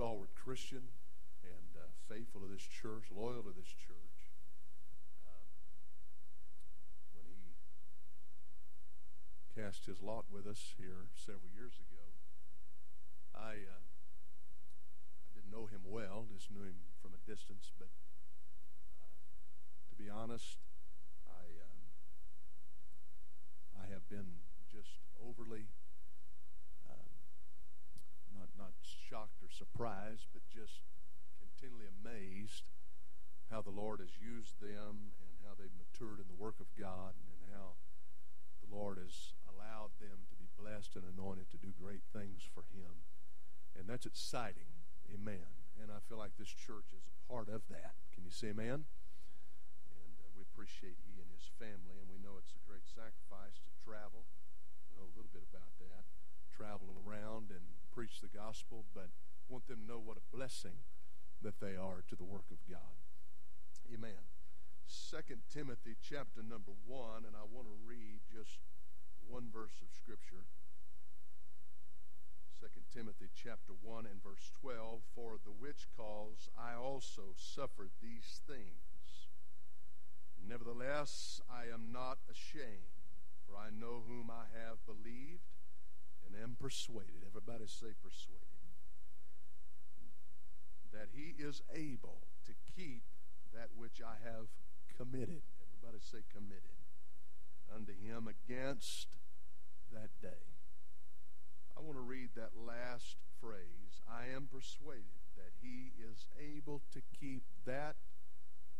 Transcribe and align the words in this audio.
stalwart 0.00 0.32
Christian 0.32 0.88
and 1.44 1.76
uh, 1.76 1.84
faithful 2.08 2.40
to 2.40 2.48
this 2.48 2.64
church, 2.64 3.12
loyal 3.12 3.44
to 3.44 3.52
this 3.52 3.68
church. 3.68 4.32
Um, 5.28 5.44
when 7.12 7.28
he 7.28 7.52
cast 9.52 9.84
his 9.84 10.00
lot 10.00 10.24
with 10.32 10.48
us 10.48 10.72
here 10.80 11.12
several 11.12 11.52
years 11.52 11.76
ago, 11.76 12.16
I 13.36 13.60
uh, 13.60 13.84
I 13.84 15.28
didn't 15.36 15.52
know 15.52 15.68
him 15.68 15.84
well, 15.84 16.24
just 16.32 16.48
knew 16.48 16.64
him 16.64 16.80
from 17.04 17.12
a 17.12 17.20
distance. 17.28 17.68
But 17.76 17.92
uh, 19.04 19.12
to 19.92 19.94
be 20.00 20.08
honest, 20.08 20.64
I 21.28 21.44
um, 21.60 21.92
I 23.76 23.92
have 23.92 24.08
been 24.08 24.40
just 24.72 25.04
overly 25.20 25.68
not 28.60 28.76
shocked 28.84 29.40
or 29.40 29.48
surprised, 29.48 30.28
but 30.36 30.44
just 30.52 30.84
continually 31.40 31.88
amazed 31.88 32.68
how 33.48 33.64
the 33.64 33.72
Lord 33.72 34.04
has 34.04 34.20
used 34.20 34.60
them 34.60 35.16
and 35.16 35.32
how 35.48 35.56
they've 35.56 35.72
matured 35.72 36.20
in 36.20 36.28
the 36.28 36.36
work 36.36 36.60
of 36.60 36.68
God 36.76 37.16
and 37.16 37.40
how 37.56 37.80
the 38.60 38.68
Lord 38.68 39.00
has 39.00 39.32
allowed 39.48 39.96
them 39.96 40.28
to 40.28 40.36
be 40.36 40.52
blessed 40.54 40.94
and 40.94 41.08
anointed 41.08 41.48
to 41.50 41.58
do 41.58 41.72
great 41.72 42.04
things 42.12 42.44
for 42.44 42.68
Him. 42.70 43.08
And 43.74 43.88
that's 43.88 44.04
exciting. 44.04 44.70
Amen. 45.08 45.50
And 45.80 45.88
I 45.88 45.98
feel 46.06 46.20
like 46.20 46.36
this 46.36 46.52
church 46.52 46.92
is 46.92 47.02
a 47.08 47.16
part 47.26 47.48
of 47.48 47.64
that. 47.72 47.96
Can 48.12 48.22
you 48.22 48.30
say 48.30 48.52
amen? 48.52 48.84
And 49.90 50.12
uh, 50.20 50.28
we 50.36 50.44
appreciate 50.44 51.00
he 51.02 51.18
and 51.18 51.32
his 51.32 51.48
family, 51.56 51.96
and 51.96 52.06
we 52.12 52.20
know 52.20 52.36
it's 52.36 52.52
a 52.52 52.62
great 52.68 52.84
sacrifice 52.84 53.58
to 53.64 53.72
travel. 53.80 54.28
We 54.86 55.00
know 55.00 55.08
a 55.08 55.14
little 55.16 55.32
bit 55.32 55.42
about 55.48 55.72
that. 55.80 56.04
Travel 56.52 56.92
around 57.00 57.48
and 57.48 57.79
preach 57.94 58.20
the 58.20 58.30
gospel, 58.30 58.84
but 58.94 59.10
want 59.48 59.66
them 59.66 59.82
to 59.86 59.92
know 59.92 59.98
what 59.98 60.16
a 60.16 60.36
blessing 60.36 60.86
that 61.42 61.60
they 61.60 61.74
are 61.74 62.02
to 62.08 62.16
the 62.16 62.24
work 62.24 62.46
of 62.50 62.58
God. 62.70 63.02
Amen. 63.92 64.30
Second 64.86 65.42
Timothy 65.52 65.96
chapter 66.00 66.42
number 66.42 66.72
one, 66.86 67.24
and 67.26 67.34
I 67.34 67.46
want 67.50 67.66
to 67.66 67.74
read 67.86 68.20
just 68.30 68.58
one 69.26 69.50
verse 69.52 69.82
of 69.82 69.88
scripture. 69.90 70.46
2 72.60 72.66
Timothy 72.92 73.30
chapter 73.34 73.72
1 73.82 74.06
and 74.06 74.22
verse 74.22 74.52
12, 74.60 75.00
For 75.14 75.38
the 75.42 75.50
which 75.50 75.86
cause 75.96 76.50
I 76.58 76.74
also 76.74 77.32
suffered 77.34 77.90
these 78.02 78.42
things. 78.46 79.30
Nevertheless, 80.46 81.40
I 81.48 81.72
am 81.72 81.90
not 81.90 82.18
ashamed, 82.30 83.00
for 83.46 83.56
I 83.56 83.70
know 83.70 84.02
whom 84.06 84.30
I 84.30 84.50
have 84.52 84.84
believed 84.84 85.49
and 86.32 86.42
am 86.42 86.56
persuaded. 86.60 87.26
Everybody 87.26 87.64
say 87.66 87.92
persuaded. 88.02 88.46
That 90.92 91.08
he 91.12 91.34
is 91.42 91.62
able 91.74 92.22
to 92.46 92.52
keep 92.76 93.02
that 93.54 93.68
which 93.76 94.00
I 94.04 94.16
have 94.24 94.46
committed. 94.96 95.42
Everybody 95.62 96.02
say 96.02 96.22
committed. 96.32 96.78
Unto 97.74 97.92
him 97.92 98.28
against 98.28 99.08
that 99.92 100.10
day. 100.20 100.42
I 101.76 101.80
want 101.80 101.96
to 101.96 102.02
read 102.02 102.30
that 102.34 102.50
last 102.58 103.16
phrase. 103.40 104.02
I 104.08 104.34
am 104.34 104.48
persuaded 104.52 105.22
that 105.36 105.52
he 105.62 105.92
is 105.98 106.26
able 106.38 106.82
to 106.92 107.00
keep 107.18 107.44
that 107.64 107.96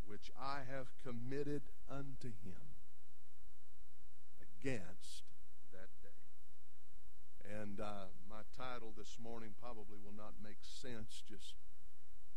which 0.06 0.30
I 0.38 0.58
have 0.70 0.88
committed 1.02 1.62
unto 1.88 2.28
him 2.28 2.74
against. 4.60 5.30
And 7.50 7.80
uh, 7.80 8.14
my 8.28 8.46
title 8.54 8.94
this 8.96 9.18
morning 9.18 9.58
probably 9.58 9.98
will 9.98 10.14
not 10.16 10.38
make 10.38 10.62
sense 10.62 11.22
just 11.26 11.58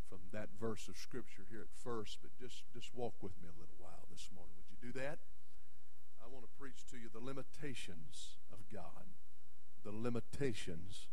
from 0.09 0.19
that 0.33 0.50
verse 0.59 0.88
of 0.88 0.97
scripture 0.97 1.45
here 1.50 1.61
at 1.61 1.73
first, 1.83 2.17
but 2.22 2.33
just, 2.39 2.64
just 2.73 2.89
walk 2.95 3.14
with 3.22 3.34
me 3.41 3.50
a 3.50 3.59
little 3.59 3.78
while 3.78 4.09
this 4.09 4.29
morning. 4.34 4.57
Would 4.57 4.69
you 4.73 4.81
do 4.81 5.00
that? 5.00 5.19
I 6.18 6.28
want 6.29 6.46
to 6.46 6.52
preach 6.57 6.85
to 6.91 6.97
you 6.97 7.09
the 7.13 7.23
limitations 7.23 8.40
of 8.52 8.59
God 8.72 9.13
the 9.84 9.91
limitations 9.91 11.07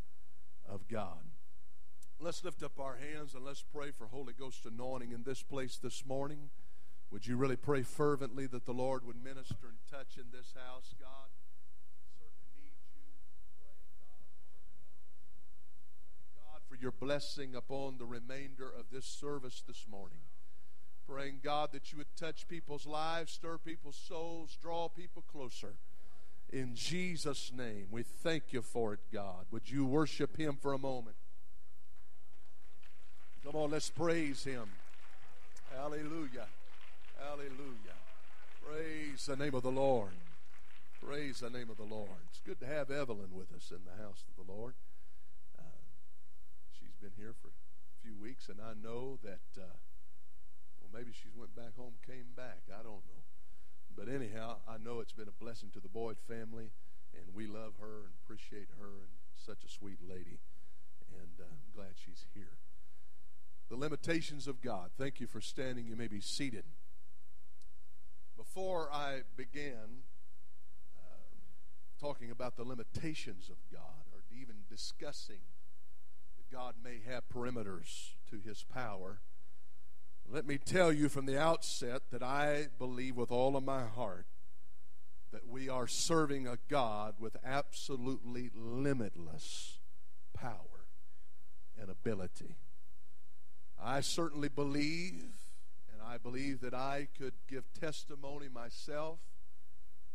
of 0.68 0.88
God. 0.88 1.34
Let's 2.20 2.44
lift 2.44 2.62
up 2.62 2.78
our 2.78 2.96
hands 2.96 3.34
and 3.34 3.44
let's 3.44 3.62
pray 3.62 3.90
for 3.90 4.06
Holy 4.06 4.32
Ghost 4.32 4.66
anointing 4.66 5.12
in 5.12 5.24
this 5.24 5.42
place 5.42 5.76
this 5.76 6.04
morning. 6.06 6.50
Would 7.10 7.26
you 7.26 7.36
really 7.36 7.56
pray 7.56 7.82
fervently 7.82 8.46
that 8.46 8.66
the 8.66 8.74
Lord 8.74 9.04
would 9.04 9.22
minister 9.22 9.66
and 9.66 9.78
touch 9.90 10.16
in 10.16 10.30
this 10.30 10.54
house, 10.54 10.94
God? 11.00 11.32
Certainly 12.14 12.54
need 12.54 12.76
you. 12.94 13.02
God, 16.36 16.60
for 16.68 16.69
your 16.80 16.92
blessing 16.92 17.54
upon 17.54 17.98
the 17.98 18.06
remainder 18.06 18.66
of 18.66 18.86
this 18.92 19.06
service 19.06 19.62
this 19.66 19.86
morning. 19.90 20.18
Praying, 21.06 21.40
God, 21.42 21.70
that 21.72 21.92
you 21.92 21.98
would 21.98 22.16
touch 22.16 22.46
people's 22.48 22.86
lives, 22.86 23.32
stir 23.32 23.58
people's 23.58 23.96
souls, 23.96 24.56
draw 24.60 24.88
people 24.88 25.22
closer. 25.30 25.74
In 26.52 26.74
Jesus' 26.74 27.52
name, 27.56 27.86
we 27.90 28.02
thank 28.02 28.52
you 28.52 28.62
for 28.62 28.94
it, 28.94 29.00
God. 29.12 29.46
Would 29.50 29.70
you 29.70 29.84
worship 29.84 30.36
Him 30.36 30.56
for 30.60 30.72
a 30.72 30.78
moment? 30.78 31.16
Come 33.44 33.56
on, 33.56 33.70
let's 33.70 33.90
praise 33.90 34.44
Him. 34.44 34.68
Hallelujah. 35.76 36.46
Hallelujah. 37.18 37.98
Praise 38.66 39.26
the 39.26 39.36
name 39.36 39.54
of 39.54 39.62
the 39.62 39.70
Lord. 39.70 40.12
Praise 41.04 41.40
the 41.40 41.50
name 41.50 41.70
of 41.70 41.76
the 41.76 41.82
Lord. 41.82 42.10
It's 42.30 42.40
good 42.40 42.60
to 42.60 42.66
have 42.66 42.90
Evelyn 42.90 43.28
with 43.32 43.52
us 43.54 43.70
in 43.70 43.78
the 43.84 44.02
house 44.02 44.24
of 44.28 44.46
the 44.46 44.52
Lord. 44.52 44.74
Been 47.00 47.16
here 47.16 47.32
for 47.40 47.48
a 47.48 47.96
few 48.02 48.14
weeks, 48.14 48.50
and 48.50 48.60
I 48.60 48.74
know 48.76 49.18
that, 49.22 49.40
uh, 49.56 49.72
well, 50.80 50.90
maybe 50.92 51.12
she 51.14 51.28
went 51.34 51.56
back 51.56 51.74
home, 51.74 51.94
came 52.06 52.36
back. 52.36 52.60
I 52.68 52.82
don't 52.82 53.00
know. 53.08 53.24
But 53.96 54.12
anyhow, 54.12 54.56
I 54.68 54.76
know 54.76 55.00
it's 55.00 55.14
been 55.14 55.28
a 55.28 55.42
blessing 55.42 55.70
to 55.72 55.80
the 55.80 55.88
Boyd 55.88 56.18
family, 56.28 56.72
and 57.14 57.34
we 57.34 57.46
love 57.46 57.72
her 57.80 58.04
and 58.04 58.12
appreciate 58.22 58.68
her, 58.78 59.00
and 59.00 59.16
such 59.34 59.64
a 59.64 59.68
sweet 59.70 59.96
lady. 60.06 60.40
And 61.10 61.40
uh, 61.40 61.44
I'm 61.44 61.72
glad 61.74 61.94
she's 61.96 62.26
here. 62.34 62.58
The 63.70 63.76
limitations 63.76 64.46
of 64.46 64.60
God. 64.60 64.90
Thank 64.98 65.20
you 65.20 65.26
for 65.26 65.40
standing. 65.40 65.86
You 65.86 65.96
may 65.96 66.08
be 66.08 66.20
seated. 66.20 66.64
Before 68.36 68.92
I 68.92 69.20
began 69.38 70.04
uh, 70.98 71.32
talking 71.98 72.30
about 72.30 72.56
the 72.56 72.64
limitations 72.64 73.48
of 73.48 73.56
God, 73.72 74.04
or 74.12 74.20
even 74.30 74.56
discussing 74.68 75.40
God 76.52 76.74
may 76.82 77.00
have 77.08 77.28
perimeters 77.28 78.10
to 78.30 78.40
his 78.40 78.64
power, 78.64 79.20
let 80.28 80.46
me 80.46 80.58
tell 80.58 80.92
you 80.92 81.08
from 81.08 81.26
the 81.26 81.40
outset 81.40 82.02
that 82.10 82.22
I 82.22 82.68
believe 82.78 83.16
with 83.16 83.30
all 83.30 83.56
of 83.56 83.64
my 83.64 83.84
heart 83.84 84.26
that 85.32 85.46
we 85.46 85.68
are 85.68 85.86
serving 85.86 86.46
a 86.46 86.58
God 86.68 87.14
with 87.18 87.36
absolutely 87.44 88.50
limitless 88.54 89.78
power 90.34 90.86
and 91.80 91.88
ability. 91.88 92.56
I 93.80 94.00
certainly 94.00 94.48
believe, 94.48 95.30
and 95.92 96.02
I 96.04 96.18
believe 96.18 96.60
that 96.62 96.74
I 96.74 97.08
could 97.16 97.34
give 97.48 97.64
testimony 97.78 98.48
myself, 98.48 99.20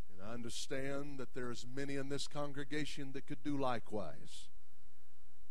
and 0.09 0.28
I 0.28 0.34
understand 0.34 1.18
that 1.19 1.34
there's 1.34 1.66
many 1.74 1.95
in 1.95 2.09
this 2.09 2.28
congregation 2.28 3.12
that 3.13 3.25
could 3.25 3.44
do 3.44 3.57
likewise. 3.57 4.50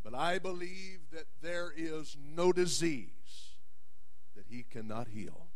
But 0.05 0.15
I 0.15 0.39
believe 0.39 1.01
that 1.13 1.27
there 1.41 1.73
is 1.75 2.15
no 2.23 2.53
disease 2.53 3.55
that 4.37 4.45
he 4.49 4.63
cannot 4.63 5.09
heal. 5.09 5.47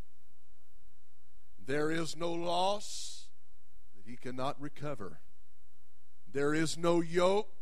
There 1.63 1.91
is 1.91 2.17
no 2.17 2.33
loss 2.33 3.27
that 3.95 4.09
he 4.09 4.17
cannot 4.17 4.59
recover. 4.59 5.19
There 6.31 6.55
is 6.55 6.79
no 6.79 6.99
yoke 6.99 7.53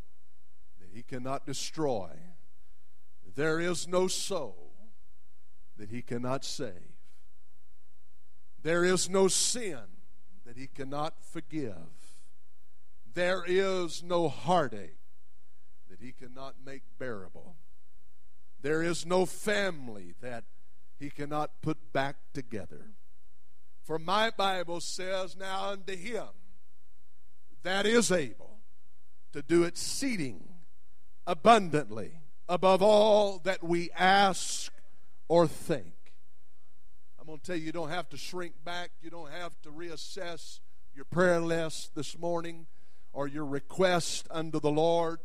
that 0.80 0.90
he 0.94 1.03
cannot 1.03 1.46
destroy. 1.46 2.12
There 3.36 3.60
is 3.60 3.86
no 3.86 4.07
soul 4.07 4.72
that 5.78 5.90
he 5.90 6.01
cannot 6.01 6.45
save. 6.45 6.95
There 8.63 8.86
is 8.86 9.10
no 9.10 9.28
sin 9.28 9.81
that 10.45 10.57
he 10.57 10.68
cannot 10.68 11.22
forgive. 11.22 11.75
There 13.13 13.44
is 13.45 14.01
no 14.01 14.30
heartache 14.30 14.98
that 15.89 16.01
he 16.01 16.12
cannot 16.12 16.56
make 16.63 16.84
bearable. 17.00 17.56
There 18.62 18.81
is 18.81 19.06
no 19.06 19.25
family 19.25 20.16
that 20.22 20.44
he 21.00 21.10
cannot 21.10 21.62
put 21.62 21.94
back 21.94 22.16
together. 22.34 22.92
For 23.84 24.00
my 24.00 24.30
Bible 24.30 24.81
says, 24.81 25.36
Now 25.38 25.72
unto 25.72 25.95
him 25.95 26.28
that 27.63 27.86
is 27.86 28.12
able 28.12 28.60
to 29.34 29.42
do 29.42 29.63
exceeding 29.63 30.48
abundantly 31.25 32.22
above 32.48 32.81
all 32.81 33.40
that 33.40 33.63
we 33.63 33.92
ask 33.92 34.72
or 35.28 35.48
think. 35.48 35.94
I'm 37.19 37.28
going 37.28 37.40
to 37.40 37.45
tell 37.45 37.56
you, 37.57 37.66
you 37.66 37.72
don't 37.74 37.90
have 37.90 38.10
to 38.10 38.18
shrink 38.18 38.54
back. 38.63 38.92
You 39.01 39.10
don't 39.10 39.31
have 39.31 39.62
to 39.63 39.69
reassess 39.69 40.62
your 40.95 41.04
prayer 41.06 41.42
list 41.42 41.94
this 41.94 42.18
morning 42.18 42.68
or 43.12 43.28
your 43.28 43.45
request 43.45 44.28
unto 44.31 44.60
the 44.62 44.72
Lord. 44.72 45.19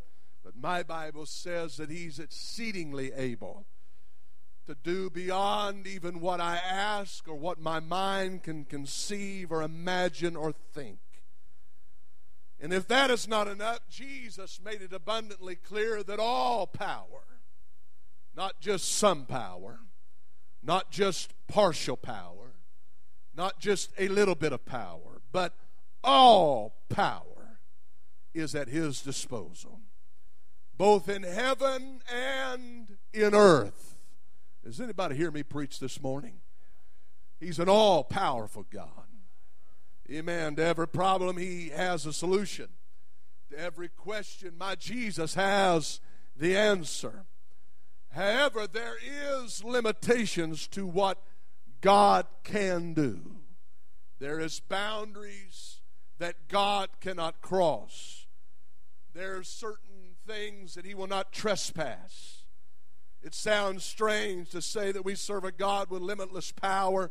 But 0.45 0.57
my 0.57 0.83
Bible 0.83 1.27
says 1.27 1.77
that 1.77 1.91
He's 1.91 2.19
exceedingly 2.19 3.13
able 3.13 3.67
to 4.67 4.75
do 4.75 5.11
beyond 5.11 5.87
even 5.87 6.21
what 6.21 6.41
I 6.41 6.57
ask 6.57 7.27
or 7.29 7.35
what 7.35 7.61
my 7.61 7.81
mind 7.81 8.43
can 8.45 8.65
conceive 8.65 9.51
or 9.51 9.63
imagine 9.63 10.37
or 10.37 10.53
think. 10.53 10.99
And 12.61 12.73
if 12.73 12.87
that 12.89 13.11
is 13.11 13.27
not 13.27 13.49
enough, 13.49 13.81
Jesus 13.91 14.61
made 14.65 14.83
it 14.83 14.93
abundantly 14.93 15.57
clear 15.57 16.05
that 16.05 16.21
all 16.21 16.67
power, 16.67 17.25
not 18.37 18.61
just 18.61 18.95
some 18.95 19.27
power, 19.27 19.81
not 20.63 20.93
just 20.93 21.35
partial 21.49 21.97
power, 21.97 22.55
not 23.35 23.59
just 23.59 23.91
a 23.99 24.07
little 24.07 24.37
bit 24.37 24.53
of 24.53 24.65
power, 24.65 25.21
but 25.33 25.55
all 26.05 26.77
power 26.89 27.59
is 28.33 28.55
at 28.55 28.69
his 28.69 29.03
disposal, 29.03 29.81
both 30.83 31.09
in 31.09 31.23
heaven 31.23 32.01
and 32.13 32.97
in 33.15 33.37
earth. 33.37 33.95
Does 34.65 34.81
anybody 34.81 35.15
hear 35.15 35.31
me 35.31 35.45
preach 35.45 35.79
this 35.79 36.03
morning? 36.03 36.41
He's 37.39 37.61
an 37.61 37.69
all 37.69 38.03
powerful 38.03 38.67
God. 38.69 39.07
Amen. 40.11 40.57
To 40.57 40.65
every 40.65 40.89
problem, 40.89 41.37
He 41.37 41.69
has 41.69 42.05
a 42.05 42.13
solution. 42.13 42.67
To 43.53 43.61
every 43.61 43.91
question, 43.91 44.55
my 44.59 44.75
Jesus 44.75 45.35
has 45.35 46.01
the 46.37 46.57
answer. 46.57 47.27
However, 48.11 48.67
there 48.67 48.97
is 49.01 49.63
limitations 49.63 50.67
to 50.67 50.85
what 50.85 51.23
God 51.81 52.27
can 52.43 52.93
do. 52.93 53.21
There 54.19 54.41
is 54.41 54.59
boundaries 54.59 55.79
that 56.19 56.49
God 56.49 56.89
cannot 57.01 57.41
cross. 57.41 58.27
There 59.15 59.37
are 59.37 59.45
certain 59.45 59.92
things 60.27 60.75
that 60.75 60.85
he 60.85 60.95
will 60.95 61.07
not 61.07 61.33
trespass. 61.33 62.43
It 63.23 63.35
sounds 63.35 63.85
strange 63.85 64.51
to 64.51 64.61
say 64.61 64.93
that 64.93 65.05
we 65.05 65.15
serve 65.15 65.45
a 65.45 65.53
God 65.53 65.91
with 65.91 66.03
limitless 66.03 66.51
power 66.51 67.11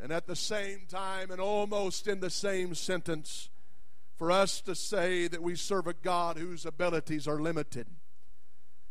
and 0.00 0.12
at 0.12 0.26
the 0.26 0.36
same 0.36 0.82
time 0.88 1.30
and 1.30 1.40
almost 1.40 2.08
in 2.08 2.20
the 2.20 2.30
same 2.30 2.74
sentence 2.74 3.48
for 4.16 4.30
us 4.30 4.60
to 4.62 4.74
say 4.74 5.28
that 5.28 5.42
we 5.42 5.54
serve 5.54 5.86
a 5.86 5.94
God 5.94 6.36
whose 6.36 6.66
abilities 6.66 7.28
are 7.28 7.40
limited. 7.40 7.86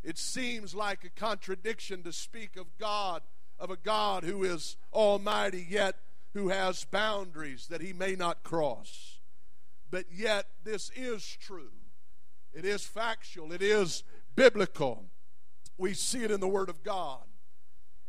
It 0.03 0.17
seems 0.17 0.75
like 0.75 1.03
a 1.03 1.09
contradiction 1.09 2.03
to 2.03 2.13
speak 2.13 2.55
of 2.55 2.77
God, 2.77 3.23
of 3.59 3.69
a 3.71 3.77
God 3.77 4.23
who 4.23 4.43
is 4.43 4.77
almighty, 4.93 5.65
yet 5.67 5.95
who 6.33 6.49
has 6.49 6.85
boundaries 6.85 7.67
that 7.67 7.81
he 7.81 7.91
may 7.91 8.15
not 8.15 8.43
cross. 8.43 9.19
But 9.89 10.05
yet, 10.11 10.45
this 10.63 10.91
is 10.95 11.25
true. 11.25 11.71
It 12.55 12.65
is 12.65 12.83
factual. 12.83 13.51
It 13.51 13.61
is 13.61 14.03
biblical. 14.35 15.05
We 15.77 15.93
see 15.93 16.23
it 16.23 16.31
in 16.31 16.39
the 16.39 16.47
Word 16.47 16.69
of 16.69 16.83
God. 16.83 17.23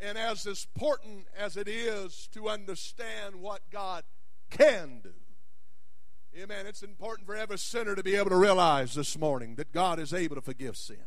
And 0.00 0.16
as 0.16 0.46
important 0.46 1.26
as 1.36 1.56
it 1.56 1.68
is 1.68 2.28
to 2.32 2.48
understand 2.48 3.36
what 3.36 3.62
God 3.70 4.04
can 4.50 5.00
do, 5.02 5.12
amen, 6.38 6.66
it's 6.66 6.82
important 6.82 7.26
for 7.26 7.34
every 7.34 7.58
sinner 7.58 7.94
to 7.94 8.02
be 8.02 8.14
able 8.14 8.30
to 8.30 8.36
realize 8.36 8.94
this 8.94 9.18
morning 9.18 9.56
that 9.56 9.72
God 9.72 9.98
is 9.98 10.12
able 10.12 10.36
to 10.36 10.42
forgive 10.42 10.76
sin 10.76 10.98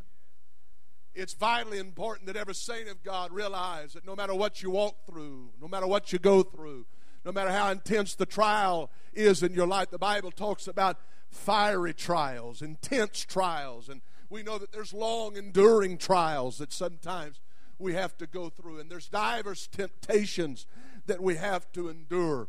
it's 1.19 1.33
vitally 1.33 1.79
important 1.79 2.27
that 2.27 2.37
every 2.37 2.55
saint 2.55 2.87
of 2.87 3.03
God 3.03 3.31
realize 3.31 3.93
that 3.93 4.05
no 4.05 4.15
matter 4.15 4.33
what 4.33 4.61
you 4.61 4.71
walk 4.71 5.05
through, 5.05 5.49
no 5.61 5.67
matter 5.67 5.87
what 5.87 6.13
you 6.13 6.19
go 6.19 6.43
through, 6.43 6.85
no 7.25 7.31
matter 7.31 7.51
how 7.51 7.69
intense 7.71 8.15
the 8.15 8.25
trial 8.25 8.89
is 9.13 9.43
in 9.43 9.53
your 9.53 9.67
life, 9.67 9.89
the 9.89 9.97
Bible 9.97 10.31
talks 10.31 10.67
about 10.67 10.97
fiery 11.29 11.93
trials, 11.93 12.61
intense 12.61 13.25
trials, 13.25 13.89
and 13.89 14.01
we 14.29 14.43
know 14.43 14.57
that 14.57 14.71
there's 14.71 14.93
long 14.93 15.35
enduring 15.37 15.97
trials 15.97 16.57
that 16.59 16.71
sometimes 16.71 17.39
we 17.79 17.93
have 17.93 18.17
to 18.17 18.27
go 18.27 18.49
through, 18.49 18.79
and 18.79 18.91
there's 18.91 19.07
diverse 19.07 19.67
temptations 19.67 20.65
that 21.05 21.21
we 21.21 21.35
have 21.35 21.71
to 21.71 21.89
endure. 21.89 22.47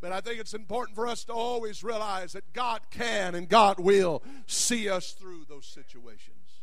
But 0.00 0.10
I 0.12 0.20
think 0.20 0.40
it's 0.40 0.54
important 0.54 0.96
for 0.96 1.06
us 1.06 1.22
to 1.24 1.32
always 1.32 1.84
realize 1.84 2.32
that 2.32 2.52
God 2.52 2.80
can 2.90 3.36
and 3.36 3.48
God 3.48 3.78
will 3.78 4.22
see 4.46 4.88
us 4.88 5.12
through 5.12 5.44
those 5.48 5.66
situations. 5.66 6.62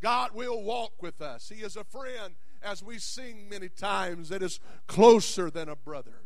God 0.00 0.30
will 0.32 0.62
walk 0.62 1.02
with 1.02 1.20
us. 1.20 1.50
He 1.54 1.62
is 1.62 1.76
a 1.76 1.84
friend, 1.84 2.34
as 2.62 2.82
we 2.82 2.98
sing 2.98 3.48
many 3.50 3.68
times, 3.68 4.30
that 4.30 4.42
is 4.42 4.60
closer 4.86 5.50
than 5.50 5.68
a 5.68 5.76
brother. 5.76 6.22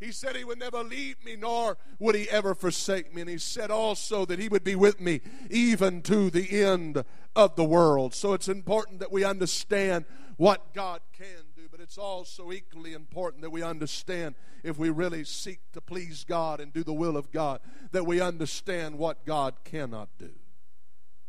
He 0.00 0.12
said 0.12 0.36
he 0.36 0.44
would 0.44 0.58
never 0.58 0.82
leave 0.82 1.24
me, 1.24 1.36
nor 1.36 1.78
would 1.98 2.14
he 2.14 2.28
ever 2.28 2.54
forsake 2.54 3.14
me. 3.14 3.22
And 3.22 3.30
he 3.30 3.38
said 3.38 3.70
also 3.70 4.24
that 4.26 4.38
he 4.38 4.48
would 4.48 4.64
be 4.64 4.74
with 4.74 5.00
me 5.00 5.20
even 5.50 6.02
to 6.02 6.30
the 6.30 6.62
end 6.62 7.04
of 7.36 7.56
the 7.56 7.64
world. 7.64 8.14
So 8.14 8.32
it's 8.32 8.48
important 8.48 9.00
that 9.00 9.12
we 9.12 9.24
understand 9.24 10.04
what 10.36 10.74
God 10.74 11.00
can 11.12 11.52
do, 11.56 11.68
but 11.70 11.80
it's 11.80 11.98
also 11.98 12.50
equally 12.50 12.92
important 12.92 13.42
that 13.42 13.50
we 13.50 13.62
understand 13.62 14.34
if 14.62 14.78
we 14.78 14.90
really 14.90 15.24
seek 15.24 15.60
to 15.72 15.80
please 15.80 16.24
God 16.24 16.60
and 16.60 16.72
do 16.72 16.82
the 16.82 16.92
will 16.92 17.16
of 17.16 17.30
God, 17.30 17.60
that 17.92 18.06
we 18.06 18.20
understand 18.20 18.98
what 18.98 19.24
God 19.24 19.54
cannot 19.64 20.08
do 20.18 20.32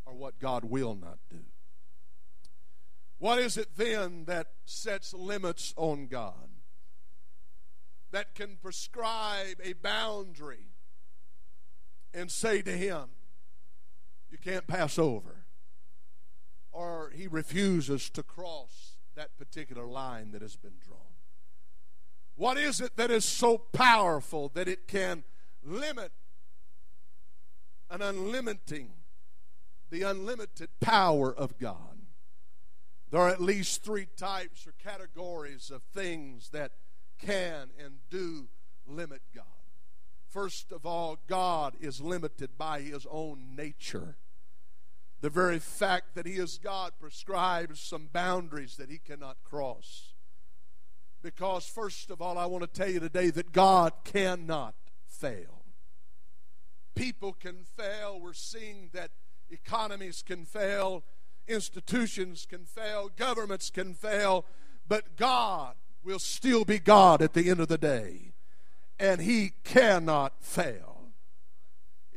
or 0.06 0.14
what 0.14 0.40
God 0.40 0.66
will 0.66 0.96
not 0.96 1.20
do. 1.30 1.44
What 3.20 3.40
is 3.40 3.58
it 3.58 3.70
then 3.78 4.26
that 4.26 4.48
sets 4.66 5.14
limits 5.14 5.74
on 5.78 6.08
God? 6.08 6.50
That 8.16 8.34
can 8.34 8.56
prescribe 8.62 9.58
a 9.62 9.74
boundary 9.74 10.70
and 12.14 12.32
say 12.32 12.62
to 12.62 12.72
him, 12.72 13.10
You 14.32 14.38
can't 14.38 14.66
pass 14.68 14.98
over. 14.98 15.44
Or 16.72 17.12
he 17.14 17.28
refuses 17.28 18.10
to 18.12 18.24
cross 18.24 18.96
that 19.16 19.38
particular 19.38 19.86
line 19.86 20.32
that 20.32 20.42
has 20.42 20.56
been 20.56 20.76
drawn. 20.82 21.02
What 22.36 22.58
is 22.58 22.80
it 22.80 22.96
that 22.96 23.12
is 23.12 23.26
so 23.26 23.58
powerful 23.58 24.50
that 24.54 24.70
it 24.70 24.88
can 24.88 25.26
limit 25.62 26.14
an 27.90 28.00
unlimiting, 28.00 28.92
the 29.90 30.04
unlimited 30.04 30.70
power 30.80 31.36
of 31.36 31.60
God? 31.60 32.00
There 33.12 33.20
are 33.20 33.28
at 33.28 33.42
least 33.42 33.84
three 33.84 34.08
types 34.16 34.66
or 34.66 34.72
categories 34.82 35.70
of 35.70 35.84
things 35.94 36.52
that 36.52 36.72
can 37.18 37.70
and 37.84 37.96
do 38.10 38.48
limit 38.88 39.22
God. 39.34 39.46
First 40.30 40.72
of 40.72 40.86
all, 40.86 41.18
God 41.28 41.76
is 41.80 42.02
limited 42.02 42.58
by 42.58 42.82
his 42.82 43.06
own 43.10 43.56
nature. 43.56 44.18
The 45.22 45.30
very 45.30 45.60
fact 45.60 46.16
that 46.16 46.26
he 46.26 46.34
is 46.34 46.58
God 46.58 46.94
prescribes 47.00 47.80
some 47.80 48.10
boundaries 48.12 48.76
that 48.78 48.90
he 48.90 48.98
cannot 48.98 49.38
cross. 49.44 50.14
Because, 51.22 51.66
first 51.66 52.12
of 52.12 52.22
all, 52.22 52.38
I 52.38 52.46
want 52.46 52.64
to 52.64 52.68
tell 52.80 52.90
you 52.90 53.00
today 53.00 53.30
that 53.32 53.52
God 53.52 53.94
cannot 54.04 54.76
fail. 55.08 55.64
People 56.94 57.34
can 57.34 57.64
fail. 57.64 58.20
We're 58.20 58.34
seeing 58.34 58.90
that 58.94 59.12
economies 59.50 60.22
can 60.22 60.46
fail 60.46 61.04
institutions 61.48 62.46
can 62.46 62.66
fail, 62.66 63.10
governments 63.16 63.70
can 63.70 63.94
fail, 63.94 64.46
but 64.88 65.16
God 65.16 65.76
will 66.06 66.20
still 66.20 66.64
be 66.64 66.80
God 66.80 67.22
at 67.22 67.34
the 67.34 67.50
end 67.50 67.60
of 67.60 67.68
the 67.68 67.78
day. 67.78 68.34
And 69.00 69.20
He 69.20 69.54
cannot 69.64 70.34
fail. 70.40 71.10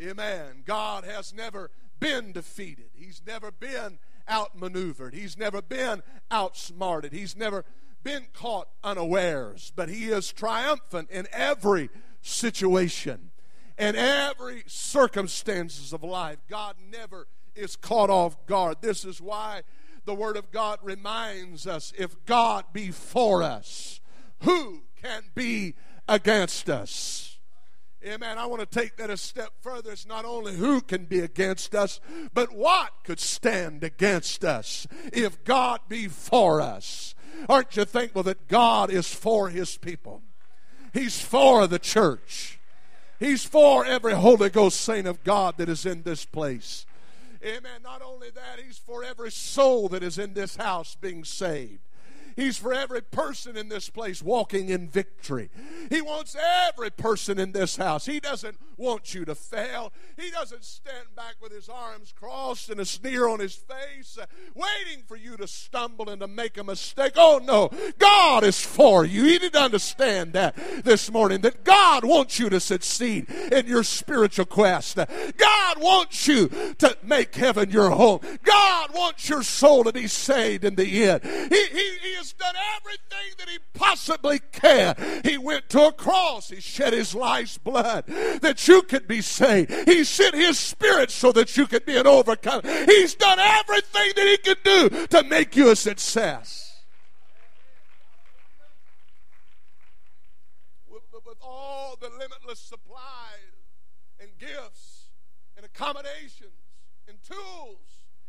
Amen. 0.00 0.62
God 0.64 1.04
has 1.04 1.34
never 1.34 1.70
been 1.98 2.30
defeated, 2.32 2.90
He's 2.94 3.22
never 3.26 3.50
been 3.50 3.98
outmaneuvered, 4.30 5.14
He's 5.14 5.36
never 5.36 5.60
been 5.60 6.02
outsmarted, 6.30 7.12
He's 7.12 7.34
never 7.34 7.64
been 8.04 8.26
caught 8.32 8.68
unawares, 8.84 9.72
but 9.74 9.88
He 9.88 10.04
is 10.04 10.32
triumphant 10.32 11.10
in 11.10 11.26
every 11.32 11.90
situation 12.20 13.30
and 13.76 13.96
every 13.96 14.62
circumstances 14.66 15.92
of 15.92 16.04
life. 16.04 16.38
God 16.48 16.76
never 16.92 17.26
is 17.56 17.74
caught 17.74 18.10
off 18.10 18.46
guard. 18.46 18.76
This 18.80 19.04
is 19.04 19.20
why 19.20 19.62
the 20.04 20.14
Word 20.14 20.36
of 20.36 20.50
God 20.50 20.78
reminds 20.82 21.66
us 21.66 21.92
if 21.96 22.24
God 22.24 22.64
be 22.72 22.90
for 22.90 23.42
us, 23.42 24.00
who 24.42 24.82
can 25.02 25.24
be 25.34 25.74
against 26.08 26.68
us? 26.68 27.38
Amen. 28.06 28.38
I 28.38 28.46
want 28.46 28.60
to 28.60 28.66
take 28.66 28.96
that 28.96 29.10
a 29.10 29.16
step 29.16 29.50
further. 29.60 29.90
It's 29.90 30.06
not 30.06 30.24
only 30.24 30.54
who 30.54 30.80
can 30.80 31.04
be 31.06 31.18
against 31.18 31.74
us, 31.74 31.98
but 32.32 32.52
what 32.52 32.92
could 33.02 33.18
stand 33.18 33.82
against 33.82 34.44
us 34.44 34.86
if 35.12 35.42
God 35.44 35.80
be 35.88 36.06
for 36.06 36.60
us. 36.60 37.16
Aren't 37.48 37.76
you 37.76 37.84
thankful 37.84 38.22
that 38.24 38.46
God 38.46 38.90
is 38.90 39.12
for 39.12 39.48
His 39.48 39.76
people? 39.76 40.22
He's 40.94 41.20
for 41.20 41.66
the 41.66 41.78
church. 41.78 42.58
He's 43.18 43.44
for 43.44 43.84
every 43.84 44.14
Holy 44.14 44.48
Ghost 44.48 44.80
saint 44.80 45.08
of 45.08 45.24
God 45.24 45.56
that 45.58 45.68
is 45.68 45.84
in 45.84 46.02
this 46.02 46.24
place. 46.24 46.86
Amen. 47.42 47.82
Not 47.82 48.02
only 48.02 48.30
that, 48.30 48.58
He's 48.64 48.78
for 48.78 49.04
every 49.04 49.30
soul 49.30 49.88
that 49.90 50.02
is 50.02 50.18
in 50.18 50.34
this 50.34 50.56
house 50.56 50.96
being 51.00 51.24
saved. 51.24 51.80
He's 52.38 52.56
for 52.56 52.72
every 52.72 53.02
person 53.02 53.56
in 53.56 53.68
this 53.68 53.90
place 53.90 54.22
walking 54.22 54.68
in 54.68 54.88
victory. 54.88 55.50
He 55.90 56.00
wants 56.00 56.36
every 56.68 56.90
person 56.90 57.36
in 57.36 57.50
this 57.50 57.74
house. 57.74 58.06
He 58.06 58.20
doesn't 58.20 58.56
want 58.76 59.12
you 59.12 59.24
to 59.24 59.34
fail. 59.34 59.92
He 60.16 60.30
doesn't 60.30 60.64
stand 60.64 61.16
back 61.16 61.34
with 61.42 61.50
his 61.50 61.68
arms 61.68 62.14
crossed 62.16 62.70
and 62.70 62.78
a 62.78 62.84
sneer 62.84 63.28
on 63.28 63.40
his 63.40 63.56
face, 63.56 64.16
uh, 64.22 64.26
waiting 64.54 65.02
for 65.08 65.16
you 65.16 65.36
to 65.36 65.48
stumble 65.48 66.08
and 66.08 66.20
to 66.20 66.28
make 66.28 66.56
a 66.56 66.62
mistake. 66.62 67.14
Oh, 67.16 67.40
no. 67.42 67.70
God 67.98 68.44
is 68.44 68.64
for 68.64 69.04
you. 69.04 69.24
Need 69.24 69.52
to 69.54 69.60
understand 69.60 70.32
that 70.34 70.56
this 70.84 71.10
morning, 71.10 71.40
that 71.40 71.64
God 71.64 72.04
wants 72.04 72.38
you 72.38 72.48
to 72.50 72.60
succeed 72.60 73.28
in 73.30 73.66
your 73.66 73.82
spiritual 73.82 74.46
quest. 74.46 74.96
God 74.96 75.80
wants 75.80 76.28
you 76.28 76.46
to 76.78 76.96
make 77.02 77.34
heaven 77.34 77.70
your 77.70 77.90
home. 77.90 78.20
God 78.44 78.94
wants 78.94 79.28
your 79.28 79.42
soul 79.42 79.82
to 79.82 79.92
be 79.92 80.06
saved 80.06 80.64
in 80.64 80.76
the 80.76 81.04
end. 81.04 81.24
He, 81.24 81.66
he, 81.66 81.98
he 82.00 82.27
has 82.28 82.32
done 82.34 82.54
everything 82.76 83.34
that 83.38 83.48
he 83.48 83.58
possibly 83.74 84.40
can. 84.52 85.22
He 85.24 85.38
went 85.38 85.68
to 85.70 85.86
a 85.86 85.92
cross. 85.92 86.50
He 86.50 86.60
shed 86.60 86.92
his 86.92 87.14
life's 87.14 87.58
blood 87.58 88.06
that 88.06 88.66
you 88.68 88.82
could 88.82 89.08
be 89.08 89.20
saved. 89.20 89.88
He 89.88 90.04
sent 90.04 90.34
his 90.34 90.58
spirit 90.58 91.10
so 91.10 91.32
that 91.32 91.56
you 91.56 91.66
could 91.66 91.86
be 91.86 91.96
an 91.96 92.06
overcomer. 92.06 92.62
He's 92.84 93.14
done 93.14 93.38
everything 93.38 94.12
that 94.16 94.26
he 94.26 94.36
could 94.38 94.62
do 94.62 95.06
to 95.08 95.22
make 95.24 95.56
you 95.56 95.70
a 95.70 95.76
success. 95.76 96.82
With, 100.90 101.02
with 101.24 101.38
all 101.42 101.96
the 102.00 102.10
limitless 102.10 102.60
supplies 102.60 102.98
and 104.20 104.30
gifts 104.38 105.08
and 105.56 105.64
accommodations 105.64 106.52
and 107.08 107.18
tools 107.22 107.78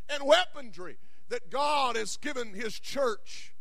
and 0.09 0.23
weaponry 0.25 0.97
that 1.29 1.51
God 1.51 1.95
has 1.95 2.17
given 2.17 2.53
His 2.53 2.79
church, 2.79 3.53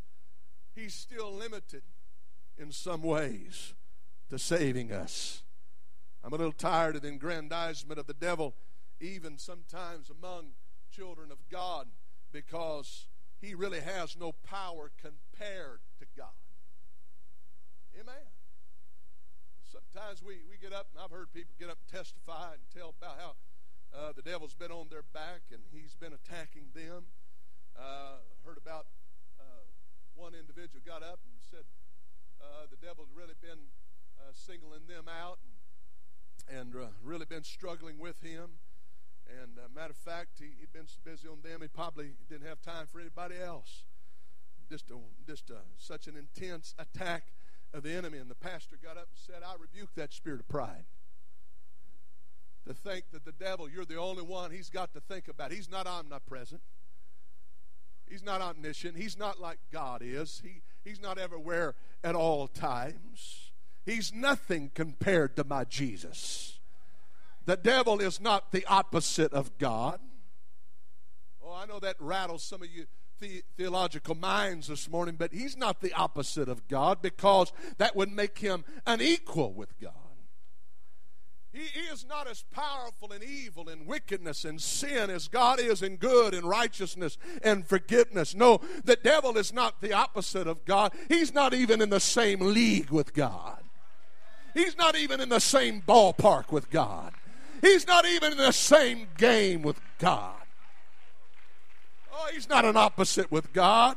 He's 0.79 0.95
still 0.95 1.33
limited 1.33 1.83
in 2.57 2.71
some 2.71 3.03
ways 3.03 3.75
to 4.31 4.39
saving 4.39 4.93
us. 4.93 5.43
I'm 6.23 6.33
a 6.33 6.37
little 6.37 6.53
tired 6.53 6.95
of 6.95 7.03
the 7.03 7.09
aggrandizement 7.09 7.99
of 7.99 8.07
the 8.07 8.15
devil, 8.15 8.55
even 9.01 9.39
sometimes 9.39 10.09
among 10.09 10.51
children 10.93 11.33
of 11.33 11.39
God, 11.51 11.89
because 12.31 13.07
he 13.41 13.57
really 13.57 13.81
has 13.81 14.17
no 14.17 14.31
power 14.31 14.93
compared 15.03 15.81
to 15.99 16.07
God. 16.17 16.29
Amen. 18.01 18.15
Sometimes 19.73 20.23
we, 20.23 20.37
we 20.49 20.59
get 20.63 20.73
up, 20.73 20.87
and 20.95 21.03
I've 21.03 21.11
heard 21.11 21.33
people 21.33 21.55
get 21.59 21.71
up 21.71 21.79
and 21.83 21.99
testify 21.99 22.53
and 22.53 22.63
tell 22.73 22.95
about 23.03 23.19
how 23.19 23.35
uh, 23.99 24.13
the 24.15 24.23
devil's 24.23 24.55
been 24.55 24.71
on 24.71 24.87
their 24.91 25.05
back 25.13 25.41
and 25.51 25.63
he's 25.73 25.97
been 25.97 26.13
attacking 26.13 26.67
them. 26.73 27.07
Uh, 27.77 28.19
heard 28.45 28.59
about 28.59 28.87
one 30.19 30.35
individual 30.35 30.83
got 30.85 31.03
up 31.07 31.21
and 31.23 31.39
said 31.47 31.63
uh, 32.43 32.67
the 32.71 32.77
devil's 32.85 33.09
really 33.15 33.39
been 33.41 33.71
uh, 34.19 34.35
singling 34.35 34.83
them 34.89 35.07
out 35.07 35.39
and, 36.51 36.59
and 36.59 36.75
uh, 36.75 36.89
really 37.05 37.25
been 37.25 37.45
struggling 37.45 37.99
with 37.99 38.21
him. 38.21 38.59
And 39.41 39.59
uh, 39.59 39.69
matter 39.73 39.93
of 39.93 39.97
fact, 39.97 40.41
he, 40.41 40.59
had 40.61 40.73
been 40.73 40.89
so 40.89 40.99
busy 41.05 41.29
on 41.29 41.39
them, 41.43 41.61
he 41.63 41.69
probably 41.69 42.15
didn't 42.29 42.49
have 42.49 42.61
time 42.61 42.87
for 42.91 43.01
anybody 43.01 43.37
else. 43.39 43.85
Just, 44.69 44.91
a, 44.91 44.97
just 45.25 45.51
a, 45.51 45.63
such 45.79 46.09
an 46.09 46.17
intense 46.17 46.75
attack 46.79 47.33
of 47.73 47.85
the 47.85 47.95
enemy. 47.95 48.19
And 48.19 48.29
the 48.29 48.35
pastor 48.35 48.77
got 48.83 48.97
up 48.97 49.09
and 49.15 49.19
said, 49.19 49.43
I 49.47 49.55
rebuke 49.59 49.95
that 49.95 50.13
spirit 50.13 50.41
of 50.41 50.49
pride 50.49 50.87
to 52.67 52.75
think 52.75 53.05
that 53.13 53.25
the 53.25 53.33
devil, 53.33 53.69
you're 53.69 53.85
the 53.85 54.01
only 54.01 54.23
one 54.23 54.51
he's 54.51 54.69
got 54.69 54.93
to 54.95 55.01
think 55.01 55.29
about. 55.29 55.53
He's 55.53 55.71
not 55.71 55.87
omnipresent. 55.87 56.61
He's 58.11 58.23
not 58.23 58.41
omniscient. 58.41 58.97
He's 58.97 59.19
not 59.19 59.41
like 59.41 59.59
God 59.73 60.03
is. 60.05 60.41
He, 60.45 60.63
he's 60.85 61.01
not 61.01 61.19
everywhere 61.19 61.75
at 62.03 62.15
all 62.15 62.47
times. 62.47 63.53
He's 63.85 64.13
nothing 64.13 64.71
compared 64.75 65.37
to 65.37 65.45
my 65.45 65.65
Jesus. 65.65 66.59
The 67.47 67.57
devil 67.57 68.01
is 68.01 68.21
not 68.21 68.53
the 68.53 68.67
opposite 68.67 69.33
of 69.33 69.57
God. 69.59 70.01
Oh, 71.43 71.55
I 71.55 71.67
know 71.67 71.79
that 71.81 71.97
rattles 71.99 72.43
some 72.43 72.63
of 72.63 72.69
you 72.69 72.87
the- 73.21 73.43
theological 73.57 74.15
minds 74.15 74.69
this 74.69 74.89
morning, 74.89 75.17
but 75.19 75.33
he's 75.33 75.57
not 75.57 75.81
the 75.81 75.93
opposite 75.95 76.49
of 76.49 76.69
God 76.69 77.03
because 77.03 77.53
that 77.79 77.97
would 77.97 78.13
make 78.13 78.39
him 78.39 78.65
unequal 78.87 79.53
with 79.53 79.79
God. 79.81 79.93
He, 81.59 81.81
is 81.81 82.07
not 82.09 82.29
as 82.29 82.45
powerful 82.53 83.13
in 83.13 83.23
evil 83.23 83.69
and 83.69 83.87
wickedness 83.87 84.45
and 84.45 84.63
sin 84.63 85.11
as 85.11 85.27
God 85.27 85.59
is 85.59 85.83
in 85.83 85.97
good 85.97 86.33
and 86.33 86.49
righteousness 86.49 87.19
and 87.43 87.67
forgiveness. 87.67 88.35
No, 88.35 88.61
the 88.85 88.95
devil 88.97 89.37
is 89.37 89.53
not 89.53 89.81
the 89.81 89.93
opposite 89.93 90.47
of 90.47 90.65
God. 90.65 90.93
He's 91.09 91.35
not 91.35 91.55
even 91.55 91.83
in 91.83 91.91
the 91.91 91.99
same 91.99 92.41
league 92.41 92.91
with 92.91 93.13
God. 93.13 93.59
He's 94.55 94.79
not 94.79 94.97
even 94.97 95.21
in 95.21 95.31
the 95.31 95.41
same 95.41 95.83
ballpark 95.83 96.53
with 96.53 96.71
God. 96.71 97.13
He's 97.61 97.87
not 97.87 98.07
even 98.07 98.33
in 98.33 98.39
the 98.39 98.53
same 98.53 99.09
game 99.17 99.63
with 99.63 99.81
God. 99.99 100.37
Oh, 102.13 102.29
he's 102.33 102.49
not 102.49 102.65
an 102.65 102.77
opposite 102.77 103.33
with 103.33 103.53
God. 103.53 103.97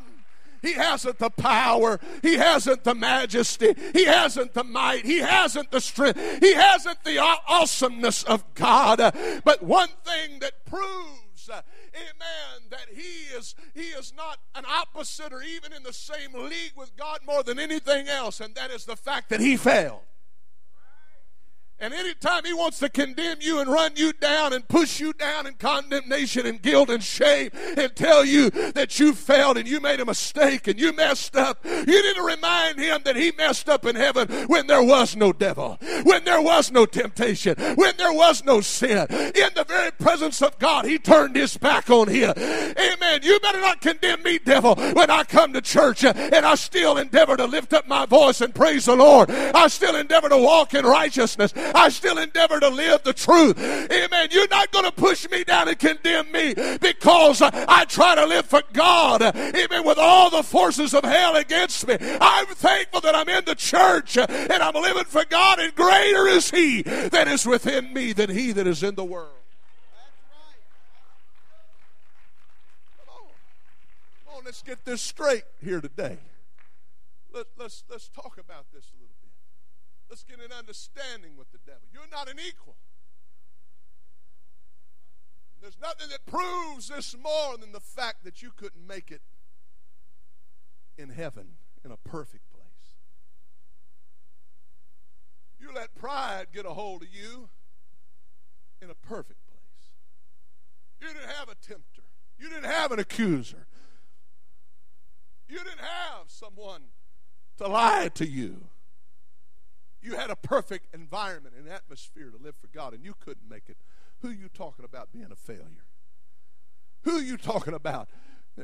He 0.62 0.74
hasn't 0.74 1.20
the 1.20 1.30
power. 1.30 2.00
He 2.22 2.36
hasn't 2.36 2.84
the 2.84 2.96
majesty. 2.96 3.74
He 3.94 4.06
hasn't 4.06 4.54
the 4.54 4.64
might. 4.64 5.06
He 5.06 5.20
hasn't 5.20 5.72
the 5.72 5.82
strength. 5.82 6.20
He 6.40 6.54
hasn't 6.54 7.04
the 7.04 7.18
awesomeness 7.20 8.24
of 8.24 8.44
God. 8.54 8.98
But 9.44 9.64
one 9.64 9.90
thing 10.04 10.40
that 10.40 10.66
proves, 10.66 11.50
amen, 11.50 12.70
that 12.70 12.88
he 12.94 13.36
is 13.36 13.56
he 13.74 13.90
is 13.90 14.14
not 14.16 14.40
an 14.56 14.64
opposite 14.68 15.34
or 15.34 15.42
even 15.42 15.74
in 15.74 15.84
the 15.84 15.94
same 15.94 16.34
league 16.34 16.74
with 16.76 16.96
God 16.96 17.20
more 17.26 17.44
than 17.44 17.60
anything 17.60 18.08
else, 18.08 18.40
and 18.40 18.56
that 18.56 18.72
is 18.72 18.86
the 18.86 18.96
fact 18.96 19.30
that 19.30 19.40
he 19.40 19.58
failed. 19.58 20.02
And 21.82 21.96
anytime 21.96 22.46
he 22.46 22.54
wants 22.54 22.78
to 22.78 22.90
condemn 22.90 23.38
you 23.42 23.60
and 23.60 23.68
run 23.68 23.94
you 23.96 24.14
down 24.14 24.54
and 24.54 24.68
push 24.68 25.00
you 25.00 25.14
down 25.14 25.48
in 25.48 25.56
condemnation 25.56 26.46
and 26.46 26.62
guilt 26.62 26.92
and 26.92 27.02
shame 27.02 27.50
and 27.76 27.96
tell 27.96 28.24
you 28.24 28.52
that 28.52 29.00
you 29.00 29.14
failed 29.14 29.58
and 29.58 29.68
you 29.68 29.80
made 29.80 30.00
a 30.00 30.06
mistake 30.06 30.68
and 30.68 30.80
you 30.80 30.94
messed 30.94 31.36
up, 31.36 31.66
you 31.66 32.04
need 32.04 32.16
to 32.16 32.22
remind 32.22 32.78
him 32.78 33.02
that 33.04 33.16
he 33.16 33.32
messed 33.36 33.68
up 33.68 33.88
in 33.88 33.96
heaven 33.96 34.28
when 34.46 34.68
there 34.68 34.84
was 34.84 35.16
no 35.16 35.34
devil, 35.34 35.80
when 36.04 36.24
there 36.24 36.40
was 36.40 36.72
no 36.72 36.86
temptation, 36.86 37.56
when 37.74 37.98
there 37.98 38.14
was 38.14 38.46
no 38.46 38.62
sin. 38.62 39.08
In 39.10 39.50
the 39.56 39.66
very 39.68 39.90
presence 39.94 40.44
of 40.44 40.60
God, 40.60 40.86
he 40.86 41.00
turned 41.00 41.36
his 41.36 41.58
back 41.58 41.90
on 41.90 42.10
him. 42.10 42.32
Amen. 42.38 43.22
You 43.24 43.40
better 43.40 43.60
not 43.60 43.82
condemn 43.82 44.22
me, 44.22 44.38
devil, 44.38 44.76
when 44.76 45.10
I 45.10 45.24
come 45.24 45.52
to 45.54 45.62
church 45.62 46.04
and 46.04 46.46
I 46.46 46.54
still 46.54 47.00
endeavor 47.00 47.36
to 47.38 47.46
lift 47.46 47.74
up 47.74 47.88
my 47.88 48.06
voice 48.06 48.40
and 48.40 48.54
praise 48.54 48.86
the 48.86 48.96
Lord. 48.96 49.32
I 49.32 49.68
still 49.68 49.96
endeavor 49.96 50.30
to 50.30 50.38
walk 50.38 50.76
in 50.76 50.86
righteousness. 50.86 51.52
I 51.74 51.90
still 51.90 52.18
endeavor 52.18 52.60
to 52.60 52.70
live 52.70 53.04
the 53.04 53.14
truth. 53.14 53.58
Amen. 53.60 54.30
You're 54.32 54.48
not 54.48 54.72
going 54.72 54.86
to 54.86 54.92
push 54.92 55.30
me 55.30 55.44
down 55.44 55.68
and 55.68 55.78
condemn 55.78 56.32
me 56.32 56.54
because 56.80 57.42
I 57.42 57.86
try 57.86 58.16
to 58.16 58.26
live 58.26 58.46
for 58.46 58.62
God. 58.74 59.22
Amen. 59.22 59.86
With 59.86 59.98
all 59.98 60.30
the 60.30 60.44
forces 60.44 60.94
of 60.94 61.04
hell 61.04 61.36
against 61.36 61.88
me. 61.88 61.98
I'm 62.00 62.48
thankful 62.48 63.02
that 63.02 63.16
I'm 63.16 63.30
in 63.30 63.46
the 63.46 63.56
church 63.56 64.18
and 64.18 64.52
I'm 64.52 64.76
living 64.76 65.06
for 65.06 65.26
God, 65.26 65.60
and 65.60 65.74
greater 65.76 66.28
is 66.28 66.52
He 66.52 66.82
that 66.84 67.28
is 67.28 67.46
within 67.46 67.94
me 67.94 68.14
than 68.14 68.30
He 68.30 68.52
that 68.52 68.68
is 68.68 68.84
in 68.84 68.96
the 68.96 69.04
world. 69.06 69.30
Come 74.26 74.36
on, 74.38 74.44
let's 74.46 74.62
get 74.62 74.84
this 74.86 75.02
straight 75.02 75.44
here 75.64 75.82
today. 75.82 76.18
Let, 77.34 77.48
let's, 77.58 77.84
let's 77.90 78.10
talk 78.10 78.38
about 78.38 78.66
this 78.74 78.92
Let's 80.12 80.24
get 80.26 80.40
an 80.40 80.52
understanding 80.52 81.38
with 81.38 81.54
the 81.54 81.58
devil. 81.66 81.84
You're 81.94 82.04
not 82.12 82.30
an 82.30 82.36
equal. 82.46 82.76
There's 85.62 85.78
nothing 85.82 86.10
that 86.10 86.26
proves 86.26 86.90
this 86.90 87.16
more 87.18 87.58
than 87.58 87.72
the 87.72 87.80
fact 87.80 88.26
that 88.26 88.42
you 88.42 88.52
couldn't 88.54 88.86
make 88.86 89.10
it 89.10 89.22
in 90.98 91.12
heaven 91.12 91.54
in 91.86 91.92
a 91.92 91.98
perfect 91.98 92.52
place. 92.52 92.98
You 95.58 95.70
let 95.74 95.96
pride 95.96 96.48
get 96.54 96.66
a 96.66 96.72
hold 96.72 97.04
of 97.04 97.08
you 97.10 97.48
in 98.82 98.90
a 98.90 98.96
perfect 98.96 99.40
place. 99.48 99.92
You 101.00 101.08
didn't 101.08 101.30
have 101.30 101.48
a 101.48 101.56
tempter, 101.56 102.04
you 102.38 102.50
didn't 102.50 102.66
have 102.66 102.92
an 102.92 103.00
accuser, 103.00 103.66
you 105.48 105.60
didn't 105.60 105.80
have 105.80 106.26
someone 106.28 106.82
to 107.60 107.68
lie 107.70 108.10
to 108.16 108.28
you. 108.28 108.71
You 110.02 110.16
had 110.16 110.30
a 110.32 110.36
perfect 110.36 110.94
environment 110.94 111.56
and 111.58 111.68
atmosphere 111.68 112.32
to 112.32 112.44
live 112.44 112.56
for 112.60 112.68
God, 112.68 112.94
and 112.94 113.04
you 113.04 113.14
couldn't 113.20 113.50
make 113.50 113.70
it. 113.70 113.78
Who 114.22 114.30
you 114.30 114.50
talking 114.50 114.86
about 114.86 115.12
being 115.12 115.32
a 115.32 115.36
failure? 115.36 115.86
Who 117.04 117.18
are 117.18 117.22
you 117.22 117.38
talking 117.38 117.74
about 117.74 118.10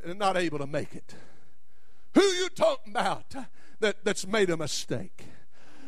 not 0.06 0.38
able 0.38 0.60
to 0.60 0.68
make 0.68 0.94
it? 0.96 1.16
Who 2.14 2.22
you 2.22 2.50
talking 2.50 2.94
about 2.94 3.36
that, 3.80 4.04
that's 4.04 4.26
made 4.26 4.50
a 4.50 4.58
mistake? 4.58 5.26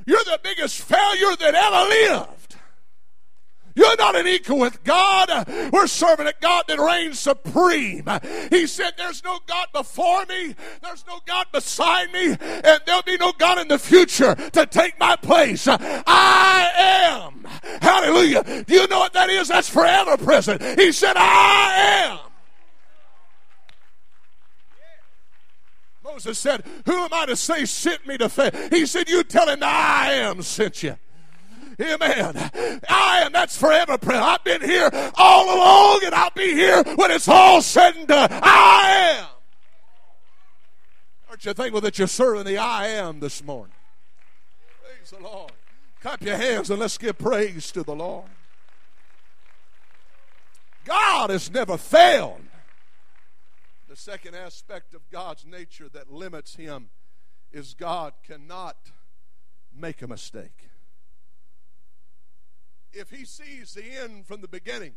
You're 0.06 0.24
the 0.24 0.40
biggest 0.42 0.82
failure 0.82 1.36
that 1.36 1.56
ever 1.56 2.20
lived. 2.24 2.56
You're 3.76 3.98
not 3.98 4.16
an 4.16 4.28
equal 4.28 4.60
with 4.60 4.84
God. 4.84 5.30
We're 5.72 5.88
serving 5.88 6.28
a 6.28 6.34
God 6.42 6.66
that 6.68 6.80
reigns 6.80 7.20
supreme. 7.20 8.08
He 8.50 8.68
said, 8.68 8.94
There's 8.98 9.24
no 9.24 9.40
God 9.48 9.68
before 9.74 10.26
me, 10.26 10.56
there's 10.82 11.06
no 11.08 11.20
God 11.26 11.48
beside 11.52 12.12
me, 12.12 12.36
and 12.40 12.82
there'll 12.86 13.02
be 13.04 13.18
no 13.18 13.32
God 13.38 13.60
in 13.60 13.68
the 13.68 13.80
future 13.80 14.36
to 14.36 14.66
take 14.66 15.00
my 15.00 15.16
place. 15.16 15.68
I 15.68 16.72
am. 16.78 17.46
Hallelujah. 17.82 18.64
Do 18.66 18.74
you 18.74 18.88
know 18.88 19.00
what 19.00 19.14
that 19.14 19.30
is? 19.30 19.48
That's 19.48 19.70
forever 19.70 20.18
present. 20.18 20.62
He 20.80 20.92
said, 20.92 21.14
I 21.16 22.06
am. 22.06 22.20
Moses 26.04 26.40
said, 26.40 26.64
Who 26.86 26.94
am 26.94 27.14
I 27.14 27.28
to 27.28 27.36
say 27.36 27.66
sent 27.66 28.08
me 28.08 28.18
to 28.18 28.30
fail? 28.30 28.52
He 28.72 28.86
said, 28.86 29.10
You 29.10 29.24
tell 29.24 29.48
him 29.48 29.60
I 29.62 30.14
am 30.14 30.42
sent 30.42 30.84
you. 30.84 30.98
Amen. 31.82 32.36
I 32.90 33.22
am, 33.26 33.32
that's 33.32 33.58
forever 33.58 33.98
prayer. 33.98 34.22
I've 34.22 34.44
been 34.44 34.62
here 34.62 34.90
all 35.16 35.56
along 35.56 36.02
and 36.04 36.14
I'll 36.14 36.32
be 36.32 36.54
here 36.54 36.84
when 36.96 37.12
it's 37.12 37.28
all 37.28 37.62
said 37.62 37.96
and 37.96 38.08
done. 38.08 38.30
I 38.32 39.20
am. 39.20 39.28
Aren't 41.30 41.46
you 41.46 41.54
thankful 41.54 41.82
that 41.82 41.98
you're 41.98 42.08
serving 42.08 42.44
the 42.44 42.58
I 42.58 42.88
am 42.88 43.22
this 43.22 43.44
morning? 43.44 43.76
Praise 44.84 45.12
the 45.12 45.24
Lord. 45.24 45.52
Clap 46.02 46.22
your 46.22 46.36
hands 46.36 46.70
and 46.70 46.80
let's 46.80 46.98
give 46.98 47.18
praise 47.18 47.72
to 47.72 47.84
the 47.84 47.96
Lord. 47.96 48.26
God 50.84 51.30
has 51.30 51.52
never 51.52 51.78
failed. 51.78 52.42
The 53.88 53.96
second 53.96 54.36
aspect 54.36 54.94
of 54.94 55.10
God's 55.10 55.46
nature 55.46 55.88
that 55.94 56.12
limits 56.12 56.56
him 56.56 56.90
is 57.52 57.74
God 57.74 58.14
cannot 58.26 58.76
make 59.74 60.02
a 60.02 60.08
mistake 60.08 60.69
if 62.94 63.10
he 63.10 63.26
sees 63.26 63.74
the 63.74 63.84
end 63.84 64.26
from 64.26 64.42
the 64.42 64.48
beginning, 64.48 64.94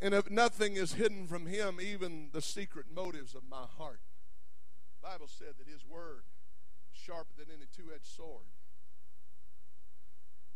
and 0.00 0.14
if 0.14 0.30
nothing 0.30 0.74
is 0.74 0.94
hidden 0.94 1.26
from 1.26 1.46
him, 1.46 1.78
even 1.80 2.30
the 2.32 2.42
secret 2.42 2.86
motives 2.92 3.34
of 3.34 3.42
my 3.48 3.64
heart. 3.78 4.00
The 5.00 5.08
Bible 5.08 5.28
said 5.28 5.54
that 5.58 5.68
his 5.68 5.86
word 5.86 6.24
is 6.92 7.00
sharper 7.00 7.32
than 7.38 7.46
any 7.54 7.66
two-edged 7.74 8.06
sword 8.06 8.46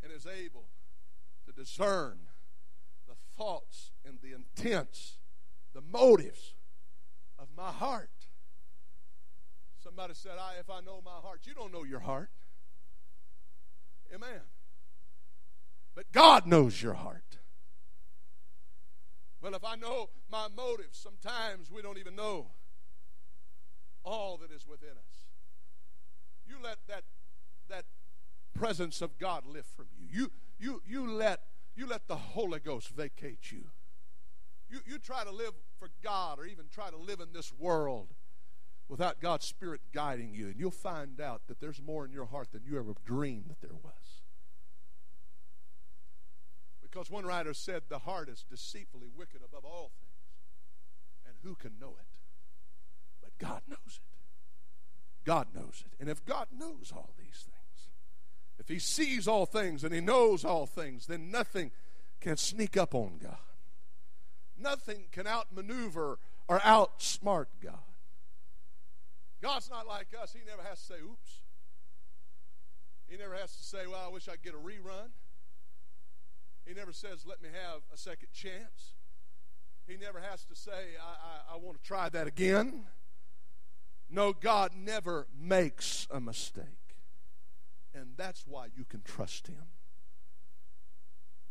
and 0.02 0.12
is 0.12 0.26
able 0.26 0.66
to 1.46 1.52
discern 1.52 2.18
the 3.06 3.14
thoughts 3.36 3.92
and 4.04 4.18
the 4.20 4.32
intents, 4.32 5.18
the 5.74 5.80
motives 5.80 6.54
of 7.38 7.48
my 7.56 7.70
heart. 7.70 8.10
Somebody 9.82 10.14
said, 10.14 10.32
I 10.40 10.58
if 10.58 10.68
I 10.68 10.80
know 10.80 11.00
my 11.04 11.20
heart. 11.22 11.42
You 11.44 11.54
don't 11.54 11.72
know 11.72 11.84
your 11.84 12.00
heart. 12.00 12.30
Amen. 14.12 14.40
But 15.96 16.12
God 16.12 16.46
knows 16.46 16.80
your 16.80 16.92
heart. 16.92 17.38
Well, 19.40 19.54
if 19.54 19.64
I 19.64 19.76
know 19.76 20.10
my 20.30 20.48
motives, 20.54 20.98
sometimes 20.98 21.70
we 21.70 21.80
don't 21.80 21.98
even 21.98 22.14
know 22.14 22.48
all 24.04 24.36
that 24.36 24.52
is 24.52 24.66
within 24.68 24.90
us. 24.90 25.24
You 26.46 26.56
let 26.62 26.76
that 26.88 27.04
that 27.68 27.86
presence 28.54 29.00
of 29.00 29.18
God 29.18 29.46
lift 29.46 29.74
from 29.74 29.86
you. 29.98 30.06
You 30.10 30.32
you 30.58 30.82
you 30.86 31.10
let 31.10 31.40
you 31.74 31.86
let 31.86 32.06
the 32.08 32.16
Holy 32.16 32.60
Ghost 32.60 32.90
vacate 32.90 33.50
you. 33.50 33.64
You 34.68 34.80
you 34.86 34.98
try 34.98 35.24
to 35.24 35.32
live 35.32 35.52
for 35.78 35.88
God 36.04 36.38
or 36.38 36.44
even 36.44 36.66
try 36.70 36.90
to 36.90 36.96
live 36.96 37.20
in 37.20 37.32
this 37.32 37.52
world 37.58 38.08
without 38.88 39.20
God's 39.20 39.46
Spirit 39.46 39.80
guiding 39.94 40.34
you, 40.34 40.48
and 40.48 40.60
you'll 40.60 40.70
find 40.70 41.20
out 41.20 41.42
that 41.48 41.58
there's 41.58 41.80
more 41.80 42.04
in 42.04 42.12
your 42.12 42.26
heart 42.26 42.52
than 42.52 42.62
you 42.64 42.78
ever 42.78 42.92
dreamed 43.04 43.46
that 43.48 43.60
there 43.62 43.76
was. 43.82 44.15
Because 46.96 47.10
one 47.10 47.26
writer 47.26 47.52
said, 47.52 47.82
The 47.90 47.98
heart 47.98 48.30
is 48.30 48.42
deceitfully 48.48 49.08
wicked 49.14 49.42
above 49.44 49.66
all 49.66 49.90
things, 50.00 51.26
and 51.26 51.36
who 51.42 51.54
can 51.54 51.78
know 51.78 51.94
it? 52.00 52.06
But 53.20 53.36
God 53.36 53.60
knows 53.68 54.00
it. 54.00 55.26
God 55.26 55.48
knows 55.54 55.84
it. 55.84 55.92
And 56.00 56.08
if 56.08 56.24
God 56.24 56.46
knows 56.58 56.94
all 56.96 57.10
these 57.18 57.44
things, 57.44 57.90
if 58.58 58.68
He 58.70 58.78
sees 58.78 59.28
all 59.28 59.44
things 59.44 59.84
and 59.84 59.92
He 59.92 60.00
knows 60.00 60.42
all 60.42 60.64
things, 60.64 61.06
then 61.06 61.30
nothing 61.30 61.70
can 62.22 62.38
sneak 62.38 62.78
up 62.78 62.94
on 62.94 63.18
God. 63.22 63.36
Nothing 64.58 65.04
can 65.12 65.26
outmaneuver 65.26 66.18
or 66.48 66.58
outsmart 66.60 67.48
God. 67.62 67.74
God's 69.42 69.68
not 69.68 69.86
like 69.86 70.14
us. 70.18 70.32
He 70.32 70.40
never 70.48 70.66
has 70.66 70.78
to 70.78 70.84
say, 70.94 71.00
oops. 71.04 71.40
He 73.06 73.18
never 73.18 73.34
has 73.34 73.54
to 73.54 73.62
say, 73.62 73.86
well, 73.86 74.02
I 74.02 74.10
wish 74.10 74.28
I 74.28 74.32
could 74.32 74.44
get 74.44 74.54
a 74.54 74.56
rerun. 74.56 75.10
He 76.66 76.74
never 76.74 76.92
says, 76.92 77.24
let 77.24 77.40
me 77.40 77.48
have 77.52 77.82
a 77.94 77.96
second 77.96 78.28
chance. 78.32 78.94
He 79.86 79.96
never 79.96 80.20
has 80.20 80.44
to 80.46 80.56
say, 80.56 80.98
I, 81.00 81.52
I, 81.52 81.54
I 81.54 81.56
want 81.58 81.80
to 81.80 81.82
try 81.86 82.08
that 82.08 82.26
again. 82.26 82.86
No, 84.10 84.32
God 84.32 84.72
never 84.76 85.28
makes 85.38 86.08
a 86.10 86.20
mistake. 86.20 86.64
And 87.94 88.10
that's 88.16 88.44
why 88.46 88.66
you 88.76 88.84
can 88.84 89.02
trust 89.02 89.46
Him. 89.46 89.70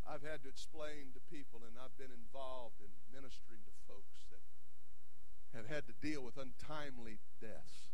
I've 0.08 0.22
had 0.22 0.42
to 0.44 0.48
explain 0.48 1.10
to 1.14 1.34
people, 1.34 1.60
and 1.66 1.76
I've 1.82 1.96
been 1.98 2.14
involved 2.14 2.80
in 2.80 2.88
ministering 3.12 3.60
to 3.64 3.72
folks 3.88 4.20
that 4.30 5.58
have 5.58 5.66
had 5.66 5.86
to 5.88 5.94
deal 6.00 6.22
with 6.22 6.36
untimely 6.36 7.18
deaths. 7.40 7.90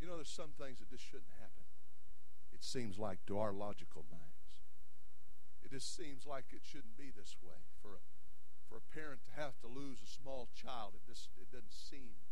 You 0.00 0.06
know, 0.06 0.16
there's 0.16 0.30
some 0.30 0.54
things 0.58 0.78
that 0.78 0.88
just 0.88 1.04
shouldn't 1.04 1.36
happen. 1.38 1.64
It 2.52 2.64
seems 2.64 2.98
like 2.98 3.18
to 3.26 3.38
our 3.38 3.52
logical 3.52 4.04
mind. 4.10 4.25
It 5.66 5.74
just 5.74 5.98
seems 5.98 6.22
like 6.30 6.54
it 6.54 6.62
shouldn't 6.62 6.94
be 6.94 7.10
this 7.10 7.34
way. 7.42 7.58
For 7.82 7.98
a, 7.98 8.02
for 8.70 8.78
a 8.78 8.86
parent 8.94 9.26
to 9.26 9.34
have 9.34 9.58
to 9.62 9.66
lose 9.66 9.98
a 9.98 10.06
small 10.06 10.46
child, 10.54 10.94
it 10.94 11.02
just 11.02 11.34
it 11.42 11.50
doesn't 11.50 11.74
seem 11.74 12.22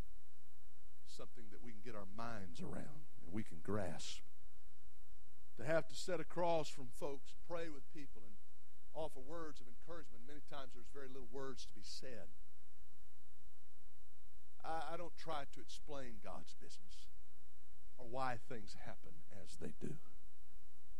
something 1.02 1.50
that 1.50 1.58
we 1.58 1.74
can 1.74 1.82
get 1.82 1.98
our 1.98 2.06
minds 2.14 2.62
around 2.62 3.10
and 3.18 3.34
we 3.34 3.42
can 3.42 3.58
grasp. 3.58 4.22
To 5.58 5.66
have 5.66 5.88
to 5.90 5.96
sit 5.98 6.20
across 6.22 6.68
from 6.68 6.94
folks, 6.94 7.34
pray 7.50 7.66
with 7.66 7.82
people, 7.90 8.22
and 8.22 8.38
offer 8.94 9.18
words 9.18 9.58
of 9.58 9.66
encouragement. 9.66 10.30
Many 10.30 10.46
times 10.46 10.70
there's 10.78 10.94
very 10.94 11.10
little 11.10 11.30
words 11.34 11.66
to 11.66 11.74
be 11.74 11.82
said. 11.82 12.30
I, 14.62 14.94
I 14.94 14.96
don't 14.96 15.18
try 15.18 15.50
to 15.50 15.58
explain 15.60 16.22
God's 16.22 16.54
business 16.54 17.10
or 17.98 18.06
why 18.06 18.38
things 18.48 18.78
happen 18.86 19.26
as 19.42 19.58
they 19.58 19.74
do. 19.82 19.98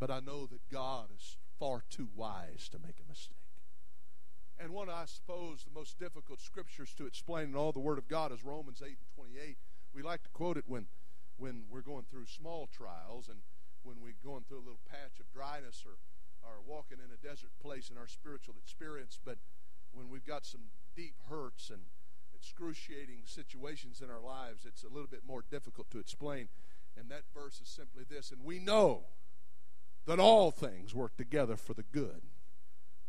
But 0.01 0.11
I 0.11 0.18
know 0.18 0.47
that 0.47 0.66
God 0.66 1.14
is 1.14 1.38
far 1.64 1.83
too 1.88 2.09
wise 2.14 2.68
to 2.68 2.79
make 2.79 3.00
a 3.00 3.09
mistake. 3.09 3.48
And 4.61 4.74
one, 4.74 4.90
I 4.90 5.07
suppose, 5.07 5.64
the 5.64 5.72
most 5.72 5.98
difficult 5.98 6.42
scriptures 6.42 6.92
to 6.98 7.07
explain 7.07 7.48
in 7.48 7.57
all 7.57 7.72
the 7.72 7.81
Word 7.81 7.96
of 7.96 8.07
God 8.07 8.33
is 8.33 8.44
Romans 8.44 8.83
8 8.85 8.88
and 8.88 9.33
28. 9.33 9.57
We 9.94 10.03
like 10.03 10.22
to 10.24 10.29
quote 10.29 10.59
it 10.59 10.64
when, 10.66 10.88
when 11.38 11.62
we're 11.70 11.81
going 11.81 12.05
through 12.11 12.27
small 12.27 12.68
trials 12.70 13.31
and 13.31 13.38
when 13.83 13.96
we're 14.03 14.12
going 14.22 14.44
through 14.46 14.59
a 14.59 14.68
little 14.68 14.85
patch 14.90 15.18
of 15.20 15.33
dryness 15.33 15.85
or, 15.87 15.96
or 16.46 16.61
walking 16.66 16.98
in 16.98 17.09
a 17.11 17.27
desert 17.27 17.53
place 17.62 17.88
in 17.88 17.96
our 17.96 18.09
spiritual 18.09 18.57
experience. 18.62 19.18
But 19.24 19.38
when 19.90 20.11
we've 20.11 20.27
got 20.27 20.44
some 20.44 20.68
deep 20.94 21.14
hurts 21.31 21.70
and 21.70 21.81
excruciating 22.35 23.22
situations 23.24 24.03
in 24.03 24.11
our 24.11 24.20
lives, 24.20 24.66
it's 24.66 24.85
a 24.85 24.92
little 24.92 25.09
bit 25.09 25.22
more 25.27 25.42
difficult 25.50 25.90
to 25.92 25.98
explain. 25.98 26.48
And 26.94 27.09
that 27.09 27.22
verse 27.33 27.59
is 27.59 27.68
simply 27.68 28.05
this 28.07 28.33
And 28.33 28.44
we 28.44 28.59
know 28.59 29.05
that 30.07 30.21
all 30.21 30.51
things 30.51 30.95
work 30.95 31.17
together 31.17 31.57
for 31.57 31.75
the 31.75 31.85
good 31.93 32.23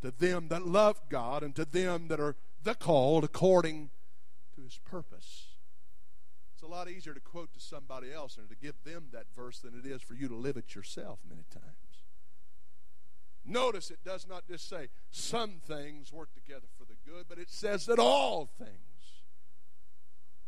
to 0.01 0.11
them 0.11 0.49
that 0.49 0.67
love 0.67 1.01
God 1.09 1.41
and 1.41 1.55
to 1.55 1.65
them 1.65 2.07
that 2.09 2.19
are 2.19 2.35
the 2.63 2.75
called 2.75 3.23
according 3.23 3.89
to 4.55 4.61
his 4.61 4.79
purpose. 4.85 5.47
It's 6.53 6.63
a 6.63 6.67
lot 6.67 6.89
easier 6.89 7.13
to 7.13 7.19
quote 7.19 7.53
to 7.53 7.59
somebody 7.59 8.13
else 8.13 8.37
and 8.37 8.47
to 8.49 8.55
give 8.55 8.75
them 8.83 9.05
that 9.13 9.25
verse 9.35 9.59
than 9.59 9.73
it 9.77 9.87
is 9.87 10.01
for 10.01 10.13
you 10.13 10.27
to 10.27 10.35
live 10.35 10.57
it 10.57 10.75
yourself 10.75 11.19
many 11.27 11.45
times. 11.51 11.65
Notice 13.43 13.91
it 13.91 14.03
does 14.03 14.27
not 14.27 14.47
just 14.47 14.67
say 14.69 14.89
some 15.11 15.61
things 15.67 16.13
work 16.13 16.33
together 16.33 16.67
for 16.77 16.85
the 16.85 16.95
good, 17.09 17.25
but 17.27 17.37
it 17.37 17.49
says 17.49 17.85
that 17.85 17.99
all 17.99 18.49
things, 18.57 19.23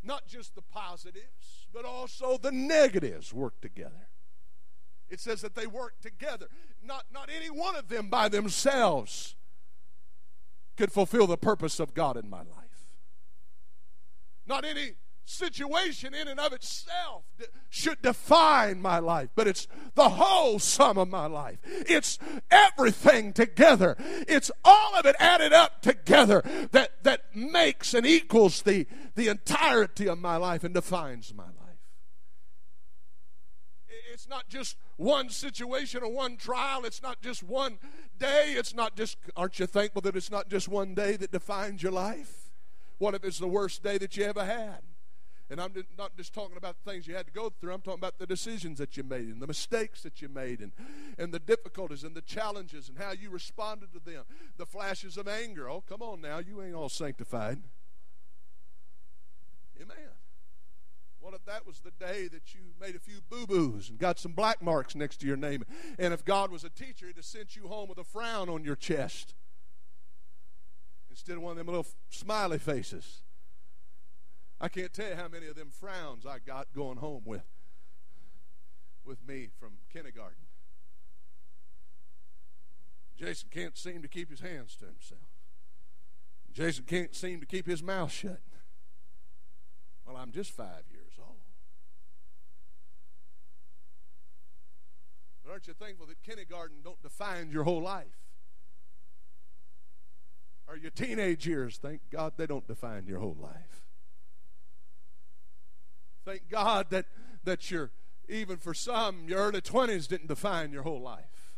not 0.03 0.27
just 0.27 0.55
the 0.55 0.61
positives, 0.61 1.67
but 1.73 1.85
also 1.85 2.37
the 2.37 2.51
negatives 2.51 3.33
work 3.33 3.59
together 3.61 4.07
it 5.09 5.19
says 5.19 5.41
that 5.41 5.55
they 5.55 5.67
work 5.67 5.99
together. 6.01 6.47
Not, 6.83 7.05
not 7.11 7.29
any 7.35 7.49
one 7.49 7.75
of 7.75 7.89
them 7.89 8.09
by 8.09 8.29
themselves 8.29 9.35
could 10.75 10.91
fulfill 10.91 11.27
the 11.27 11.37
purpose 11.37 11.79
of 11.79 11.93
God 11.93 12.17
in 12.17 12.29
my 12.29 12.39
life. 12.39 12.87
Not 14.45 14.63
any 14.63 14.93
situation 15.25 16.13
in 16.13 16.27
and 16.27 16.39
of 16.39 16.53
itself 16.53 17.23
should 17.69 18.01
define 18.01 18.81
my 18.81 18.97
life, 18.99 19.29
but 19.35 19.47
it's 19.47 19.67
the 19.95 20.09
whole 20.09 20.57
sum 20.57 20.97
of 20.97 21.09
my 21.09 21.25
life. 21.25 21.57
It's 21.65 22.17
everything 22.49 23.33
together. 23.33 23.97
It's 24.27 24.49
all 24.63 24.95
of 24.95 25.05
it 25.05 25.17
added 25.19 25.51
up 25.51 25.81
together 25.81 26.43
that, 26.71 27.03
that 27.03 27.35
makes 27.35 27.93
and 27.93 28.05
equals 28.05 28.61
the, 28.61 28.87
the 29.15 29.27
entirety 29.27 30.07
of 30.07 30.19
my 30.19 30.37
life 30.37 30.63
and 30.63 30.73
defines 30.73 31.33
my 31.33 31.43
life 31.43 31.56
it's 34.17 34.27
not 34.27 34.49
just 34.49 34.77
one 34.95 35.29
situation 35.29 36.01
or 36.01 36.11
one 36.11 36.37
trial. 36.37 36.85
It's 36.85 37.03
not 37.03 37.21
just 37.21 37.43
one 37.43 37.77
day. 38.17 38.55
It's 38.57 38.73
not 38.73 38.95
just, 38.95 39.15
aren't 39.35 39.59
you 39.59 39.67
thankful 39.67 40.01
that 40.01 40.15
it's 40.15 40.31
not 40.31 40.49
just 40.49 40.67
one 40.67 40.95
day 40.95 41.17
that 41.17 41.31
defines 41.31 41.83
your 41.83 41.91
life? 41.91 42.49
What 42.97 43.13
if 43.13 43.23
it's 43.23 43.37
the 43.37 43.47
worst 43.47 43.83
day 43.83 43.99
that 43.99 44.17
you 44.17 44.23
ever 44.23 44.43
had? 44.43 44.79
And 45.51 45.61
I'm 45.61 45.71
not 45.99 46.17
just 46.17 46.33
talking 46.33 46.57
about 46.57 46.77
the 46.83 46.91
things 46.91 47.05
you 47.05 47.13
had 47.13 47.27
to 47.27 47.31
go 47.31 47.51
through. 47.61 47.75
I'm 47.75 47.81
talking 47.81 47.99
about 47.99 48.17
the 48.17 48.25
decisions 48.25 48.79
that 48.79 48.97
you 48.97 49.03
made 49.03 49.27
and 49.27 49.39
the 49.39 49.45
mistakes 49.45 50.01
that 50.01 50.19
you 50.19 50.29
made 50.29 50.61
and, 50.61 50.71
and 51.19 51.31
the 51.31 51.37
difficulties 51.37 52.03
and 52.03 52.15
the 52.15 52.21
challenges 52.21 52.89
and 52.89 52.97
how 52.97 53.11
you 53.11 53.29
responded 53.29 53.93
to 53.93 53.99
them. 53.99 54.23
The 54.57 54.65
flashes 54.65 55.17
of 55.17 55.27
anger. 55.27 55.69
Oh, 55.69 55.83
come 55.87 56.01
on 56.01 56.21
now. 56.21 56.39
You 56.39 56.63
ain't 56.63 56.73
all 56.73 56.89
sanctified. 56.89 57.59
Amen. 59.79 60.06
What 61.27 61.35
if 61.35 61.43
that 61.43 61.67
was 61.67 61.81
the 61.81 61.91
day 61.91 62.29
that 62.29 62.55
you 62.55 62.61
made 62.79 62.95
a 62.95 62.99
few 62.99 63.19
boo 63.29 63.45
boos 63.45 63.89
and 63.89 63.99
got 63.99 64.17
some 64.17 64.31
black 64.31 64.61
marks 64.61 64.95
next 64.95 65.17
to 65.17 65.27
your 65.27 65.35
name? 65.35 65.65
And 65.99 66.13
if 66.13 66.23
God 66.23 66.51
was 66.51 66.63
a 66.63 66.69
teacher, 66.69 67.05
he'd 67.05 67.17
have 67.17 67.25
sent 67.25 67.53
you 67.53 67.67
home 67.67 67.89
with 67.89 67.97
a 67.97 68.05
frown 68.05 68.47
on 68.47 68.63
your 68.63 68.77
chest 68.77 69.35
instead 71.09 71.35
of 71.35 71.41
one 71.41 71.51
of 71.51 71.57
them 71.57 71.67
little 71.67 71.85
smiley 72.09 72.57
faces. 72.57 73.23
I 74.61 74.69
can't 74.69 74.93
tell 74.93 75.09
you 75.09 75.15
how 75.15 75.27
many 75.27 75.47
of 75.47 75.57
them 75.57 75.69
frowns 75.69 76.25
I 76.25 76.39
got 76.39 76.67
going 76.73 76.99
home 76.99 77.23
with 77.25 77.43
with 79.03 79.27
me 79.27 79.49
from 79.59 79.79
kindergarten. 79.91 80.45
Jason 83.17 83.49
can't 83.51 83.77
seem 83.77 84.01
to 84.01 84.07
keep 84.07 84.29
his 84.29 84.39
hands 84.39 84.77
to 84.77 84.85
himself. 84.85 85.27
Jason 86.53 86.85
can't 86.85 87.13
seem 87.13 87.41
to 87.41 87.45
keep 87.45 87.67
his 87.67 87.83
mouth 87.83 88.13
shut. 88.13 88.39
Well, 90.05 90.15
I'm 90.15 90.31
just 90.31 90.51
five 90.51 90.83
years 90.89 90.96
But 95.47 95.53
aren't 95.53 95.67
you 95.67 95.73
thankful 95.73 96.05
that 96.07 96.21
kindergarten 96.23 96.77
don't 96.83 97.01
define 97.01 97.51
your 97.51 97.63
whole 97.63 97.81
life? 97.81 98.05
Or 100.67 100.75
your 100.75 100.91
teenage 100.91 101.47
years, 101.47 101.77
thank 101.81 102.01
God 102.11 102.33
they 102.35 102.45
don't 102.45 102.67
define 102.67 103.07
your 103.07 103.19
whole 103.19 103.37
life. 103.39 103.85
Thank 106.25 106.49
God 106.49 106.87
that, 106.89 107.05
that 107.45 107.71
you're, 107.71 107.91
even 108.27 108.57
for 108.57 108.73
some, 108.73 109.29
your 109.29 109.39
early 109.39 109.61
20s 109.61 110.09
didn't 110.09 110.27
define 110.27 110.73
your 110.73 110.83
whole 110.83 111.01
life. 111.01 111.55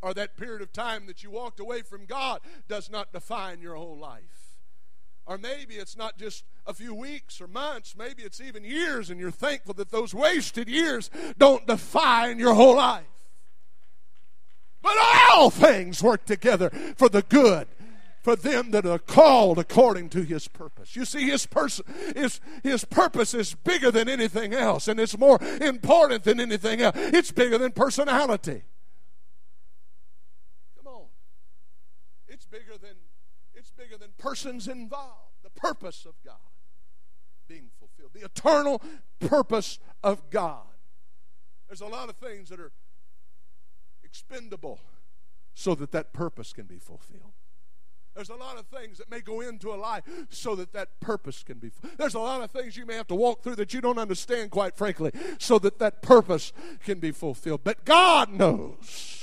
Or 0.00 0.12
that 0.14 0.36
period 0.36 0.60
of 0.60 0.72
time 0.72 1.06
that 1.06 1.22
you 1.22 1.30
walked 1.30 1.60
away 1.60 1.82
from 1.82 2.04
God 2.04 2.40
does 2.66 2.90
not 2.90 3.12
define 3.12 3.60
your 3.60 3.76
whole 3.76 3.96
life. 3.96 4.41
Or 5.26 5.38
maybe 5.38 5.74
it's 5.74 5.96
not 5.96 6.18
just 6.18 6.44
a 6.66 6.74
few 6.74 6.94
weeks 6.94 7.40
or 7.40 7.46
months, 7.46 7.94
maybe 7.96 8.22
it's 8.22 8.40
even 8.40 8.64
years, 8.64 9.08
and 9.08 9.20
you're 9.20 9.30
thankful 9.30 9.74
that 9.74 9.90
those 9.90 10.12
wasted 10.12 10.68
years 10.68 11.10
don't 11.38 11.66
define 11.66 12.38
your 12.38 12.54
whole 12.54 12.76
life. 12.76 13.04
But 14.82 14.96
all 15.30 15.50
things 15.50 16.02
work 16.02 16.24
together 16.24 16.70
for 16.96 17.08
the 17.08 17.22
good 17.22 17.68
for 18.22 18.36
them 18.36 18.70
that 18.70 18.86
are 18.86 18.98
called 18.98 19.58
according 19.58 20.08
to 20.10 20.22
his 20.22 20.46
purpose. 20.48 20.94
You 20.94 21.04
see, 21.04 21.28
his, 21.28 21.44
person, 21.44 21.84
his, 22.14 22.40
his 22.62 22.84
purpose 22.84 23.34
is 23.34 23.54
bigger 23.54 23.90
than 23.90 24.08
anything 24.08 24.54
else, 24.54 24.86
and 24.88 25.00
it's 25.00 25.18
more 25.18 25.40
important 25.60 26.22
than 26.22 26.38
anything 26.38 26.80
else. 26.80 26.94
It's 26.96 27.32
bigger 27.32 27.58
than 27.58 27.72
personality. 27.72 28.62
Come 30.76 30.92
on. 30.92 31.04
It's 32.28 32.46
bigger 32.46 32.78
than 32.80 32.94
bigger 33.76 33.96
than 33.96 34.10
persons 34.18 34.68
involved. 34.68 35.32
The 35.42 35.50
purpose 35.50 36.06
of 36.06 36.14
God 36.24 36.36
being 37.48 37.70
fulfilled. 37.78 38.10
The 38.14 38.24
eternal 38.24 38.82
purpose 39.20 39.78
of 40.02 40.30
God. 40.30 40.64
There's 41.68 41.80
a 41.80 41.86
lot 41.86 42.08
of 42.08 42.16
things 42.16 42.48
that 42.50 42.60
are 42.60 42.72
expendable 44.04 44.80
so 45.54 45.74
that 45.74 45.92
that 45.92 46.12
purpose 46.12 46.52
can 46.52 46.66
be 46.66 46.78
fulfilled. 46.78 47.32
There's 48.14 48.28
a 48.28 48.34
lot 48.34 48.58
of 48.58 48.66
things 48.66 48.98
that 48.98 49.10
may 49.10 49.20
go 49.20 49.40
into 49.40 49.72
a 49.72 49.76
life 49.76 50.04
so 50.28 50.54
that 50.56 50.74
that 50.74 51.00
purpose 51.00 51.42
can 51.42 51.58
be. 51.58 51.70
Fulfilled. 51.70 51.98
There's 51.98 52.14
a 52.14 52.18
lot 52.18 52.42
of 52.42 52.50
things 52.50 52.76
you 52.76 52.84
may 52.84 52.94
have 52.94 53.06
to 53.08 53.14
walk 53.14 53.42
through 53.42 53.56
that 53.56 53.72
you 53.72 53.80
don't 53.80 53.98
understand, 53.98 54.50
quite 54.50 54.76
frankly, 54.76 55.12
so 55.38 55.58
that 55.60 55.78
that 55.78 56.02
purpose 56.02 56.52
can 56.84 56.98
be 56.98 57.10
fulfilled. 57.10 57.62
But 57.64 57.86
God 57.86 58.30
knows. 58.30 59.21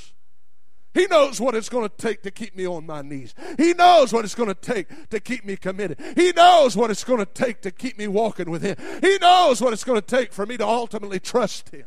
He 0.93 1.05
knows 1.05 1.39
what 1.39 1.55
it's 1.55 1.69
going 1.69 1.87
to 1.87 1.95
take 1.95 2.23
to 2.23 2.31
keep 2.31 2.55
me 2.55 2.65
on 2.65 2.85
my 2.85 3.01
knees. 3.01 3.35
He 3.57 3.73
knows 3.73 4.11
what 4.11 4.25
it's 4.25 4.35
going 4.35 4.49
to 4.49 4.55
take 4.55 5.09
to 5.09 5.19
keep 5.19 5.45
me 5.45 5.55
committed. 5.55 5.99
He 6.15 6.31
knows 6.31 6.75
what 6.75 6.89
it's 6.89 7.03
going 7.03 7.19
to 7.19 7.25
take 7.25 7.61
to 7.61 7.71
keep 7.71 7.97
me 7.97 8.07
walking 8.07 8.49
with 8.49 8.63
Him. 8.63 8.75
He 9.01 9.17
knows 9.19 9.61
what 9.61 9.71
it's 9.71 9.83
going 9.83 10.01
to 10.01 10.05
take 10.05 10.33
for 10.33 10.45
me 10.45 10.57
to 10.57 10.65
ultimately 10.65 11.19
trust 11.19 11.69
Him. 11.69 11.85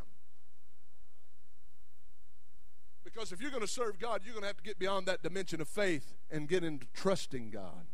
Because 3.05 3.33
if 3.33 3.41
you're 3.43 3.51
going 3.51 3.63
to 3.63 3.69
serve 3.69 3.99
God, 3.99 4.23
you're 4.25 4.35
going 4.35 4.43
to 4.43 4.49
have 4.49 4.57
to 4.57 4.63
get 4.63 4.79
beyond 4.79 5.07
that 5.07 5.23
dimension 5.23 5.61
of 5.61 5.69
faith 5.69 6.15
and 6.31 6.49
get 6.49 6.65
into 6.65 6.87
trusting 6.95 7.51
God. 7.51 7.87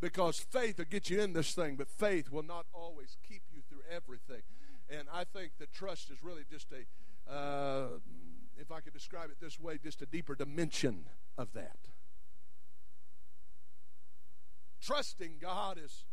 Because 0.00 0.38
faith 0.38 0.78
will 0.78 0.84
get 0.84 1.10
you 1.10 1.20
in 1.20 1.32
this 1.32 1.52
thing, 1.52 1.76
but 1.76 1.88
faith 1.88 2.30
will 2.30 2.44
not 2.44 2.66
always 2.72 3.16
keep 3.28 3.42
you 3.52 3.60
through 3.68 3.82
everything. 3.90 4.42
And 4.88 5.08
I 5.12 5.24
think 5.24 5.52
that 5.58 5.72
trust 5.72 6.10
is 6.10 6.22
really 6.22 6.44
just 6.50 6.68
a, 6.72 7.32
uh, 7.32 7.98
if 8.60 8.72
I 8.72 8.80
could 8.80 8.92
describe 8.92 9.30
it 9.30 9.36
this 9.40 9.58
way, 9.58 9.78
just 9.82 10.02
a 10.02 10.06
deeper 10.06 10.34
dimension 10.34 11.06
of 11.36 11.52
that. 11.54 11.78
Trusting 14.80 15.38
God 15.40 15.78
is 15.82 16.04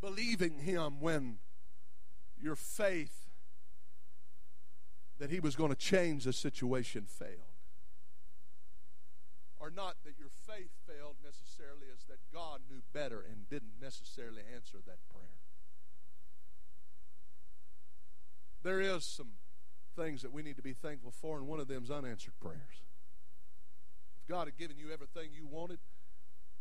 believing 0.00 0.58
Him 0.58 1.00
when 1.00 1.38
your 2.40 2.56
faith 2.56 3.26
that 5.18 5.30
he 5.30 5.40
was 5.40 5.56
going 5.56 5.70
to 5.70 5.76
change 5.76 6.24
the 6.24 6.32
situation 6.32 7.04
failed. 7.06 7.54
Or 9.58 9.70
not 9.70 9.96
that 10.04 10.18
your 10.18 10.28
faith 10.28 10.70
failed 10.86 11.16
necessarily, 11.24 11.86
as 11.92 12.04
that 12.04 12.18
God 12.32 12.60
knew 12.70 12.82
better 12.92 13.20
and 13.20 13.48
didn't 13.48 13.80
necessarily 13.80 14.42
answer 14.54 14.78
that 14.86 14.98
prayer. 15.10 15.40
There 18.62 18.80
is 18.80 19.04
some 19.04 19.32
things 19.96 20.22
that 20.22 20.32
we 20.32 20.42
need 20.42 20.56
to 20.56 20.62
be 20.62 20.74
thankful 20.74 21.10
for, 21.10 21.38
and 21.38 21.46
one 21.46 21.60
of 21.60 21.68
them 21.68 21.84
is 21.84 21.90
unanswered 21.90 22.38
prayers. 22.40 22.82
If 24.20 24.28
God 24.28 24.46
had 24.46 24.56
given 24.56 24.76
you 24.78 24.92
everything 24.92 25.30
you 25.32 25.46
wanted, 25.46 25.78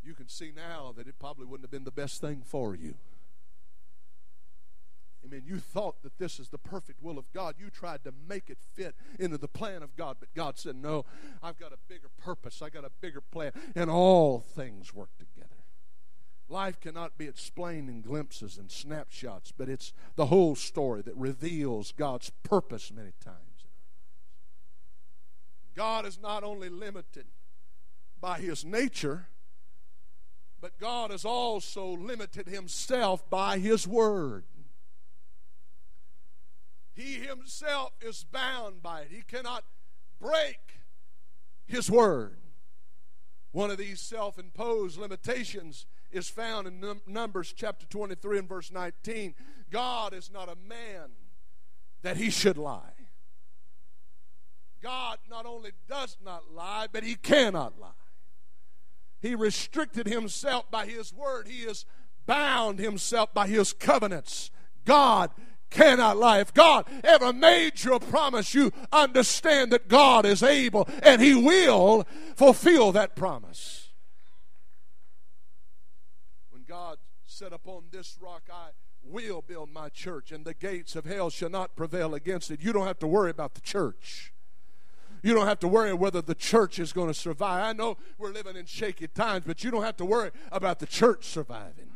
you 0.03 0.13
can 0.13 0.29
see 0.29 0.51
now 0.55 0.93
that 0.95 1.07
it 1.07 1.15
probably 1.19 1.45
wouldn't 1.45 1.63
have 1.63 1.71
been 1.71 1.83
the 1.83 1.91
best 1.91 2.21
thing 2.21 2.41
for 2.45 2.75
you. 2.75 2.95
Amen. 5.25 5.43
You 5.45 5.57
thought 5.57 6.03
that 6.03 6.17
this 6.19 6.39
is 6.39 6.49
the 6.49 6.57
perfect 6.57 7.01
will 7.01 7.17
of 7.17 7.31
God. 7.33 7.55
You 7.57 7.69
tried 7.69 8.03
to 8.03 8.13
make 8.27 8.49
it 8.49 8.59
fit 8.75 8.95
into 9.19 9.37
the 9.37 9.47
plan 9.47 9.81
of 9.81 9.95
God, 9.95 10.17
but 10.19 10.33
God 10.35 10.57
said, 10.59 10.75
No, 10.75 11.05
I've 11.41 11.57
got 11.57 11.73
a 11.73 11.77
bigger 11.87 12.09
purpose. 12.17 12.61
I've 12.61 12.73
got 12.73 12.85
a 12.85 12.91
bigger 13.01 13.21
plan. 13.21 13.51
And 13.75 13.89
all 13.89 14.39
things 14.39 14.93
work 14.93 15.09
together. 15.17 15.34
Life 16.47 16.79
cannot 16.79 17.17
be 17.17 17.25
explained 17.25 17.89
in 17.89 18.01
glimpses 18.01 18.57
and 18.57 18.69
snapshots, 18.69 19.51
but 19.51 19.67
it's 19.67 19.93
the 20.15 20.27
whole 20.27 20.55
story 20.55 21.01
that 21.01 21.15
reveals 21.15 21.91
God's 21.91 22.29
purpose 22.43 22.91
many 22.91 23.13
times. 23.23 23.39
God 25.75 26.05
is 26.05 26.19
not 26.21 26.43
only 26.43 26.69
limited 26.69 27.25
by 28.21 28.39
his 28.39 28.63
nature, 28.63 29.27
but 30.61 30.79
God 30.79 31.11
has 31.11 31.25
also 31.25 31.87
limited 31.87 32.47
himself 32.47 33.27
by 33.29 33.57
his 33.57 33.87
word. 33.87 34.45
He 36.93 37.15
himself 37.15 37.91
is 38.01 38.23
bound 38.23 38.81
by 38.81 39.01
it. 39.01 39.07
He 39.11 39.21
cannot 39.21 39.65
break 40.21 40.79
his 41.65 41.91
word. 41.91 42.37
One 43.51 43.69
of 43.69 43.77
these 43.77 43.99
self 43.99 44.39
imposed 44.39 44.97
limitations 44.97 45.85
is 46.15 46.29
found 46.29 46.67
in 46.67 46.79
Num- 46.79 47.01
Numbers 47.07 47.53
chapter 47.55 47.85
23 47.85 48.39
and 48.39 48.49
verse 48.49 48.71
19. 48.71 49.35
God 49.71 50.13
is 50.13 50.31
not 50.31 50.49
a 50.49 50.55
man 50.67 51.11
that 52.01 52.17
he 52.17 52.29
should 52.29 52.57
lie. 52.57 52.93
God 54.81 55.17
not 55.29 55.45
only 55.45 55.71
does 55.87 56.17
not 56.23 56.51
lie, 56.53 56.87
but 56.91 57.03
he 57.03 57.15
cannot 57.15 57.79
lie. 57.79 57.89
He 59.21 59.33
restricted 59.33 60.07
himself 60.07 60.69
by 60.69 60.85
his 60.85 61.11
word, 61.11 61.47
he 61.47 61.63
has 61.63 61.85
bound 62.25 62.79
himself 62.79 63.33
by 63.33 63.47
his 63.47 63.73
covenants. 63.73 64.51
God 64.85 65.31
cannot 65.69 66.17
lie. 66.17 66.39
If 66.39 66.53
God 66.53 66.85
ever 67.03 67.33
made 67.33 67.83
you 67.83 67.95
a 67.95 67.99
promise, 67.99 68.53
you 68.53 68.71
understand 68.91 69.71
that 69.71 69.87
God 69.87 70.25
is 70.25 70.41
able 70.41 70.87
and 71.03 71.21
He 71.21 71.35
will 71.35 72.07
fulfill 72.35 72.91
that 72.93 73.15
promise. 73.15 73.89
When 76.49 76.63
God 76.67 76.97
said, 77.35 77.51
Upon 77.51 77.83
this 77.91 78.17
rock 78.21 78.43
I 78.49 78.69
will 79.03 79.41
build 79.41 79.69
my 79.69 79.89
church, 79.89 80.31
and 80.31 80.45
the 80.45 80.53
gates 80.53 80.95
of 80.95 81.03
hell 81.05 81.29
shall 81.29 81.49
not 81.49 81.75
prevail 81.75 82.15
against 82.15 82.49
it, 82.49 82.61
you 82.61 82.71
don't 82.71 82.87
have 82.87 82.99
to 82.99 83.07
worry 83.07 83.29
about 83.29 83.55
the 83.55 83.61
church. 83.61 84.31
You 85.21 85.33
don't 85.33 85.47
have 85.47 85.59
to 85.59 85.67
worry 85.67 85.93
whether 85.93 86.21
the 86.21 86.35
church 86.35 86.79
is 86.79 86.93
going 86.93 87.07
to 87.07 87.13
survive. 87.13 87.63
I 87.63 87.73
know 87.73 87.97
we're 88.17 88.31
living 88.31 88.55
in 88.55 88.65
shaky 88.65 89.07
times, 89.07 89.43
but 89.45 89.63
you 89.63 89.71
don't 89.71 89.83
have 89.83 89.97
to 89.97 90.05
worry 90.05 90.31
about 90.51 90.79
the 90.79 90.85
church 90.85 91.25
surviving. 91.25 91.89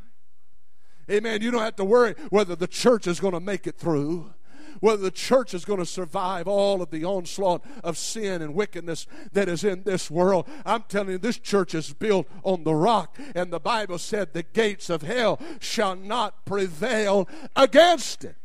Amen. 1.10 1.42
You 1.42 1.52
don't 1.52 1.62
have 1.62 1.78
to 1.78 1.86
worry 1.86 2.16
whether 2.30 2.56
the 2.56 2.68
church 2.68 3.08
is 3.08 3.20
going 3.20 3.34
to 3.34 3.40
make 3.40 3.66
it 3.66 3.78
through. 3.78 4.34
Whether 4.80 5.02
the 5.02 5.12
church 5.12 5.54
is 5.54 5.66
going 5.66 5.80
to 5.80 5.86
survive 5.86 6.48
all 6.48 6.82
of 6.82 6.90
the 6.92 7.06
onslaught 7.06 7.64
of 7.84 7.98
sin 7.98 8.42
and 8.42 8.54
wickedness 8.54 9.08
that 9.34 9.50
is 9.50 9.64
in 9.64 9.84
this 9.84 10.10
world. 10.10 10.48
I'm 10.66 10.84
telling 10.84 11.12
you, 11.12 11.18
this 11.18 11.38
church 11.38 11.74
is 11.76 11.94
built 11.94 12.28
on 12.44 12.64
the 12.64 12.74
rock, 12.76 13.18
and 13.36 13.52
the 13.52 13.60
Bible 13.60 13.98
said 13.98 14.34
the 14.34 14.44
gates 14.44 14.90
of 14.90 15.02
hell 15.02 15.40
shall 15.60 15.96
not 15.96 16.46
prevail 16.46 17.28
against 17.56 18.24
it. 18.24 18.36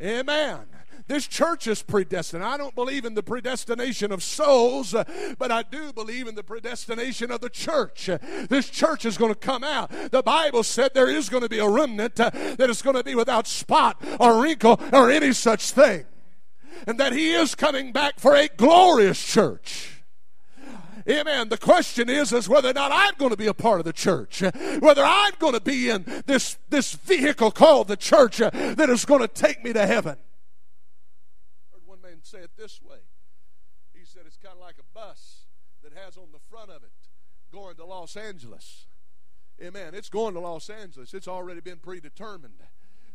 Amen. 0.00 0.73
This 1.06 1.26
church 1.26 1.66
is 1.66 1.82
predestined. 1.82 2.42
I 2.42 2.56
don't 2.56 2.74
believe 2.74 3.04
in 3.04 3.12
the 3.12 3.22
predestination 3.22 4.10
of 4.10 4.22
souls, 4.22 4.94
uh, 4.94 5.04
but 5.38 5.52
I 5.52 5.62
do 5.62 5.92
believe 5.92 6.26
in 6.26 6.34
the 6.34 6.42
predestination 6.42 7.30
of 7.30 7.42
the 7.42 7.50
church. 7.50 8.08
Uh, 8.08 8.16
this 8.48 8.70
church 8.70 9.04
is 9.04 9.18
going 9.18 9.32
to 9.32 9.38
come 9.38 9.62
out. 9.62 9.90
The 10.10 10.22
Bible 10.22 10.62
said 10.62 10.94
there 10.94 11.10
is 11.10 11.28
going 11.28 11.42
to 11.42 11.48
be 11.48 11.58
a 11.58 11.68
remnant 11.68 12.18
uh, 12.18 12.30
that 12.56 12.70
is 12.70 12.80
going 12.80 12.96
to 12.96 13.04
be 13.04 13.14
without 13.14 13.46
spot 13.46 14.02
or 14.18 14.42
wrinkle 14.42 14.80
or 14.94 15.10
any 15.10 15.34
such 15.34 15.72
thing. 15.72 16.06
And 16.86 16.98
that 16.98 17.12
He 17.12 17.34
is 17.34 17.54
coming 17.54 17.92
back 17.92 18.18
for 18.18 18.34
a 18.34 18.48
glorious 18.48 19.22
church. 19.22 19.90
Amen. 21.06 21.50
The 21.50 21.58
question 21.58 22.08
is, 22.08 22.32
is 22.32 22.48
whether 22.48 22.70
or 22.70 22.72
not 22.72 22.90
I'm 22.90 23.12
going 23.18 23.30
to 23.30 23.36
be 23.36 23.46
a 23.46 23.52
part 23.52 23.78
of 23.78 23.84
the 23.84 23.92
church, 23.92 24.40
whether 24.80 25.04
I'm 25.04 25.32
going 25.38 25.52
to 25.52 25.60
be 25.60 25.90
in 25.90 26.06
this, 26.24 26.56
this 26.70 26.94
vehicle 26.94 27.50
called 27.50 27.88
the 27.88 27.96
church 27.96 28.38
that 28.38 28.88
is 28.88 29.04
going 29.04 29.20
to 29.20 29.28
take 29.28 29.62
me 29.62 29.74
to 29.74 29.86
heaven 29.86 30.16
say 32.34 32.42
it 32.42 32.50
this 32.56 32.82
way. 32.82 32.98
He 33.92 34.04
said 34.04 34.22
it's 34.26 34.36
kind 34.36 34.54
of 34.54 34.60
like 34.60 34.76
a 34.78 34.98
bus 34.98 35.46
that 35.82 35.92
has 35.92 36.16
on 36.16 36.32
the 36.32 36.40
front 36.50 36.70
of 36.70 36.82
it 36.82 36.90
going 37.52 37.76
to 37.76 37.84
Los 37.84 38.16
Angeles. 38.16 38.86
Amen. 39.62 39.94
It's 39.94 40.08
going 40.08 40.34
to 40.34 40.40
Los 40.40 40.68
Angeles. 40.68 41.14
It's 41.14 41.28
already 41.28 41.60
been 41.60 41.78
predetermined 41.78 42.54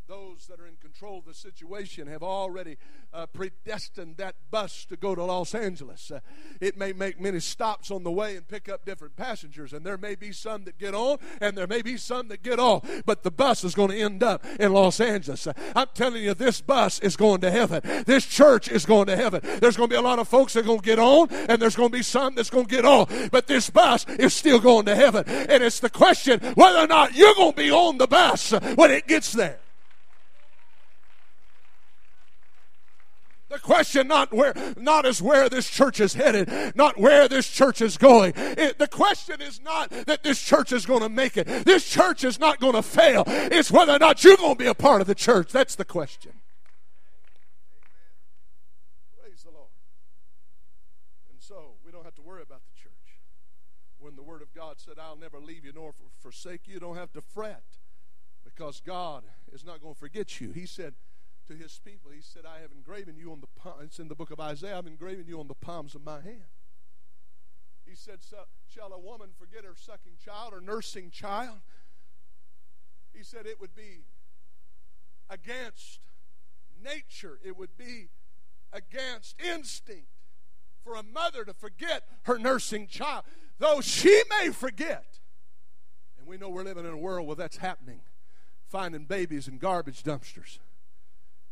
those 0.10 0.48
that 0.48 0.60
are 0.60 0.65
in 0.65 0.76
control 0.82 1.19
of 1.19 1.26
the 1.26 1.36
situation 1.36 2.08
have 2.08 2.24
already 2.24 2.78
uh, 3.13 3.28
predestined 3.28 4.17
that 4.17 4.34
bus 4.50 4.84
to 4.86 4.98
go 4.98 5.13
to 5.13 5.24
Los 5.24 5.54
Angeles. 5.54 6.10
Uh, 6.10 6.19
it 6.60 6.76
may 6.76 6.91
make 6.93 7.22
many 7.22 7.39
stops 7.39 7.91
on 7.91 8.04
the 8.04 8.12
way 8.12 8.36
and 8.36 8.48
pick 8.48 8.67
up 8.67 8.84
different 8.86 9.15
passengers, 9.15 9.72
and 9.72 9.86
there 9.86 10.00
may 10.00 10.15
be 10.15 10.32
some 10.32 10.63
that 10.63 10.80
get 10.80 10.95
on, 10.95 11.19
and 11.39 11.56
there 11.56 11.67
may 11.67 11.84
be 11.84 11.95
some 11.95 12.28
that 12.30 12.41
get 12.41 12.60
off, 12.60 12.84
but 13.06 13.22
the 13.22 13.30
bus 13.30 13.63
is 13.63 13.76
going 13.76 13.91
to 13.91 14.00
end 14.00 14.24
up 14.24 14.43
in 14.60 14.74
Los 14.74 15.00
Angeles. 15.00 15.45
Uh, 15.45 15.54
I'm 15.76 15.89
telling 15.93 16.24
you, 16.24 16.34
this 16.34 16.60
bus 16.60 16.98
is 17.02 17.15
going 17.15 17.41
to 17.41 17.52
heaven. 17.52 17.82
This 18.08 18.26
church 18.26 18.67
is 18.67 18.88
going 18.88 19.06
to 19.08 19.15
heaven. 19.15 19.41
There's 19.60 19.78
going 19.78 19.89
to 19.89 19.93
be 19.93 20.00
a 20.00 20.02
lot 20.02 20.17
of 20.17 20.28
folks 20.28 20.54
that 20.54 20.62
are 20.62 20.63
going 20.63 20.80
to 20.80 20.86
get 20.86 20.98
on, 20.98 21.30
and 21.30 21.62
there's 21.62 21.76
going 21.76 21.91
to 21.91 21.98
be 21.98 22.04
some 22.04 22.34
that's 22.34 22.50
going 22.50 22.65
to 22.65 22.76
get 22.76 22.84
off, 22.84 23.12
but 23.30 23.45
this 23.45 23.69
bus 23.69 24.08
is 24.17 24.34
still 24.34 24.60
going 24.60 24.86
to 24.88 24.95
heaven. 24.95 25.24
And 25.28 25.63
it's 25.63 25.80
the 25.80 25.89
question 25.91 26.39
whether 26.56 26.80
or 26.80 26.88
not 26.88 27.13
you're 27.13 27.36
going 27.36 27.52
to 27.52 27.58
be 27.58 27.69
on 27.69 28.00
the 28.00 28.08
bus 28.08 28.54
when 28.74 28.89
it 28.89 29.06
gets 29.06 29.34
there. 29.34 29.60
The 33.50 33.58
question 33.58 34.08
not 34.08 34.32
where, 34.32 34.54
not 34.78 35.08
is 35.08 35.24
where 35.24 35.50
this 35.50 35.68
church 35.68 36.00
is 36.00 36.14
headed, 36.14 36.76
not 36.76 37.00
where 37.00 37.28
this 37.28 37.50
church 37.50 37.82
is 37.82 37.98
going. 37.98 38.34
It, 38.36 38.78
the 38.78 38.88
question 38.88 39.42
is 39.42 39.60
not 39.60 39.90
that 39.90 40.22
this 40.22 40.40
church 40.40 40.72
is 40.72 40.86
going 40.86 41.02
to 41.02 41.10
make 41.10 41.36
it. 41.36 41.48
This 41.66 41.90
church 41.90 42.24
is 42.24 42.40
not 42.40 42.60
going 42.60 42.74
to 42.74 42.84
fail. 42.84 43.24
It's 43.28 43.72
whether 43.72 43.94
or 43.94 44.00
not 44.00 44.24
you're 44.24 44.38
going 44.38 44.56
to 44.56 44.60
be 44.60 44.68
a 44.68 44.76
part 44.76 45.02
of 45.02 45.08
the 45.08 45.16
church. 45.16 45.52
That's 45.52 45.74
the 45.74 45.86
question. 45.86 46.34
Praise 49.20 49.42
the 49.42 49.52
Lord. 49.52 49.70
And 51.32 51.42
so 51.42 51.72
we 51.84 51.92
don't 51.92 52.06
have 52.06 52.16
to 52.16 52.22
worry 52.22 52.44
about 52.44 52.62
the 52.72 52.80
church. 52.80 52.92
When 53.98 54.16
the 54.16 54.22
Word 54.22 54.44
of 54.44 54.54
God 54.54 54.76
said, 54.78 55.00
"I'll 55.02 55.18
never 55.18 55.40
leave 55.40 55.66
you 55.66 55.72
nor 55.74 55.96
forsake 56.20 56.68
you," 56.68 56.76
you 56.76 56.80
don't 56.80 56.98
have 56.98 57.12
to 57.14 57.22
fret 57.22 57.64
because 58.44 58.80
God 58.80 59.24
is 59.52 59.66
not 59.66 59.82
going 59.82 59.96
to 59.96 60.00
forget 60.00 60.40
you. 60.40 60.52
He 60.52 60.68
said 60.68 60.94
to 61.50 61.56
his 61.56 61.82
people, 61.84 62.12
he 62.12 62.22
said, 62.22 62.44
I 62.46 62.62
have 62.62 62.72
engraven 62.72 63.18
you 63.18 63.32
on 63.32 63.42
the 63.42 63.48
palm. 63.60 63.74
It's 63.82 64.00
in 64.00 64.08
the 64.08 64.16
book 64.16 64.30
of 64.30 64.40
Isaiah. 64.40 64.78
I've 64.78 64.86
engraven 64.86 65.26
you 65.28 65.40
on 65.40 65.48
the 65.48 65.56
palms 65.56 65.96
of 65.96 66.04
my 66.04 66.22
hand. 66.22 66.46
He 67.86 67.96
said, 67.96 68.20
Shall 68.68 68.94
a 68.94 69.00
woman 69.00 69.30
forget 69.38 69.66
her 69.66 69.74
sucking 69.76 70.14
child 70.24 70.54
or 70.54 70.62
nursing 70.62 71.10
child? 71.10 71.58
He 73.12 73.24
said 73.24 73.48
it 73.48 73.60
would 73.60 73.76
be 73.76 74.06
against 75.28 76.02
nature, 76.84 77.40
it 77.44 77.58
would 77.58 77.76
be 77.76 78.10
against 78.72 79.36
instinct 79.44 80.08
for 80.84 80.96
a 80.96 81.04
mother 81.04 81.44
to 81.46 81.54
forget 81.56 82.04
her 82.24 82.38
nursing 82.38 82.86
child, 82.86 83.24
though 83.58 83.82
she 83.82 84.22
may 84.40 84.50
forget. 84.50 85.20
And 86.20 86.28
we 86.28 86.38
know 86.38 86.50
we're 86.50 86.64
living 86.64 86.86
in 86.86 86.92
a 86.92 86.98
world 86.98 87.26
where 87.26 87.36
that's 87.36 87.58
happening, 87.58 88.02
finding 88.68 89.06
babies 89.06 89.48
in 89.48 89.58
garbage 89.58 90.04
dumpsters 90.04 90.60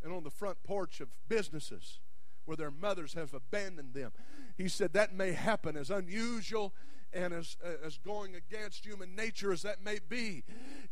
and 0.03 0.13
on 0.13 0.23
the 0.23 0.29
front 0.29 0.63
porch 0.63 1.01
of 1.01 1.09
businesses 1.27 1.99
where 2.45 2.57
their 2.57 2.71
mothers 2.71 3.13
have 3.13 3.33
abandoned 3.33 3.93
them. 3.93 4.11
He 4.57 4.69
said 4.69 4.93
that 4.93 5.13
may 5.13 5.33
happen 5.33 5.75
as 5.75 5.89
unusual 5.89 6.73
and 7.13 7.33
as, 7.33 7.57
uh, 7.63 7.85
as 7.85 7.97
going 7.97 8.35
against 8.35 8.85
human 8.85 9.15
nature 9.15 9.51
as 9.51 9.61
that 9.63 9.83
may 9.83 9.99
be. 10.07 10.43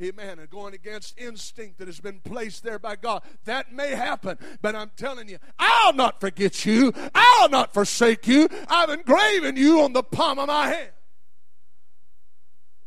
Amen. 0.02 0.40
And 0.40 0.50
going 0.50 0.74
against 0.74 1.18
instinct 1.18 1.78
that 1.80 1.88
has 1.88 2.00
been 2.00 2.20
placed 2.20 2.64
there 2.64 2.80
by 2.80 2.96
God. 2.96 3.24
That 3.46 3.72
may 3.72 3.92
happen. 3.96 4.38
But 4.62 4.76
I'm 4.76 4.92
telling 4.98 5.30
you, 5.30 5.38
I'll 5.60 5.94
not 5.94 6.20
forget 6.20 6.66
you. 6.66 6.94
I'll 7.14 7.50
not 7.50 7.74
forsake 7.74 8.28
you. 8.28 8.50
I've 8.68 8.90
engraven 8.90 9.58
you 9.58 9.82
on 9.82 9.94
the 9.94 10.04
palm 10.04 10.40
of 10.40 10.48
my 10.48 10.68
hand. 10.68 10.92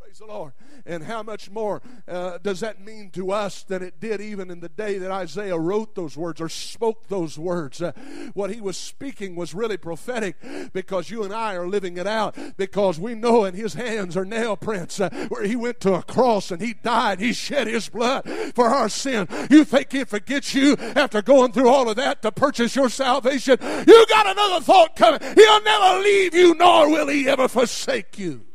Praise 0.08 0.20
the 0.20 0.24
Lord. 0.24 0.54
And 0.86 1.04
how 1.04 1.22
much 1.22 1.50
more 1.50 1.82
uh, 2.08 2.38
does 2.38 2.60
that 2.60 2.80
mean 2.80 3.10
to 3.10 3.30
us 3.30 3.62
than 3.62 3.82
it 3.82 4.00
did 4.00 4.22
even 4.22 4.50
in 4.50 4.60
the 4.60 4.70
day 4.70 4.96
that 4.96 5.10
Isaiah 5.10 5.58
wrote 5.58 5.94
those 5.94 6.16
words 6.16 6.40
or 6.40 6.48
spoke 6.48 7.08
those 7.08 7.38
words? 7.38 7.82
Uh, 7.82 7.92
what 8.32 8.48
he 8.48 8.58
was 8.62 8.78
speaking 8.78 9.36
was 9.36 9.52
really 9.52 9.76
prophetic 9.76 10.36
because 10.72 11.10
you 11.10 11.24
and 11.24 11.34
I 11.34 11.56
are 11.56 11.68
living 11.68 11.98
it 11.98 12.06
out 12.06 12.38
because 12.56 12.98
we 12.98 13.14
know 13.14 13.44
in 13.44 13.52
his 13.52 13.74
hands 13.74 14.16
are 14.16 14.24
nail 14.24 14.56
prints 14.56 14.98
uh, 14.98 15.10
where 15.28 15.44
he 15.44 15.56
went 15.56 15.78
to 15.80 15.92
a 15.92 16.02
cross 16.02 16.50
and 16.50 16.62
he 16.62 16.72
died. 16.72 17.20
He 17.20 17.34
shed 17.34 17.66
his 17.66 17.90
blood 17.90 18.26
for 18.54 18.68
our 18.68 18.88
sin. 18.88 19.28
You 19.50 19.62
think 19.62 19.92
he 19.92 20.04
forgets 20.04 20.54
you 20.54 20.74
after 20.78 21.20
going 21.20 21.52
through 21.52 21.68
all 21.68 21.90
of 21.90 21.96
that 21.96 22.22
to 22.22 22.32
purchase 22.32 22.74
your 22.74 22.88
salvation? 22.88 23.58
You 23.60 24.06
got 24.08 24.26
another 24.26 24.64
thought 24.64 24.96
coming. 24.96 25.20
He'll 25.20 25.62
never 25.62 26.00
leave 26.00 26.34
you 26.34 26.54
nor 26.54 26.90
will 26.90 27.08
he 27.08 27.28
ever 27.28 27.46
forsake 27.46 28.18
you. 28.18 28.47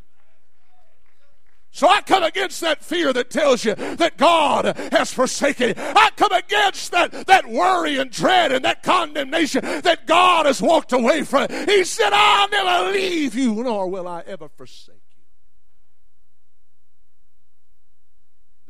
So 1.75 1.87
I 1.87 2.01
come 2.01 2.21
against 2.21 2.61
that 2.61 2.83
fear 2.83 3.11
that 3.13 3.31
tells 3.31 3.65
you 3.65 3.73
that 3.73 4.15
God 4.15 4.77
has 4.91 5.11
forsaken 5.11 5.69
you. 5.69 5.73
I 5.77 6.11
come 6.15 6.31
against 6.31 6.91
that, 6.91 7.25
that 7.25 7.49
worry 7.49 7.97
and 7.97 8.11
dread 8.11 8.51
and 8.51 8.63
that 8.63 8.83
condemnation 8.83 9.61
that 9.81 10.05
God 10.05 10.45
has 10.45 10.61
walked 10.61 10.93
away 10.93 11.23
from. 11.23 11.47
He 11.49 11.83
said, 11.83 12.11
I'll 12.13 12.47
never 12.49 12.91
leave 12.91 13.33
you, 13.33 13.55
nor 13.63 13.87
will 13.87 14.07
I 14.07 14.21
ever 14.27 14.49
forsake 14.49 15.01
you. 15.17 15.23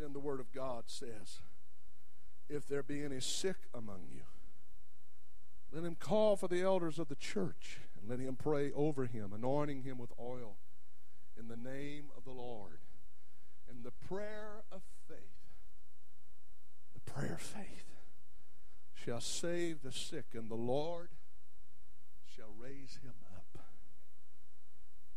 Then 0.02 0.14
the 0.14 0.22
Word 0.22 0.40
of 0.40 0.54
God 0.54 0.86
says, 0.86 1.40
If 2.48 2.70
there 2.70 2.84
be 2.84 3.04
any 3.04 3.20
sick 3.20 3.58
among 3.74 4.04
you, 4.14 4.24
let 5.74 5.84
him 5.84 5.96
call 5.96 6.38
for 6.38 6.48
the 6.48 6.62
elders 6.62 7.00
of 7.00 7.10
the 7.10 7.16
church 7.16 7.80
and 8.00 8.10
let 8.10 8.20
him 8.20 8.38
pray 8.38 8.72
over 8.72 9.08
him, 9.08 9.34
anointing 9.34 9.84
him 9.84 9.98
with 9.98 10.14
oil 10.18 10.56
in 11.38 11.50
the 11.50 11.58
name 11.58 12.06
of 12.16 12.24
the 12.24 12.32
Lord 12.32 12.80
the 13.84 13.92
prayer 14.08 14.64
of 14.72 14.82
faith, 15.08 15.18
the 16.94 17.12
prayer 17.12 17.34
of 17.34 17.42
faith 17.42 17.86
shall 18.94 19.20
save 19.20 19.82
the 19.82 19.92
sick, 19.92 20.26
and 20.34 20.50
the 20.50 20.56
Lord 20.56 21.10
shall 22.26 22.54
raise 22.58 23.00
him 23.04 23.14
up. 23.36 23.60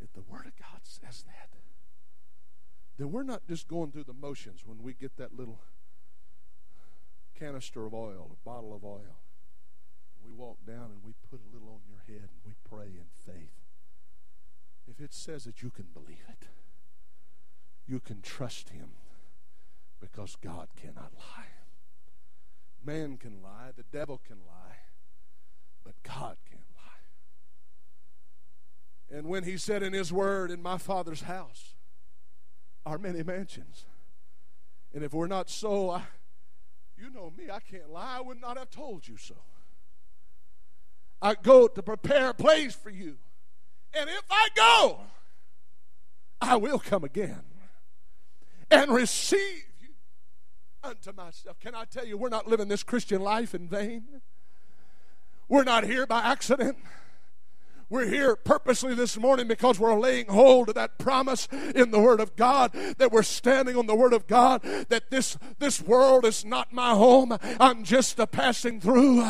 If 0.01 0.13
the 0.13 0.23
Word 0.23 0.47
of 0.47 0.57
God 0.57 0.81
says 0.83 1.25
that, 1.27 1.51
then 2.99 3.13
we're 3.13 3.23
not 3.23 3.47
just 3.47 3.69
going 3.69 3.93
through 3.93 4.05
the 4.05 4.13
motions 4.13 4.63
when 4.65 4.83
we 4.83 4.95
get 4.95 5.17
that 5.17 5.37
little 5.37 5.61
canister 7.39 7.87
of 7.87 7.95
oil, 7.95 8.31
a 8.33 8.49
bottle 8.49 8.75
of 8.75 8.85
oil. 8.85 9.21
We 10.25 10.33
walk 10.33 10.59
down 10.67 10.91
and 10.91 11.05
we 11.05 11.13
put 11.31 11.41
a 11.41 11.55
little 11.55 11.69
on 11.69 11.81
your 11.89 12.03
head 12.07 12.31
and 12.31 12.41
we 12.45 12.55
pray 12.69 12.87
in 12.87 13.07
faith. 13.15 13.53
If 14.89 15.01
it 15.01 15.13
says 15.13 15.47
it, 15.47 15.63
you 15.63 15.71
can 15.71 15.87
believe 15.93 16.25
it 16.29 16.49
you 17.87 18.01
can 18.01 18.21
trust 18.21 18.71
him 18.71 18.91
because 20.01 20.37
God 20.37 20.69
cannot 20.81 21.13
lie. 21.17 21.47
Man 22.85 23.17
can 23.17 23.43
lie, 23.43 23.71
the 23.77 23.85
devil 23.93 24.21
can 24.27 24.39
lie, 24.47 24.77
but 25.85 25.95
God 26.03 26.37
can't 26.49 26.63
lie. 26.77 26.83
And 29.19 29.27
when 29.27 29.45
he 29.45 29.57
said 29.57 29.83
in 29.83 29.93
his 29.93 30.13
word, 30.13 30.51
In 30.51 30.63
my 30.63 30.79
Father's 30.79 31.23
house 31.23 31.75
are 32.85 32.99
many 32.99 33.23
mansions. 33.23 33.87
And 34.95 35.03
if 35.05 35.13
we're 35.13 35.27
not 35.27 35.51
so, 35.51 35.91
I, 35.91 36.03
you 36.97 37.11
know 37.11 37.33
me, 37.37 37.51
I 37.51 37.59
can't 37.61 37.91
lie. 37.91 38.19
I 38.19 38.21
would 38.21 38.41
not 38.41 38.57
have 38.57 38.71
told 38.71 39.07
you 39.07 39.17
so. 39.17 39.35
I 41.21 41.35
go 41.35 41.67
to 41.67 41.83
prepare 41.83 42.31
a 42.31 42.35
place 42.35 42.75
for 42.75 42.91
you. 42.91 43.17
And 43.95 44.09
if 44.09 44.23
I 44.31 44.49
go, 44.55 45.01
I 46.41 46.57
will 46.57 46.79
come 46.79 47.05
again 47.05 47.43
and 48.71 48.91
receive 48.91 49.65
you 49.81 49.89
unto 50.83 51.13
myself. 51.13 51.59
Can 51.61 51.75
I 51.75 51.85
tell 51.85 52.07
you, 52.07 52.17
we're 52.17 52.29
not 52.29 52.47
living 52.47 52.69
this 52.69 52.83
Christian 52.83 53.21
life 53.21 53.55
in 53.55 53.69
vain? 53.69 54.05
We're 55.49 55.65
not 55.65 55.85
here 55.85 56.07
by 56.07 56.23
accident. 56.23 56.79
We're 57.89 58.09
here 58.09 58.35
purposely 58.35 58.95
this 58.95 59.17
morning 59.17 59.47
because 59.47 59.79
we're 59.79 59.97
laying 59.97 60.27
hold 60.27 60.71
of 60.71 60.75
that 60.75 60.99
promise 60.99 61.47
in 61.73 61.93
the 61.93 62.01
Word 62.01 62.19
of 62.19 62.35
God, 62.35 62.73
that 62.99 63.13
we're 63.13 63.23
standing 63.23 63.77
on 63.77 63.87
the 63.87 63.95
Word 63.95 64.13
of 64.13 64.27
God, 64.27 64.63
that 64.89 65.09
this, 65.11 65.39
this 65.61 65.81
world 65.81 66.25
is 66.25 66.45
not 66.45 66.73
my 66.73 66.95
home. 66.95 67.39
I'm 67.61 67.85
just 67.85 68.19
a 68.19 68.27
passing 68.27 68.81
through. 68.81 69.23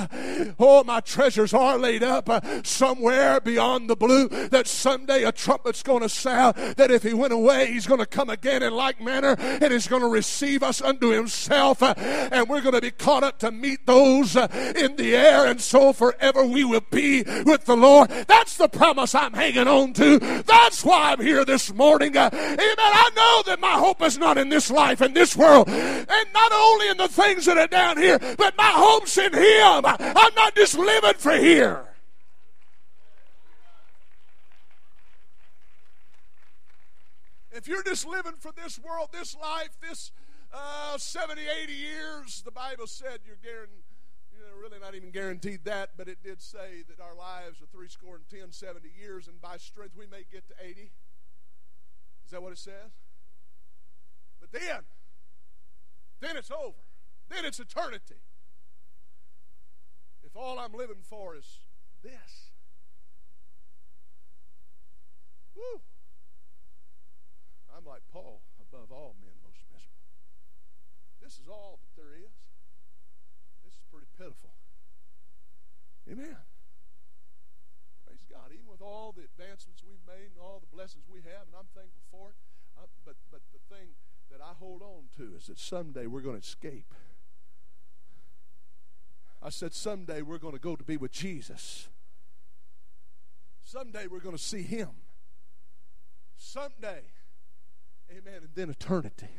Oh, 0.59 0.83
my 0.85 1.01
treasures 1.01 1.53
are 1.53 1.77
laid 1.77 2.03
up 2.03 2.31
uh, 2.31 2.41
somewhere 2.63 3.41
beyond 3.41 3.91
the 3.91 3.97
blue, 3.97 4.29
that 4.29 4.67
someday 4.67 5.25
a 5.25 5.33
trumpet's 5.33 5.83
going 5.83 6.01
to 6.01 6.09
sound, 6.09 6.57
that 6.57 6.91
if 6.91 7.03
He 7.03 7.13
went 7.13 7.35
away, 7.35 7.71
He's 7.71 7.87
going 7.87 8.01
to 8.01 8.07
come 8.07 8.31
again 8.31 8.63
in 8.63 8.73
like 8.73 9.03
manner, 9.03 9.37
and 9.39 9.71
He's 9.71 9.87
going 9.87 10.01
to 10.01 10.09
receive 10.09 10.63
us 10.63 10.81
unto 10.81 11.11
Himself, 11.11 11.83
uh, 11.83 11.93
and 11.99 12.49
we're 12.49 12.63
going 12.63 12.75
to 12.75 12.81
be 12.81 12.91
caught 12.91 13.23
up 13.23 13.39
to 13.41 13.51
meet 13.51 13.85
those 13.85 14.35
uh, 14.35 14.49
in 14.75 14.97
the 14.97 15.15
air, 15.15 15.45
and 15.45 15.61
so 15.61 15.93
forever 15.93 16.43
we 16.47 16.65
will 16.65 16.85
be 16.91 17.23
with 17.45 17.67
the 17.67 17.77
Lord. 17.77 18.09
That 18.09 18.46
that's 18.47 18.59
the 18.59 18.69
promise 18.69 19.13
I'm 19.13 19.33
hanging 19.33 19.67
on 19.67 19.93
to. 19.95 20.21
That's 20.47 20.85
why 20.85 21.11
I'm 21.11 21.21
here 21.21 21.45
this 21.45 21.75
morning. 21.75 22.17
Uh, 22.17 22.31
amen. 22.33 22.77
I 22.79 23.11
know 23.17 23.43
that 23.47 23.59
my 23.59 23.73
hope 23.73 24.01
is 24.03 24.19
not 24.19 24.39
in 24.39 24.51
this 24.51 24.71
life, 24.71 25.03
in 25.03 25.15
this 25.15 25.37
world, 25.37 25.69
and 25.69 26.33
not 26.33 26.53
only 26.53 26.89
in 26.89 26.97
the 26.97 27.09
things 27.09 27.47
that 27.47 27.59
are 27.59 27.67
down 27.67 27.97
here, 27.97 28.21
but 28.39 28.57
my 28.57 28.71
hope's 28.73 29.19
in 29.19 29.33
Him. 29.33 29.85
I'm 29.85 30.35
not 30.37 30.55
just 30.55 30.79
living 30.79 31.15
for 31.15 31.33
here. 31.33 31.87
If 37.51 37.67
you're 37.67 37.83
just 37.83 38.07
living 38.07 38.35
for 38.39 38.53
this 38.53 38.79
world, 38.79 39.09
this 39.13 39.37
life, 39.37 39.71
this 39.83 40.13
uh, 40.55 40.97
70, 40.97 41.43
80 41.65 41.73
years, 41.73 42.43
the 42.45 42.53
Bible 42.53 42.87
said 42.87 43.19
you're 43.27 43.39
guaranteed 43.43 43.86
really 44.59 44.79
not 44.79 44.95
even 44.95 45.11
guaranteed 45.11 45.65
that, 45.65 45.91
but 45.97 46.09
it 46.09 46.19
did 46.23 46.41
say 46.43 46.83
that 46.89 47.01
our 47.01 47.15
lives 47.15 47.61
are 47.63 47.67
three 47.67 47.89
score 47.89 48.17
and 48.17 48.29
ten, 48.29 48.53
seventy 48.53 48.91
years, 48.99 49.29
and 49.29 49.41
by 49.41 49.57
strength 49.57 49.97
we 49.97 50.07
may 50.07 50.25
get 50.31 50.47
to 50.49 50.55
80. 50.61 50.93
Is 52.25 52.31
that 52.33 52.43
what 52.43 52.53
it 52.53 52.59
says? 52.59 52.93
But 54.41 54.53
then, 54.53 54.83
then 56.21 56.37
it's 56.37 56.51
over. 56.51 56.83
Then 57.29 57.45
it's 57.45 57.61
eternity. 57.61 58.23
If 60.23 60.37
all 60.37 60.59
I'm 60.59 60.73
living 60.73 61.03
for 61.03 61.37
is 61.37 61.61
this, 62.03 62.51
whoo, 65.55 65.81
I'm 67.77 67.85
like 67.85 68.03
Paul, 68.13 68.43
above 68.61 68.91
all 68.91 69.15
men, 69.21 69.35
most 69.45 69.63
miserable. 69.73 69.97
This 71.23 71.39
is 71.39 71.49
all 71.49 71.79
that 71.83 72.01
there 72.01 72.15
is. 72.15 72.33
This 73.65 73.75
is 73.75 73.81
pretty 73.91 74.07
pitiful. 74.17 74.46
Amen. 76.11 76.37
Praise 78.07 78.25
God. 78.31 78.53
Even 78.53 78.67
with 78.71 78.81
all 78.81 79.13
the 79.17 79.25
advancements 79.25 79.83
we've 79.83 80.07
made 80.07 80.31
and 80.31 80.41
all 80.41 80.61
the 80.61 80.75
blessings 80.75 81.05
we 81.13 81.21
have, 81.21 81.47
and 81.47 81.57
I'm 81.59 81.67
thankful 81.75 82.03
for 82.11 82.31
it. 82.31 82.37
Uh, 82.79 82.87
but 83.05 83.17
but 83.31 83.41
the 83.53 83.75
thing 83.75 83.89
that 84.31 84.41
I 84.41 84.53
hold 84.59 84.83
on 84.83 85.09
to 85.17 85.37
is 85.37 85.47
that 85.47 85.59
someday 85.59 86.07
we're 86.07 86.21
going 86.21 86.37
to 86.37 86.43
escape. 86.43 86.95
I 89.43 89.51
said 89.51 89.75
someday 89.75 90.23
we're 90.23 90.39
going 90.39 90.55
to 90.55 90.61
go 90.61 90.77
to 90.77 90.85
be 90.85 90.97
with 90.97 91.13
Jesus. 91.13 91.89
Someday 93.63 94.07
we're 94.07 94.21
going 94.21 94.37
to 94.37 94.43
see 94.43 94.63
Him. 94.63 94.91
Someday, 96.37 97.03
Amen. 98.11 98.43
And 98.43 98.49
then 98.55 98.71
eternity. 98.71 99.31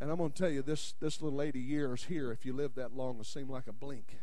And 0.00 0.10
I'm 0.10 0.16
going 0.16 0.30
to 0.30 0.38
tell 0.38 0.50
you 0.50 0.62
this 0.62 0.94
this 1.00 1.20
little 1.20 1.42
80 1.42 1.60
years 1.60 2.04
here, 2.04 2.32
if 2.32 2.46
you 2.46 2.54
live 2.54 2.76
that 2.76 2.96
long, 2.96 3.18
will 3.18 3.24
seem 3.24 3.50
like 3.50 3.66
a 3.66 3.72
blink 3.72 4.16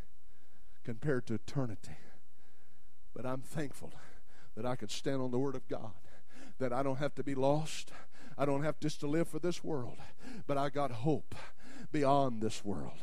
compared 0.85 1.25
to 1.25 1.33
eternity. 1.33 1.97
But 3.15 3.25
I'm 3.25 3.41
thankful 3.41 3.91
that 4.55 4.65
I 4.65 4.75
can 4.75 4.87
stand 4.87 5.21
on 5.21 5.31
the 5.31 5.39
Word 5.39 5.55
of 5.55 5.67
God, 5.67 5.91
that 6.59 6.71
I 6.71 6.83
don't 6.83 6.99
have 6.99 7.15
to 7.15 7.23
be 7.23 7.35
lost. 7.35 7.91
I 8.37 8.45
don't 8.45 8.63
have 8.63 8.79
just 8.79 8.99
to 8.99 9.07
live 9.07 9.27
for 9.27 9.39
this 9.39 9.63
world, 9.63 9.97
but 10.47 10.57
I 10.57 10.69
got 10.69 10.91
hope 10.91 11.33
beyond 11.91 12.41
this 12.41 12.63
world. 12.63 12.99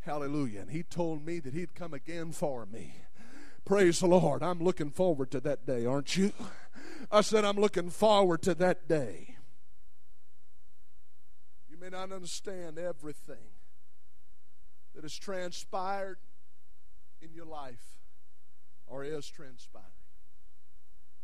Hallelujah. 0.00 0.60
And 0.60 0.70
He 0.70 0.82
told 0.82 1.24
me 1.26 1.40
that 1.40 1.54
He'd 1.54 1.74
come 1.74 1.92
again 1.92 2.32
for 2.32 2.66
me. 2.66 2.94
Praise 3.64 4.00
the 4.00 4.06
Lord. 4.06 4.42
I'm 4.42 4.60
looking 4.60 4.90
forward 4.90 5.30
to 5.32 5.40
that 5.40 5.66
day, 5.66 5.84
aren't 5.84 6.16
you? 6.16 6.32
I 7.10 7.20
said, 7.22 7.44
I'm 7.44 7.58
looking 7.58 7.90
forward 7.90 8.42
to 8.42 8.54
that 8.54 8.88
day. 8.88 9.36
You 11.68 11.76
may 11.78 11.88
not 11.88 12.12
understand 12.12 12.78
everything 12.78 13.36
that 14.94 15.04
has 15.04 15.16
transpired 15.16 16.18
in 17.20 17.32
your 17.32 17.46
life 17.46 17.98
or 18.86 19.04
is 19.04 19.28
transpiring. 19.28 19.86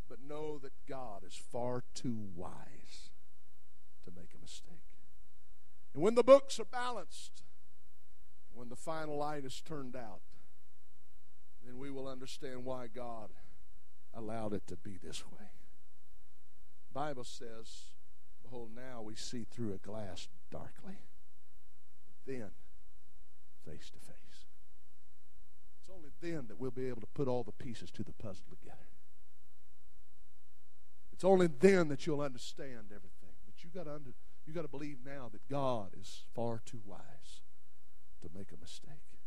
But 0.08 0.18
know 0.20 0.58
that 0.58 0.72
God 0.88 1.22
is 1.26 1.34
far 1.34 1.82
too 1.94 2.28
wise 2.34 3.10
to 4.04 4.10
make 4.14 4.30
a 4.34 4.40
mistake. 4.40 4.98
And 5.94 6.02
when 6.02 6.14
the 6.14 6.22
books 6.22 6.60
are 6.60 6.64
balanced, 6.64 7.42
when 8.52 8.68
the 8.68 8.76
final 8.76 9.16
light 9.16 9.44
is 9.44 9.60
turned 9.60 9.96
out, 9.96 10.20
then 11.64 11.78
we 11.78 11.90
will 11.90 12.06
understand 12.06 12.64
why 12.64 12.88
God 12.88 13.30
allowed 14.12 14.52
it 14.52 14.66
to 14.66 14.76
be 14.76 14.98
this 15.02 15.24
way. 15.26 15.48
Bible 16.92 17.24
says, 17.24 17.94
Behold, 18.42 18.70
now 18.76 19.00
we 19.02 19.14
see 19.14 19.44
through 19.50 19.72
a 19.72 19.78
glass 19.78 20.28
darkly, 20.50 20.98
then 22.26 22.50
face 23.64 23.90
to 23.90 23.98
face 23.98 24.23
then 26.24 26.46
that 26.48 26.58
we'll 26.58 26.70
be 26.70 26.88
able 26.88 27.02
to 27.02 27.06
put 27.08 27.28
all 27.28 27.42
the 27.42 27.52
pieces 27.52 27.90
to 27.90 28.02
the 28.02 28.12
puzzle 28.12 28.46
together. 28.48 28.88
It's 31.12 31.24
only 31.24 31.46
then 31.46 31.88
that 31.88 32.06
you'll 32.06 32.22
understand 32.22 32.86
everything. 32.86 33.36
But 33.44 33.62
you 33.62 33.70
got 33.70 33.84
to 33.84 33.94
under, 33.94 34.10
you 34.46 34.52
got 34.54 34.62
to 34.62 34.68
believe 34.68 34.98
now 35.04 35.28
that 35.32 35.46
God 35.48 35.90
is 36.00 36.24
far 36.34 36.62
too 36.64 36.80
wise 36.84 37.42
to 38.22 38.28
make 38.34 38.50
a 38.52 38.60
mistake. 38.60 39.20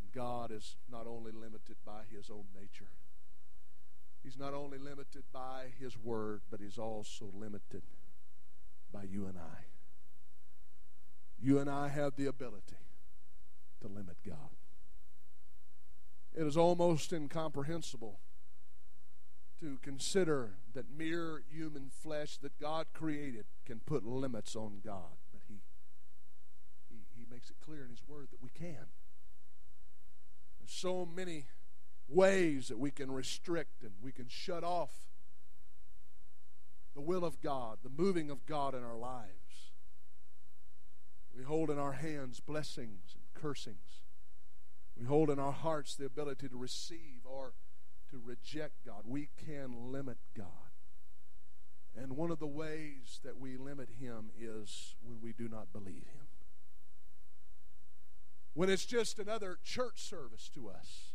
And 0.00 0.10
God 0.12 0.50
is 0.50 0.76
not 0.90 1.06
only 1.06 1.32
limited 1.32 1.76
by 1.84 2.02
his 2.10 2.30
own 2.30 2.44
nature. 2.58 2.90
He's 4.22 4.38
not 4.38 4.54
only 4.54 4.78
limited 4.78 5.22
by 5.32 5.66
his 5.78 5.96
word, 5.96 6.40
but 6.50 6.60
he's 6.60 6.78
also 6.78 7.30
limited 7.32 7.82
by 8.92 9.04
you 9.04 9.26
and 9.26 9.38
I. 9.38 9.64
You 11.40 11.58
and 11.58 11.70
I 11.70 11.88
have 11.88 12.16
the 12.16 12.26
ability 12.26 12.78
to 13.80 13.88
limit 13.88 14.16
God. 14.26 14.57
It 16.34 16.46
is 16.46 16.56
almost 16.56 17.12
incomprehensible 17.12 18.20
to 19.60 19.78
consider 19.82 20.54
that 20.74 20.86
mere 20.96 21.42
human 21.50 21.90
flesh 21.90 22.36
that 22.38 22.58
God 22.60 22.86
created 22.92 23.46
can 23.66 23.80
put 23.80 24.04
limits 24.04 24.54
on 24.54 24.80
God. 24.84 25.16
But 25.32 25.42
He, 25.48 25.62
He, 26.88 27.00
he 27.16 27.26
makes 27.30 27.50
it 27.50 27.56
clear 27.64 27.84
in 27.84 27.90
His 27.90 28.02
Word 28.06 28.28
that 28.30 28.42
we 28.42 28.50
can. 28.50 28.86
There's 30.60 30.70
so 30.70 31.06
many 31.06 31.46
ways 32.08 32.68
that 32.68 32.78
we 32.78 32.90
can 32.90 33.10
restrict 33.10 33.82
and 33.82 33.92
we 34.02 34.12
can 34.12 34.28
shut 34.28 34.64
off 34.64 34.90
the 36.94 37.00
will 37.00 37.24
of 37.24 37.40
God, 37.40 37.78
the 37.82 37.90
moving 37.90 38.30
of 38.30 38.46
God 38.46 38.74
in 38.74 38.82
our 38.82 38.96
lives. 38.96 39.72
We 41.36 41.44
hold 41.44 41.70
in 41.70 41.78
our 41.78 41.92
hands 41.92 42.40
blessings 42.40 43.14
and 43.14 43.22
cursings. 43.40 44.02
We 44.98 45.06
hold 45.06 45.30
in 45.30 45.38
our 45.38 45.52
hearts 45.52 45.94
the 45.94 46.06
ability 46.06 46.48
to 46.48 46.56
receive 46.56 47.20
or 47.24 47.52
to 48.10 48.20
reject 48.22 48.84
God. 48.84 49.02
We 49.04 49.28
can 49.46 49.92
limit 49.92 50.18
God. 50.36 50.46
And 51.96 52.16
one 52.16 52.30
of 52.30 52.38
the 52.38 52.46
ways 52.46 53.20
that 53.24 53.38
we 53.38 53.56
limit 53.56 53.88
Him 54.00 54.30
is 54.38 54.96
when 55.02 55.20
we 55.20 55.32
do 55.32 55.48
not 55.48 55.72
believe 55.72 56.06
Him. 56.12 56.26
When 58.54 58.68
it's 58.68 58.86
just 58.86 59.18
another 59.18 59.58
church 59.62 60.02
service 60.02 60.50
to 60.54 60.68
us, 60.68 61.12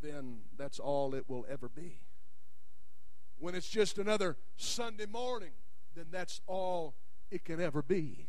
then 0.00 0.38
that's 0.56 0.78
all 0.78 1.14
it 1.14 1.24
will 1.28 1.44
ever 1.48 1.68
be. 1.68 2.00
When 3.38 3.54
it's 3.54 3.68
just 3.68 3.98
another 3.98 4.36
Sunday 4.56 5.06
morning, 5.06 5.52
then 5.96 6.06
that's 6.10 6.40
all 6.46 6.94
it 7.30 7.44
can 7.44 7.60
ever 7.60 7.82
be. 7.82 8.28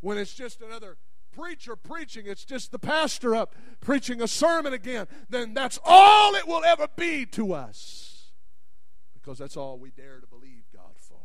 When 0.00 0.18
it's 0.18 0.34
just 0.34 0.60
another 0.60 0.98
preacher 1.32 1.76
preaching, 1.76 2.26
it's 2.26 2.44
just 2.44 2.70
the 2.70 2.78
pastor 2.78 3.34
up 3.34 3.54
preaching 3.80 4.20
a 4.20 4.28
sermon 4.28 4.72
again, 4.72 5.06
then 5.28 5.54
that's 5.54 5.78
all 5.84 6.34
it 6.34 6.46
will 6.46 6.64
ever 6.64 6.88
be 6.96 7.26
to 7.26 7.52
us. 7.52 8.32
Because 9.14 9.38
that's 9.38 9.56
all 9.56 9.78
we 9.78 9.90
dare 9.90 10.20
to 10.20 10.26
believe 10.26 10.64
God 10.74 10.92
for. 10.96 11.18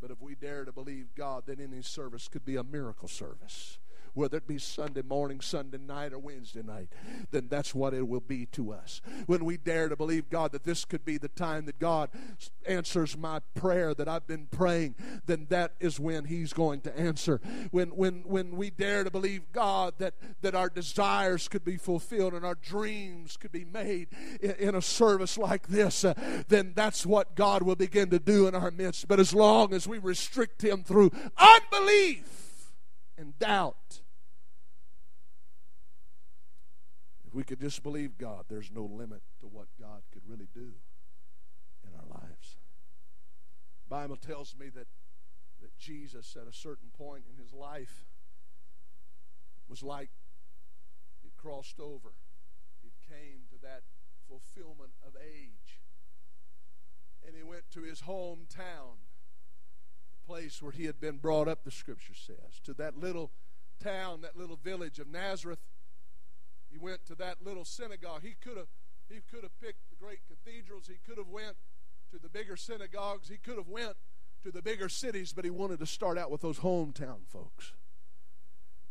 But 0.00 0.10
if 0.10 0.20
we 0.20 0.34
dare 0.34 0.64
to 0.64 0.72
believe 0.72 1.14
God, 1.14 1.44
then 1.46 1.60
any 1.60 1.82
service 1.82 2.28
could 2.28 2.44
be 2.44 2.56
a 2.56 2.64
miracle 2.64 3.08
service. 3.08 3.78
Whether 4.14 4.38
it 4.38 4.46
be 4.46 4.58
Sunday 4.58 5.02
morning, 5.02 5.40
Sunday 5.40 5.78
night, 5.78 6.12
or 6.12 6.18
Wednesday 6.18 6.62
night, 6.62 6.88
then 7.30 7.48
that's 7.48 7.74
what 7.74 7.94
it 7.94 8.06
will 8.06 8.20
be 8.20 8.46
to 8.46 8.72
us. 8.72 9.00
When 9.26 9.44
we 9.44 9.56
dare 9.56 9.88
to 9.88 9.96
believe, 9.96 10.30
God, 10.30 10.52
that 10.52 10.64
this 10.64 10.84
could 10.84 11.04
be 11.04 11.18
the 11.18 11.28
time 11.28 11.66
that 11.66 11.78
God 11.78 12.10
answers 12.66 13.16
my 13.16 13.40
prayer 13.54 13.94
that 13.94 14.08
I've 14.08 14.26
been 14.26 14.46
praying, 14.50 14.94
then 15.26 15.46
that 15.50 15.72
is 15.80 15.98
when 15.98 16.24
He's 16.24 16.52
going 16.52 16.80
to 16.82 16.98
answer. 16.98 17.40
When, 17.70 17.88
when, 17.90 18.22
when 18.26 18.56
we 18.56 18.70
dare 18.70 19.04
to 19.04 19.10
believe, 19.10 19.52
God, 19.52 19.94
that, 19.98 20.14
that 20.42 20.54
our 20.54 20.68
desires 20.68 21.48
could 21.48 21.64
be 21.64 21.76
fulfilled 21.76 22.34
and 22.34 22.44
our 22.44 22.54
dreams 22.54 23.36
could 23.36 23.52
be 23.52 23.64
made 23.64 24.08
in, 24.40 24.52
in 24.52 24.74
a 24.74 24.82
service 24.82 25.38
like 25.38 25.68
this, 25.68 26.04
uh, 26.04 26.14
then 26.48 26.72
that's 26.74 27.06
what 27.06 27.34
God 27.34 27.62
will 27.62 27.76
begin 27.76 28.10
to 28.10 28.18
do 28.18 28.46
in 28.46 28.54
our 28.54 28.70
midst. 28.70 29.08
But 29.08 29.20
as 29.20 29.34
long 29.34 29.72
as 29.72 29.86
we 29.86 29.98
restrict 29.98 30.62
Him 30.62 30.82
through 30.82 31.10
unbelief 31.38 32.49
and 33.20 33.38
doubt, 33.38 34.00
if 37.26 37.34
we 37.34 37.44
could 37.44 37.60
just 37.60 37.82
believe 37.82 38.16
God, 38.16 38.46
there's 38.48 38.70
no 38.74 38.84
limit 38.84 39.20
to 39.40 39.46
what 39.46 39.66
God 39.78 40.00
could 40.10 40.22
really 40.26 40.48
do 40.54 40.72
in 41.86 41.90
our 41.94 42.06
lives. 42.08 42.56
The 43.84 43.90
Bible 43.90 44.16
tells 44.16 44.56
me 44.58 44.70
that, 44.70 44.86
that 45.60 45.76
Jesus, 45.78 46.34
at 46.40 46.48
a 46.48 46.56
certain 46.56 46.88
point 46.96 47.24
in 47.30 47.40
his 47.40 47.52
life, 47.52 48.06
was 49.68 49.82
like 49.82 50.08
it 51.22 51.32
crossed 51.36 51.78
over. 51.78 52.12
It 52.82 52.92
came 53.06 53.42
to 53.50 53.60
that 53.62 53.82
fulfillment 54.26 54.92
of 55.06 55.12
age. 55.22 55.78
And 57.26 57.36
he 57.36 57.42
went 57.42 57.70
to 57.72 57.82
his 57.82 58.00
hometown, 58.00 58.96
place 60.30 60.62
where 60.62 60.70
he 60.70 60.84
had 60.84 61.00
been 61.00 61.16
brought 61.16 61.48
up, 61.48 61.64
the 61.64 61.72
scripture 61.72 62.14
says, 62.14 62.60
to 62.62 62.72
that 62.72 62.96
little 62.96 63.32
town, 63.82 64.20
that 64.20 64.36
little 64.36 64.54
village 64.54 65.00
of 65.00 65.08
Nazareth. 65.08 65.58
He 66.70 66.78
went 66.78 67.04
to 67.06 67.16
that 67.16 67.38
little 67.44 67.64
synagogue. 67.64 68.22
He 68.22 68.36
could 68.40 68.56
have 68.56 68.68
he 69.08 69.20
could 69.28 69.42
have 69.42 69.60
picked 69.60 69.90
the 69.90 69.96
great 69.96 70.20
cathedrals. 70.28 70.86
He 70.86 70.98
could 71.04 71.18
have 71.18 71.26
went 71.26 71.56
to 72.12 72.18
the 72.20 72.28
bigger 72.28 72.56
synagogues. 72.56 73.28
He 73.28 73.38
could 73.38 73.56
have 73.56 73.66
went 73.66 73.96
to 74.44 74.52
the 74.52 74.62
bigger 74.62 74.88
cities, 74.88 75.32
but 75.32 75.44
he 75.44 75.50
wanted 75.50 75.80
to 75.80 75.86
start 75.86 76.16
out 76.16 76.30
with 76.30 76.42
those 76.42 76.60
hometown 76.60 77.26
folks. 77.26 77.72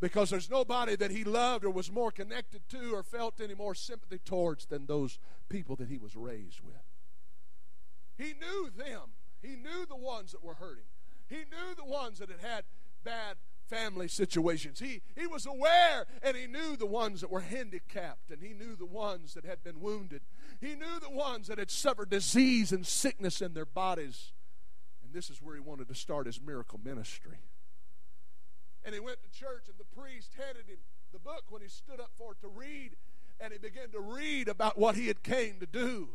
Because 0.01 0.29
there's 0.29 0.49
nobody 0.49 0.97
that 0.97 1.11
he 1.11 1.23
loved 1.23 1.63
or 1.63 1.69
was 1.69 1.89
more 1.89 2.11
connected 2.11 2.67
to 2.67 2.93
or 2.93 3.01
felt 3.01 3.39
any 3.39 3.53
more 3.53 3.73
sympathy 3.73 4.19
towards 4.19 4.65
than 4.65 4.87
those 4.87 5.19
people 5.47 5.77
that 5.77 5.87
he 5.87 5.97
was 5.97 6.17
raised 6.17 6.59
with. 6.59 6.83
He 8.17 8.33
knew 8.33 8.69
them. 8.69 9.11
He 9.41 9.55
knew 9.55 9.85
the 9.87 9.95
ones 9.95 10.33
that 10.33 10.43
were 10.43 10.55
hurting. 10.55 10.83
He 11.29 11.37
knew 11.37 11.75
the 11.77 11.85
ones 11.85 12.19
that 12.19 12.29
had 12.29 12.41
had 12.41 12.63
bad 13.03 13.37
family 13.69 14.07
situations. 14.07 14.79
He, 14.79 15.01
he 15.15 15.27
was 15.27 15.45
aware 15.45 16.07
and 16.23 16.35
he 16.35 16.47
knew 16.47 16.75
the 16.75 16.87
ones 16.87 17.21
that 17.21 17.29
were 17.29 17.41
handicapped 17.41 18.31
and 18.31 18.41
he 18.41 18.53
knew 18.53 18.75
the 18.75 18.85
ones 18.85 19.35
that 19.35 19.45
had 19.45 19.63
been 19.63 19.79
wounded. 19.79 20.21
He 20.59 20.75
knew 20.75 20.99
the 20.99 21.11
ones 21.11 21.47
that 21.47 21.59
had 21.59 21.69
suffered 21.69 22.09
disease 22.09 22.71
and 22.71 22.85
sickness 22.85 23.41
in 23.41 23.53
their 23.53 23.65
bodies. 23.65 24.33
And 25.03 25.13
this 25.13 25.29
is 25.29 25.41
where 25.41 25.55
he 25.55 25.61
wanted 25.61 25.87
to 25.87 25.95
start 25.95 26.25
his 26.25 26.41
miracle 26.41 26.79
ministry. 26.83 27.37
And 28.83 28.93
he 28.93 28.99
went 28.99 29.19
to 29.21 29.39
church 29.39 29.65
and 29.67 29.77
the 29.77 29.95
priest 29.95 30.31
handed 30.35 30.67
him 30.67 30.79
the 31.11 31.19
book 31.19 31.43
when 31.49 31.61
he 31.61 31.67
stood 31.67 31.99
up 31.99 32.11
for 32.17 32.33
it 32.33 32.41
to 32.41 32.47
read 32.47 32.95
and 33.39 33.53
he 33.53 33.59
began 33.59 33.89
to 33.91 33.99
read 33.99 34.47
about 34.47 34.77
what 34.77 34.95
he 34.95 35.07
had 35.07 35.23
came 35.23 35.59
to 35.59 35.65
do. 35.65 36.09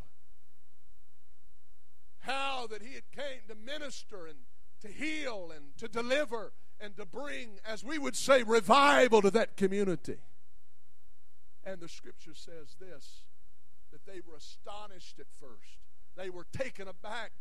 How 2.20 2.66
that 2.68 2.82
he 2.82 2.94
had 2.94 3.10
came 3.12 3.42
to 3.48 3.54
minister 3.54 4.26
and 4.26 4.38
to 4.84 4.92
heal 4.92 5.50
and 5.54 5.76
to 5.78 5.88
deliver 5.88 6.52
and 6.80 6.96
to 6.96 7.06
bring, 7.06 7.58
as 7.64 7.82
we 7.82 7.98
would 7.98 8.16
say, 8.16 8.42
revival 8.42 9.22
to 9.22 9.30
that 9.30 9.56
community. 9.56 10.18
And 11.64 11.80
the 11.80 11.88
scripture 11.88 12.34
says 12.34 12.76
this 12.78 13.22
that 13.90 14.04
they 14.06 14.20
were 14.26 14.36
astonished 14.36 15.18
at 15.20 15.26
first, 15.40 15.78
they 16.16 16.28
were 16.28 16.46
taken 16.52 16.88
aback. 16.88 17.32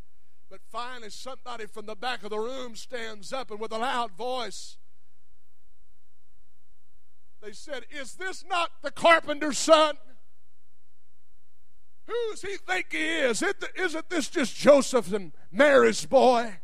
But 0.50 0.62
finally, 0.70 1.10
somebody 1.10 1.66
from 1.66 1.88
the 1.88 1.96
back 1.96 2.24
of 2.24 2.30
the 2.30 2.38
room 2.38 2.76
stands 2.76 3.34
up 3.34 3.50
and 3.50 3.60
with 3.60 3.72
a 3.72 3.78
loud 3.80 4.12
voice, 4.12 4.78
they 7.42 7.54
said, 7.54 7.86
Is 7.90 8.16
this 8.16 8.46
not 8.48 8.70
the 8.84 8.92
carpenter's 8.92 9.58
son? 9.58 9.96
Who 12.06 12.14
does 12.32 12.42
he 12.42 12.58
think 12.58 12.92
he 12.92 13.04
is? 13.04 13.44
Isn't 13.76 14.10
this 14.10 14.30
just 14.30 14.56
Joseph 14.56 15.12
and 15.12 15.32
Mary's 15.52 16.06
boy? 16.06 16.58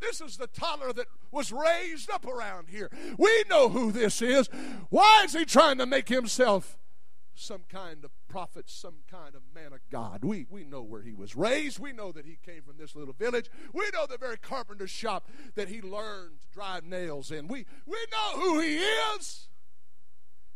This 0.00 0.20
is 0.20 0.36
the 0.36 0.46
toddler 0.46 0.92
that 0.92 1.06
was 1.30 1.52
raised 1.52 2.10
up 2.10 2.26
around 2.26 2.68
here. 2.68 2.90
We 3.16 3.44
know 3.48 3.68
who 3.68 3.92
this 3.92 4.22
is. 4.22 4.48
Why 4.90 5.22
is 5.24 5.32
he 5.34 5.44
trying 5.44 5.78
to 5.78 5.86
make 5.86 6.08
himself 6.08 6.78
some 7.34 7.62
kind 7.68 8.04
of 8.04 8.10
prophet, 8.28 8.68
some 8.68 8.96
kind 9.10 9.34
of 9.34 9.42
man 9.54 9.72
of 9.72 9.80
God? 9.90 10.24
We, 10.24 10.46
we 10.48 10.64
know 10.64 10.82
where 10.82 11.02
he 11.02 11.12
was 11.12 11.36
raised. 11.36 11.78
We 11.78 11.92
know 11.92 12.12
that 12.12 12.26
he 12.26 12.38
came 12.44 12.62
from 12.62 12.76
this 12.78 12.94
little 12.94 13.14
village. 13.14 13.50
We 13.72 13.88
know 13.92 14.06
the 14.06 14.18
very 14.18 14.38
carpenter 14.38 14.86
shop 14.86 15.28
that 15.54 15.68
he 15.68 15.80
learned 15.80 16.38
to 16.42 16.54
drive 16.54 16.84
nails 16.84 17.30
in. 17.30 17.48
We, 17.48 17.66
we 17.86 17.98
know 18.12 18.40
who 18.40 18.60
he 18.60 18.78
is. 18.78 19.48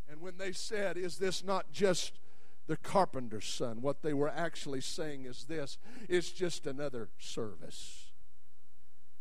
And 0.08 0.20
when 0.20 0.38
they 0.38 0.52
said, 0.52 0.96
Is 0.96 1.18
this 1.18 1.42
not 1.42 1.72
just 1.72 2.20
the 2.66 2.76
carpenter's 2.76 3.46
son? 3.46 3.80
What 3.82 4.02
they 4.02 4.12
were 4.12 4.28
actually 4.28 4.80
saying 4.80 5.24
is 5.24 5.44
this 5.44 5.78
it's 6.08 6.30
just 6.30 6.66
another 6.66 7.08
service. 7.18 8.01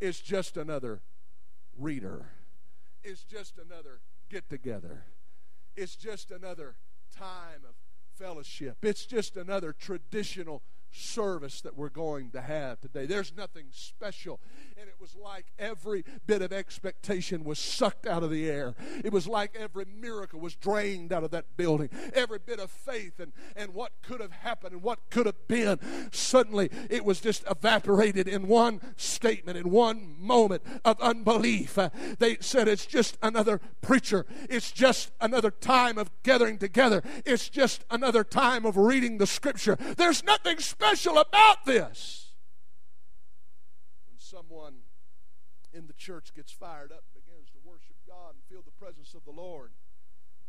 It's 0.02 0.20
just 0.20 0.56
another 0.56 1.00
reader. 1.78 2.26
It's 3.04 3.22
just 3.22 3.56
another 3.56 4.00
get 4.28 4.50
together. 4.50 5.04
It's 5.76 5.94
just 5.94 6.32
another 6.32 6.74
time 7.16 7.60
of 7.62 7.76
fellowship. 8.18 8.78
It's 8.82 9.06
just 9.06 9.36
another 9.36 9.72
traditional 9.72 10.60
service 10.92 11.60
that 11.62 11.76
we're 11.76 11.88
going 11.88 12.30
to 12.30 12.40
have 12.40 12.80
today. 12.80 13.06
There's 13.06 13.32
nothing 13.34 13.66
special. 13.70 14.40
And 14.78 14.88
it 14.88 14.96
was 15.00 15.16
like 15.16 15.46
every 15.58 16.04
bit 16.26 16.42
of 16.42 16.52
expectation 16.52 17.44
was 17.44 17.58
sucked 17.58 18.06
out 18.06 18.22
of 18.22 18.30
the 18.30 18.48
air. 18.48 18.74
It 19.04 19.12
was 19.12 19.26
like 19.26 19.56
every 19.58 19.86
miracle 19.86 20.40
was 20.40 20.54
drained 20.54 21.12
out 21.12 21.24
of 21.24 21.30
that 21.30 21.56
building. 21.56 21.88
Every 22.14 22.38
bit 22.38 22.60
of 22.60 22.70
faith 22.70 23.18
and, 23.20 23.32
and 23.56 23.74
what 23.74 23.92
could 24.02 24.20
have 24.20 24.32
happened 24.32 24.74
and 24.74 24.82
what 24.82 24.98
could 25.10 25.26
have 25.26 25.48
been. 25.48 25.78
Suddenly 26.12 26.70
it 26.90 27.04
was 27.04 27.20
just 27.20 27.44
evaporated 27.50 28.28
in 28.28 28.48
one 28.48 28.80
statement, 28.96 29.56
in 29.56 29.70
one 29.70 30.16
moment 30.18 30.62
of 30.84 31.00
unbelief. 31.00 31.78
Uh, 31.78 31.90
they 32.18 32.36
said 32.40 32.68
it's 32.68 32.86
just 32.86 33.16
another 33.22 33.60
preacher. 33.80 34.26
It's 34.50 34.70
just 34.72 35.10
another 35.20 35.50
time 35.50 35.96
of 35.96 36.10
gathering 36.22 36.58
together. 36.58 37.02
It's 37.24 37.48
just 37.48 37.84
another 37.90 38.24
time 38.24 38.66
of 38.66 38.76
reading 38.76 39.18
the 39.18 39.26
scripture. 39.26 39.76
There's 39.96 40.22
nothing 40.24 40.58
special 40.58 40.81
special 40.82 41.18
about 41.18 41.64
this? 41.64 42.32
When 44.08 44.18
someone 44.18 44.74
in 45.72 45.86
the 45.86 45.92
church 45.92 46.34
gets 46.34 46.50
fired 46.50 46.90
up 46.90 47.04
and 47.14 47.24
begins 47.24 47.50
to 47.50 47.58
worship 47.64 47.96
God 48.06 48.34
and 48.34 48.42
feel 48.48 48.62
the 48.64 48.84
presence 48.84 49.14
of 49.14 49.24
the 49.24 49.30
Lord, 49.30 49.70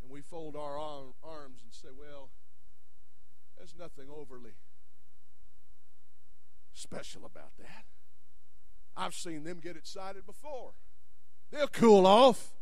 and 0.01 0.11
we 0.11 0.21
fold 0.21 0.55
our 0.55 0.77
arms 0.77 1.61
and 1.63 1.71
say, 1.71 1.89
Well, 1.97 2.29
there's 3.57 3.75
nothing 3.77 4.07
overly 4.09 4.55
special 6.73 7.25
about 7.25 7.55
that. 7.59 7.85
I've 8.97 9.13
seen 9.13 9.43
them 9.43 9.59
get 9.61 9.77
excited 9.77 10.25
before. 10.25 10.71
They'll 11.51 11.67
cool 11.67 12.07
off. 12.07 12.53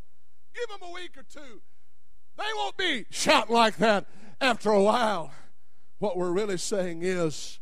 Give 0.53 0.67
them 0.67 0.89
a 0.89 0.93
week 0.93 1.17
or 1.17 1.23
two. 1.23 1.61
They 2.37 2.43
won't 2.55 2.75
be 2.75 3.05
shouting 3.09 3.55
like 3.55 3.77
that 3.77 4.05
after 4.41 4.71
a 4.71 4.81
while. 4.81 5.31
What 5.99 6.17
we're 6.17 6.31
really 6.31 6.57
saying 6.57 7.03
is, 7.03 7.60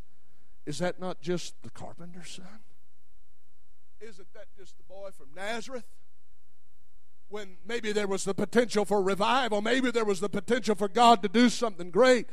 is 0.69 0.77
that 0.77 0.99
not 0.99 1.19
just 1.19 1.55
the 1.63 1.71
carpenter's 1.71 2.29
son? 2.29 2.59
Isn't 3.99 4.31
that 4.35 4.45
just 4.55 4.77
the 4.77 4.83
boy 4.83 5.09
from 5.17 5.29
Nazareth? 5.35 5.83
When 7.29 7.57
maybe 7.67 7.91
there 7.91 8.07
was 8.07 8.23
the 8.23 8.33
potential 8.33 8.85
for 8.85 9.03
revival, 9.03 9.61
maybe 9.61 9.91
there 9.91 10.05
was 10.05 10.19
the 10.19 10.29
potential 10.29 10.73
for 10.73 10.87
God 10.87 11.21
to 11.21 11.29
do 11.29 11.49
something 11.49 11.91
great. 11.91 12.27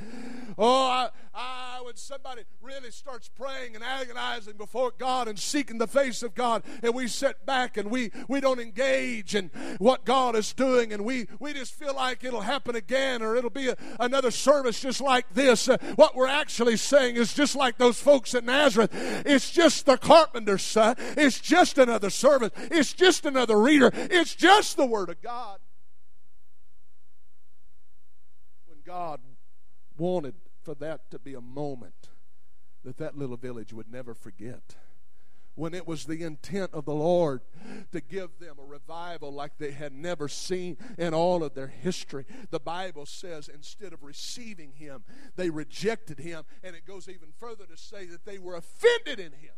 Oh, 0.58 0.86
I, 0.86 1.10
I, 1.34 1.82
when 1.84 1.96
somebody 1.96 2.44
really 2.62 2.90
starts 2.90 3.28
praying 3.28 3.74
and 3.74 3.84
agonizing 3.84 4.56
before 4.56 4.90
God 4.96 5.28
and 5.28 5.38
seeking 5.38 5.76
the 5.76 5.86
face 5.86 6.22
of 6.22 6.34
God, 6.34 6.62
and 6.82 6.94
we 6.94 7.08
sit 7.08 7.44
back 7.44 7.76
and 7.76 7.90
we, 7.90 8.10
we 8.26 8.40
don't 8.40 8.58
engage 8.58 9.34
in 9.34 9.50
what 9.76 10.06
God 10.06 10.34
is 10.34 10.54
doing, 10.54 10.94
and 10.94 11.04
we, 11.04 11.28
we 11.38 11.52
just 11.52 11.74
feel 11.74 11.94
like 11.94 12.24
it'll 12.24 12.40
happen 12.40 12.74
again 12.74 13.20
or 13.20 13.36
it'll 13.36 13.50
be 13.50 13.68
a, 13.68 13.76
another 14.00 14.30
service 14.30 14.80
just 14.80 15.02
like 15.02 15.28
this. 15.34 15.68
Uh, 15.68 15.76
what 15.96 16.16
we're 16.16 16.26
actually 16.26 16.78
saying 16.78 17.16
is 17.16 17.34
just 17.34 17.54
like 17.54 17.76
those 17.76 18.00
folks 18.00 18.34
at 18.34 18.42
Nazareth. 18.42 18.90
It's 19.26 19.50
just 19.50 19.84
the 19.84 19.98
carpenter's 19.98 20.62
son. 20.62 20.96
It's 21.18 21.38
just 21.38 21.76
another 21.76 22.08
service. 22.08 22.50
It's 22.70 22.94
just 22.94 23.26
another 23.26 23.60
reader. 23.60 23.90
It's 23.92 24.34
just 24.34 24.78
the 24.86 24.92
Word 24.92 25.08
of 25.08 25.20
God. 25.20 25.58
When 28.66 28.78
God 28.84 29.20
wanted 29.98 30.34
for 30.62 30.76
that 30.76 31.10
to 31.10 31.18
be 31.18 31.34
a 31.34 31.40
moment 31.40 32.10
that 32.84 32.98
that 32.98 33.18
little 33.18 33.36
village 33.36 33.72
would 33.72 33.90
never 33.90 34.14
forget. 34.14 34.76
when 35.56 35.74
it 35.74 35.86
was 35.86 36.04
the 36.04 36.22
intent 36.22 36.70
of 36.72 36.84
the 36.84 36.94
Lord 36.94 37.40
to 37.90 38.00
give 38.00 38.38
them 38.38 38.56
a 38.60 38.64
revival 38.64 39.32
like 39.32 39.56
they 39.58 39.72
had 39.72 39.92
never 39.92 40.28
seen 40.28 40.76
in 40.98 41.14
all 41.14 41.42
of 41.42 41.54
their 41.54 41.66
history. 41.66 42.26
The 42.50 42.60
Bible 42.60 43.06
says 43.06 43.48
instead 43.48 43.94
of 43.94 44.02
receiving 44.02 44.72
Him, 44.72 45.02
they 45.34 45.48
rejected 45.48 46.20
Him, 46.20 46.44
and 46.62 46.76
it 46.76 46.86
goes 46.86 47.08
even 47.08 47.30
further 47.38 47.64
to 47.64 47.76
say 47.76 48.04
that 48.04 48.26
they 48.26 48.38
were 48.38 48.54
offended 48.54 49.18
in 49.18 49.32
Him. 49.32 49.54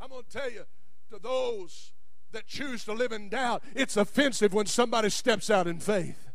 I'm 0.00 0.08
going 0.08 0.22
to 0.22 0.30
tell 0.30 0.50
you 0.50 0.64
to 1.12 1.18
those 1.18 1.92
that 2.32 2.46
choose 2.46 2.84
to 2.84 2.92
live 2.94 3.12
in 3.12 3.28
doubt, 3.28 3.62
it's 3.74 3.98
offensive 3.98 4.54
when 4.54 4.64
somebody 4.64 5.10
steps 5.10 5.50
out 5.50 5.66
in 5.66 5.78
faith 5.78 6.31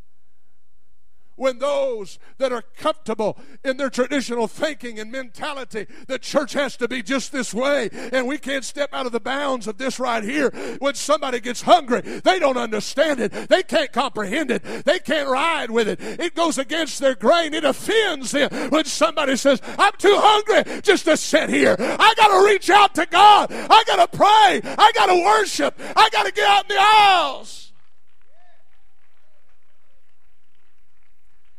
when 1.37 1.59
those 1.59 2.19
that 2.39 2.51
are 2.51 2.63
comfortable 2.77 3.37
in 3.63 3.77
their 3.77 3.89
traditional 3.89 4.47
thinking 4.47 4.99
and 4.99 5.11
mentality, 5.11 5.87
the 6.07 6.19
church 6.19 6.53
has 6.53 6.75
to 6.77 6.87
be 6.87 7.01
just 7.01 7.31
this 7.31 7.53
way, 7.53 7.89
and 8.11 8.27
we 8.27 8.37
can't 8.37 8.65
step 8.65 8.89
out 8.93 9.05
of 9.05 9.11
the 9.11 9.19
bounds 9.19 9.67
of 9.67 9.77
this 9.77 9.99
right 9.99 10.23
here. 10.23 10.49
When 10.79 10.95
somebody 10.95 11.39
gets 11.39 11.61
hungry, 11.61 12.01
they 12.01 12.39
don't 12.39 12.57
understand 12.57 13.19
it, 13.19 13.31
they 13.31 13.63
can't 13.63 13.91
comprehend 13.93 14.51
it, 14.51 14.63
they 14.83 14.99
can't 14.99 15.29
ride 15.29 15.71
with 15.71 15.87
it. 15.87 16.01
It 16.01 16.35
goes 16.35 16.57
against 16.57 16.99
their 16.99 17.15
grain, 17.15 17.53
it 17.53 17.63
offends 17.63 18.31
them 18.31 18.49
when 18.69 18.85
somebody 18.85 19.37
says, 19.37 19.61
I'm 19.77 19.93
too 19.97 20.17
hungry 20.17 20.81
just 20.81 21.05
to 21.05 21.15
sit 21.15 21.49
here. 21.49 21.75
I 21.79 22.13
got 22.17 22.37
to 22.37 22.45
reach 22.45 22.69
out 22.69 22.95
to 22.95 23.05
God, 23.05 23.51
I 23.51 23.83
got 23.85 24.11
to 24.11 24.17
pray, 24.17 24.61
I 24.77 24.91
got 24.93 25.05
to 25.05 25.23
worship, 25.23 25.79
I 25.95 26.09
got 26.09 26.25
to 26.25 26.31
get 26.31 26.47
out 26.47 26.63
in 26.69 26.75
the 26.75 26.81
aisles. 26.81 27.66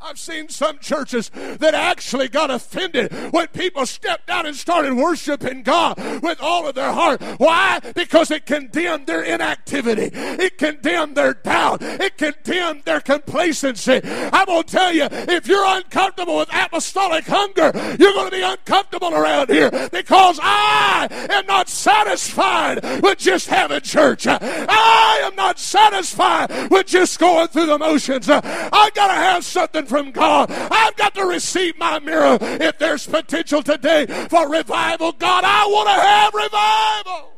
I've 0.01 0.19
seen 0.19 0.49
some 0.49 0.79
churches 0.79 1.29
that 1.35 1.75
actually 1.75 2.29
got 2.29 2.53
offended 2.53 3.13
when 3.33 3.49
people 3.49 3.85
stepped 3.85 4.31
out 4.31 4.47
and 4.47 4.55
started 4.55 4.95
worshiping 4.95 5.65
God 5.65 5.99
with 6.23 6.41
all 6.41 6.69
of 6.69 6.77
their 6.77 6.93
heart. 6.93 7.21
Why? 7.39 7.81
Because 7.97 8.31
it 8.31 8.47
condemned 8.47 9.09
their 9.09 9.23
inactivity, 9.23 10.11
it 10.15 10.57
condemned 10.57 11.17
their 11.17 11.35
doubt, 11.35 11.83
it 11.83 12.17
condemned 12.17 12.85
their 12.85 13.01
complacency. 13.01 14.01
I'm 14.05 14.47
going 14.47 14.63
to 14.63 14.71
tell 14.71 14.93
you, 14.93 15.09
if 15.11 15.49
you're 15.49 15.67
uncomfortable 15.67 16.37
with 16.37 16.49
apostolic 16.55 17.25
hunger, 17.27 17.73
you're 17.99 18.15
going 18.15 18.31
to 18.31 18.37
be 18.37 18.43
uncomfortable 18.43 19.13
around 19.13 19.51
here 19.51 19.71
because 19.91 20.39
I 20.41 21.09
am 21.29 21.45
not 21.47 21.69
satisfied 21.69 23.03
with 23.03 23.19
just 23.19 23.49
having 23.49 23.81
church. 23.81 24.29
I 24.29 25.23
am 25.25 25.35
not 25.35 25.59
satisfied 25.59 26.71
with 26.71 26.87
just 26.87 27.19
going 27.19 27.49
through 27.49 27.67
the 27.67 27.79
motions. 27.79 28.31
I 28.31 28.91
got 28.95 29.09
to 29.09 29.15
have 29.15 29.45
something 29.45 29.88
from 29.89 30.11
God. 30.11 30.51
I've 30.51 30.97
got 30.97 31.15
to 31.15 31.25
receive 31.25 31.79
my 31.79 31.99
mirror. 31.99 32.39
If 32.41 32.79
there's 32.79 33.07
potential 33.07 33.63
today 33.63 34.07
for 34.29 34.49
revival, 34.49 35.13
God, 35.13 35.45
I 35.45 35.67
want 35.67 35.89
to 35.89 36.01
have 36.01 36.35
revival. 36.35 37.38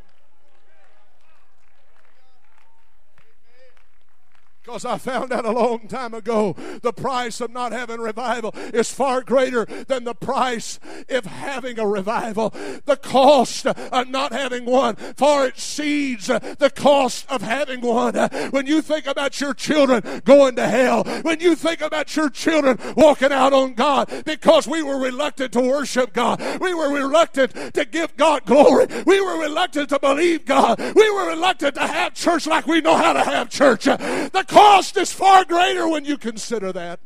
Because 4.71 4.85
I 4.85 4.97
found 4.99 5.33
out 5.33 5.43
a 5.43 5.51
long 5.51 5.89
time 5.89 6.13
ago 6.13 6.55
the 6.81 6.93
price 6.93 7.41
of 7.41 7.51
not 7.51 7.73
having 7.73 7.99
revival 7.99 8.53
is 8.73 8.89
far 8.89 9.21
greater 9.21 9.65
than 9.65 10.05
the 10.05 10.13
price 10.13 10.79
of 11.09 11.25
having 11.25 11.77
a 11.77 11.85
revival. 11.85 12.51
The 12.85 12.95
cost 12.95 13.65
of 13.67 14.07
not 14.07 14.31
having 14.31 14.63
one 14.63 14.95
far 14.95 15.47
exceeds 15.47 16.27
the 16.27 16.71
cost 16.73 17.29
of 17.29 17.41
having 17.41 17.81
one. 17.81 18.15
When 18.51 18.65
you 18.65 18.81
think 18.81 19.07
about 19.07 19.41
your 19.41 19.53
children 19.53 20.21
going 20.23 20.55
to 20.55 20.65
hell, 20.65 21.03
when 21.23 21.41
you 21.41 21.55
think 21.55 21.81
about 21.81 22.15
your 22.15 22.29
children 22.29 22.79
walking 22.95 23.33
out 23.33 23.51
on 23.51 23.73
God 23.73 24.23
because 24.23 24.69
we 24.69 24.81
were 24.81 24.97
reluctant 24.97 25.51
to 25.51 25.59
worship 25.59 26.13
God, 26.13 26.41
we 26.61 26.73
were 26.73 26.93
reluctant 26.93 27.73
to 27.73 27.83
give 27.83 28.15
God 28.15 28.45
glory, 28.45 28.87
we 29.05 29.19
were 29.19 29.37
reluctant 29.37 29.89
to 29.89 29.99
believe 29.99 30.45
God, 30.45 30.79
we 30.79 31.11
were 31.11 31.27
reluctant 31.27 31.75
to 31.75 31.85
have 31.85 32.13
church 32.13 32.47
like 32.47 32.67
we 32.67 32.79
know 32.79 32.95
how 32.95 33.11
to 33.11 33.21
have 33.21 33.49
church. 33.49 33.83
The 33.83 34.45
cost 34.47 34.60
is 35.01 35.11
far 35.11 35.45
greater 35.45 35.87
when 35.87 36.05
you 36.05 36.17
consider 36.17 36.71
that. 36.71 36.99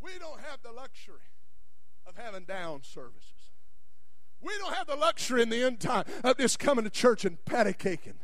We 0.00 0.18
don't 0.18 0.40
have 0.40 0.62
the 0.62 0.72
luxury 0.72 1.16
of 2.06 2.16
having 2.16 2.44
down 2.44 2.82
services. 2.82 3.32
We 4.40 4.52
don't 4.58 4.74
have 4.74 4.86
the 4.86 4.96
luxury 4.96 5.42
in 5.42 5.48
the 5.48 5.64
end 5.64 5.80
time 5.80 6.04
of 6.22 6.38
just 6.38 6.58
coming 6.58 6.84
to 6.84 6.90
church 6.90 7.24
and 7.24 7.44
patty 7.44 7.72
caking. 7.72 8.14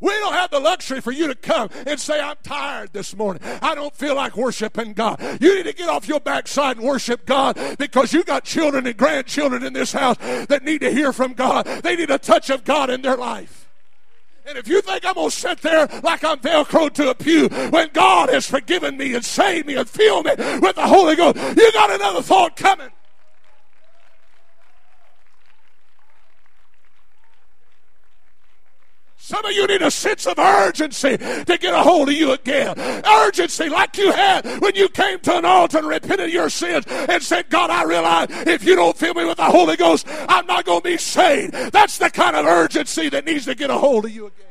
We 0.00 0.10
don't 0.10 0.32
have 0.32 0.50
the 0.50 0.60
luxury 0.60 1.00
for 1.00 1.12
you 1.12 1.28
to 1.28 1.34
come 1.34 1.68
and 1.86 2.00
say, 2.00 2.20
I'm 2.20 2.36
tired 2.42 2.92
this 2.92 3.14
morning. 3.14 3.42
I 3.62 3.74
don't 3.74 3.94
feel 3.94 4.16
like 4.16 4.36
worshiping 4.36 4.94
God. 4.94 5.20
You 5.40 5.56
need 5.56 5.66
to 5.66 5.74
get 5.74 5.88
off 5.88 6.08
your 6.08 6.20
backside 6.20 6.78
and 6.78 6.86
worship 6.86 7.26
God 7.26 7.58
because 7.78 8.12
you 8.12 8.24
got 8.24 8.44
children 8.44 8.86
and 8.86 8.96
grandchildren 8.96 9.62
in 9.62 9.72
this 9.72 9.92
house 9.92 10.16
that 10.18 10.64
need 10.64 10.80
to 10.80 10.90
hear 10.90 11.12
from 11.12 11.34
God. 11.34 11.66
They 11.66 11.96
need 11.96 12.10
a 12.10 12.18
touch 12.18 12.50
of 12.50 12.64
God 12.64 12.90
in 12.90 13.02
their 13.02 13.16
life. 13.16 13.68
And 14.46 14.56
if 14.58 14.66
you 14.66 14.80
think 14.80 15.04
I'm 15.04 15.14
going 15.14 15.30
to 15.30 15.36
sit 15.36 15.60
there 15.60 15.86
like 16.02 16.24
I'm 16.24 16.38
velcroed 16.38 16.94
to 16.94 17.10
a 17.10 17.14
pew 17.14 17.48
when 17.70 17.90
God 17.92 18.30
has 18.30 18.48
forgiven 18.48 18.96
me 18.96 19.14
and 19.14 19.24
saved 19.24 19.66
me 19.66 19.76
and 19.76 19.88
filled 19.88 20.24
me 20.24 20.32
with 20.60 20.76
the 20.76 20.86
Holy 20.86 21.14
Ghost, 21.14 21.36
you 21.36 21.72
got 21.72 21.90
another 21.90 22.22
thought 22.22 22.56
coming. 22.56 22.90
Some 29.30 29.44
of 29.44 29.52
you 29.52 29.64
need 29.68 29.80
a 29.80 29.92
sense 29.92 30.26
of 30.26 30.40
urgency 30.40 31.16
to 31.16 31.56
get 31.56 31.72
a 31.72 31.84
hold 31.84 32.08
of 32.08 32.14
you 32.16 32.32
again. 32.32 32.74
Urgency 33.06 33.68
like 33.68 33.96
you 33.96 34.10
had 34.10 34.44
when 34.60 34.74
you 34.74 34.88
came 34.88 35.20
to 35.20 35.38
an 35.38 35.44
altar 35.44 35.78
and 35.78 35.86
repented 35.86 36.26
of 36.26 36.32
your 36.32 36.50
sins 36.50 36.84
and 36.88 37.22
said, 37.22 37.48
God, 37.48 37.70
I 37.70 37.84
realize 37.84 38.26
if 38.48 38.64
you 38.64 38.74
don't 38.74 38.96
fill 38.96 39.14
me 39.14 39.24
with 39.24 39.36
the 39.36 39.44
Holy 39.44 39.76
Ghost, 39.76 40.04
I'm 40.08 40.48
not 40.48 40.64
going 40.64 40.80
to 40.80 40.88
be 40.88 40.96
saved. 40.96 41.52
That's 41.52 41.96
the 41.96 42.10
kind 42.10 42.34
of 42.34 42.44
urgency 42.44 43.08
that 43.10 43.24
needs 43.24 43.44
to 43.44 43.54
get 43.54 43.70
a 43.70 43.78
hold 43.78 44.04
of 44.04 44.10
you 44.10 44.26
again. 44.26 44.46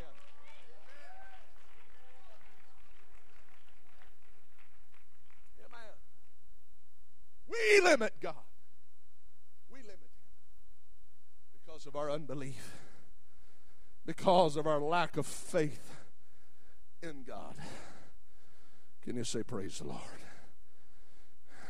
We 7.49 7.81
limit 7.81 8.13
God. 8.21 8.33
We 9.69 9.79
limit 9.79 9.99
Him 9.99 11.65
because 11.65 11.85
of 11.85 11.97
our 11.97 12.09
unbelief 12.09 12.88
because 14.09 14.55
of 14.55 14.65
our 14.65 14.79
lack 14.79 15.17
of 15.17 15.25
faith 15.27 15.91
in 17.03 17.21
God. 17.27 17.53
Can 19.03 19.15
you 19.15 19.23
say, 19.23 19.43
Praise 19.43 19.77
the 19.77 19.87
Lord? 19.87 20.01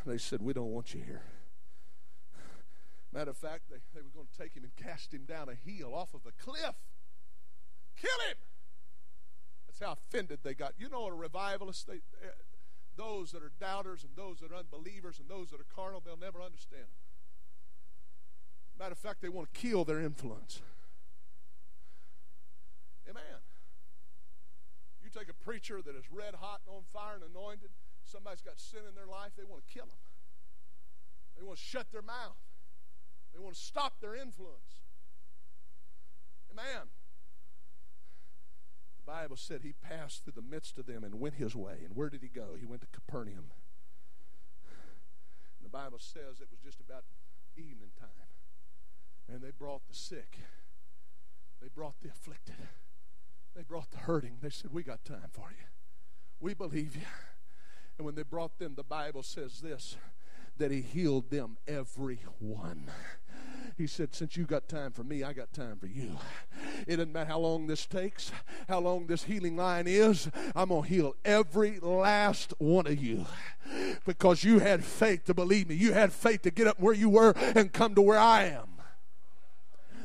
They 0.06 0.18
said, 0.18 0.42
We 0.42 0.54
don't 0.54 0.72
want 0.72 0.94
you 0.94 1.02
here. 1.02 1.22
Matter 3.12 3.32
of 3.32 3.38
fact, 3.38 3.64
they, 3.70 3.80
they 3.94 4.02
were 4.02 4.12
going 4.16 4.28
to 4.32 4.42
take 4.42 4.54
him 4.54 4.64
and 4.64 4.74
cast 4.78 5.14
him 5.14 5.26
down 5.26 5.50
a 5.50 5.70
hill 5.70 5.94
off 5.94 6.14
of 6.14 6.22
a 6.26 6.32
cliff. 6.42 6.76
Kill 7.98 8.30
him! 8.30 8.38
That's 9.68 9.82
how 9.82 9.98
offended 10.00 10.40
they 10.42 10.54
got. 10.54 10.76
You 10.80 10.88
know, 10.88 11.02
what 11.02 11.12
a 11.12 11.18
revivalist, 11.18 11.88
they, 11.88 11.96
eh, 12.24 12.32
those 12.96 13.32
that 13.32 13.44
are 13.44 13.52
doubters 13.60 14.06
and 14.06 14.14
those 14.16 14.40
that 14.40 14.54
are 14.54 14.60
unbelievers 14.60 15.20
and 15.20 15.28
those 15.28 15.50
that 15.50 15.60
are 15.60 15.68
carnal, 15.76 16.02
they'll 16.06 16.16
never 16.16 16.42
understand 16.42 16.84
them. 16.84 17.04
Matter 18.80 18.94
of 18.94 18.98
fact, 18.98 19.22
they 19.22 19.28
want 19.28 19.54
to 19.54 19.60
kill 19.60 19.84
their 19.84 20.00
influence. 20.00 20.62
Amen. 23.10 23.42
You 25.04 25.10
take 25.10 25.30
a 25.30 25.34
preacher 25.34 25.82
that 25.82 25.96
is 25.96 26.06
red 26.12 26.36
hot 26.36 26.62
on 26.68 26.84
fire 26.94 27.16
and 27.16 27.24
anointed, 27.24 27.70
somebody's 28.04 28.42
got 28.42 28.60
sin 28.60 28.82
in 28.88 28.94
their 28.94 29.08
life, 29.08 29.32
they 29.36 29.44
want 29.44 29.66
to 29.66 29.74
kill 29.74 29.86
them. 29.86 29.98
They 31.38 31.44
want 31.44 31.58
to 31.58 31.64
shut 31.64 31.88
their 31.92 32.02
mouth. 32.02 32.38
They 33.34 33.40
want 33.40 33.56
to 33.56 33.62
stop 33.62 34.02
their 34.02 34.16
influence. 34.16 34.84
Amen. 36.52 36.90
The 38.98 39.12
Bible 39.12 39.38
said 39.38 39.62
he 39.62 39.74
passed 39.74 40.24
through 40.24 40.34
the 40.36 40.42
midst 40.42 40.78
of 40.78 40.86
them 40.86 41.04
and 41.04 41.20
went 41.20 41.36
his 41.36 41.56
way. 41.56 41.82
And 41.86 41.96
where 41.96 42.10
did 42.10 42.22
he 42.22 42.28
go? 42.28 42.56
He 42.60 42.66
went 42.66 42.82
to 42.82 42.88
Capernaum. 42.88 43.52
And 45.58 45.64
the 45.64 45.70
Bible 45.70 46.00
says 46.00 46.42
it 46.42 46.50
was 46.52 46.60
just 46.64 46.80
about 46.80 47.04
evening 47.58 47.92
time. 48.00 48.10
And 49.28 49.42
they 49.42 49.52
brought 49.58 49.88
the 49.88 49.96
sick, 49.96 50.40
they 51.62 51.70
brought 51.74 52.02
the 52.02 52.10
afflicted. 52.10 52.56
They 53.56 53.64
brought 53.64 53.92
the 53.92 53.98
hurting. 53.98 54.38
They 54.42 54.50
said, 54.50 54.72
We 54.74 54.84
got 54.84 55.04
time 55.06 55.30
for 55.32 55.50
you. 55.52 55.66
We 56.40 56.54
believe 56.54 56.96
you. 56.96 57.02
And 57.98 58.06
when 58.06 58.16
they 58.16 58.24
brought 58.24 58.58
them, 58.60 58.76
the 58.76 58.84
Bible 58.84 59.24
says 59.24 59.60
this 59.62 59.98
that 60.58 60.72
he 60.72 60.82
healed 60.82 61.30
them 61.30 61.58
every 61.68 62.20
one. 62.40 62.90
He 63.78 63.88
said, 63.88 64.14
Since 64.14 64.36
you 64.36 64.46
got 64.46 64.68
time 64.68 64.92
for 64.92 65.04
me, 65.04 65.24
I 65.24 65.32
got 65.32 65.54
time 65.54 65.78
for 65.80 65.88
you. 65.88 66.18
It 66.86 66.98
doesn't 66.98 67.14
matter 67.14 67.30
how 67.30 67.40
long 67.40 67.68
this 67.68 67.86
takes, 67.86 68.32
how 68.68 68.80
long 68.80 69.08
this 69.08 69.24
healing 69.24 69.56
line 69.56 69.88
is, 69.88 70.30
I'm 70.56 70.70
going 70.70 70.84
to 70.84 70.90
heal 70.90 71.16
every 71.24 71.80
last 71.80 72.54
one 72.58 72.88
of 72.88 73.02
you 73.02 73.26
because 74.06 74.44
you 74.44 74.60
had 74.60 74.84
faith 74.84 75.26
to 75.26 75.34
believe 75.34 75.70
me. 75.70 75.76
You 75.76 75.94
had 75.94 76.12
faith 76.12 76.42
to 76.42 76.52
get 76.52 76.68
up 76.68 76.80
where 76.80 76.94
you 76.94 77.10
were 77.10 77.34
and 77.38 77.72
come 77.72 77.96
to 77.96 78.02
where 78.02 78.20
I 78.20 78.46
am. 78.46 78.79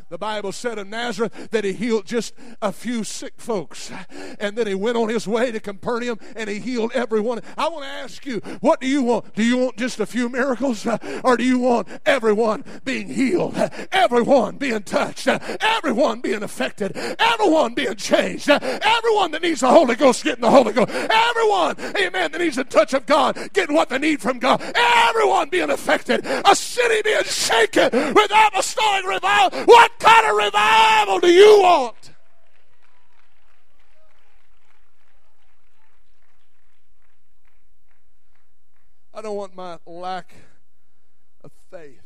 The 0.09 0.19
Bible 0.19 0.53
said 0.53 0.79
of 0.79 0.87
Nazareth 0.87 1.51
that 1.51 1.65
he 1.65 1.73
healed 1.73 2.07
just 2.07 2.35
a 2.61 2.73
few 2.73 3.05
sick 3.05 3.35
folks. 3.39 3.91
And 4.39 4.57
then 4.57 4.67
he 4.67 4.75
went 4.75 4.97
on 4.97 5.09
his 5.09 5.27
way 5.27 5.51
to 5.51 5.61
Capernaum 5.61 6.19
and 6.37 6.49
he 6.49 6.59
healed 6.59 6.93
everyone. 6.95 7.41
I 7.57 7.69
want 7.69 7.85
to 7.85 7.91
ask 7.91 8.27
you, 8.27 8.39
what 8.61 8.81
do 8.81 8.87
you 8.87 9.03
want? 9.03 9.35
Do 9.35 9.43
you 9.43 9.57
want 9.57 9.77
just 9.77 10.01
a 10.01 10.07
few 10.07 10.29
miracles? 10.29 10.87
Or 11.23 11.37
do 11.37 11.45
you 11.45 11.59
want 11.59 11.89
everyone 12.05 12.65
being 12.85 13.09
healed? 13.09 13.57
Everyone 13.93 14.57
being 14.57 14.83
touched? 14.83 15.27
Everyone 15.61 16.21
being 16.21 16.43
affected? 16.43 16.97
Everyone 17.19 17.75
being 17.75 17.95
changed? 17.95 18.49
Everyone 18.49 19.31
that 19.31 19.43
needs 19.43 19.61
the 19.61 19.69
Holy 19.69 19.95
Ghost 19.95 20.25
getting 20.25 20.43
the 20.43 20.51
Holy 20.51 20.73
Ghost? 20.73 20.91
Everyone, 20.91 21.77
amen, 21.97 22.33
that 22.33 22.39
needs 22.39 22.57
the 22.57 22.65
touch 22.65 22.95
of 22.95 23.07
God 23.07 23.39
getting 23.53 23.75
what 23.75 23.89
they 23.89 23.99
need 23.99 24.21
from 24.21 24.39
God? 24.39 24.61
Everyone 24.75 25.49
being 25.49 25.71
affected? 25.71 26.27
A 26.27 26.55
city 26.55 27.01
being 27.03 27.25
shaken 27.25 27.91
with 28.15 28.31
apostolic 28.31 29.07
revival? 29.07 29.65
What 29.65 29.93
kind 29.99 30.27
of 30.27 30.37
revival 30.37 31.21
do 31.21 31.29
you 31.29 31.61
want? 31.61 32.11
I 39.13 39.23
don't 39.23 39.37
want 39.37 39.55
my 39.55 39.79
lack 39.87 40.35
of 41.45 41.53
faith 41.71 42.03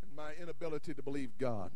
and 0.00 0.14
my 0.14 0.32
inability 0.40 0.94
to 0.94 1.02
believe 1.02 1.38
God 1.38 1.72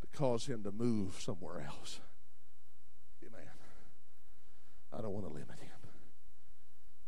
to 0.00 0.18
cause 0.18 0.46
him 0.46 0.62
to 0.62 0.72
move 0.72 1.20
somewhere 1.20 1.62
else. 1.66 2.00
Amen. 3.22 3.50
I 4.92 5.02
don't 5.02 5.12
want 5.12 5.26
to 5.26 5.32
limit 5.32 5.58
him. 5.60 5.90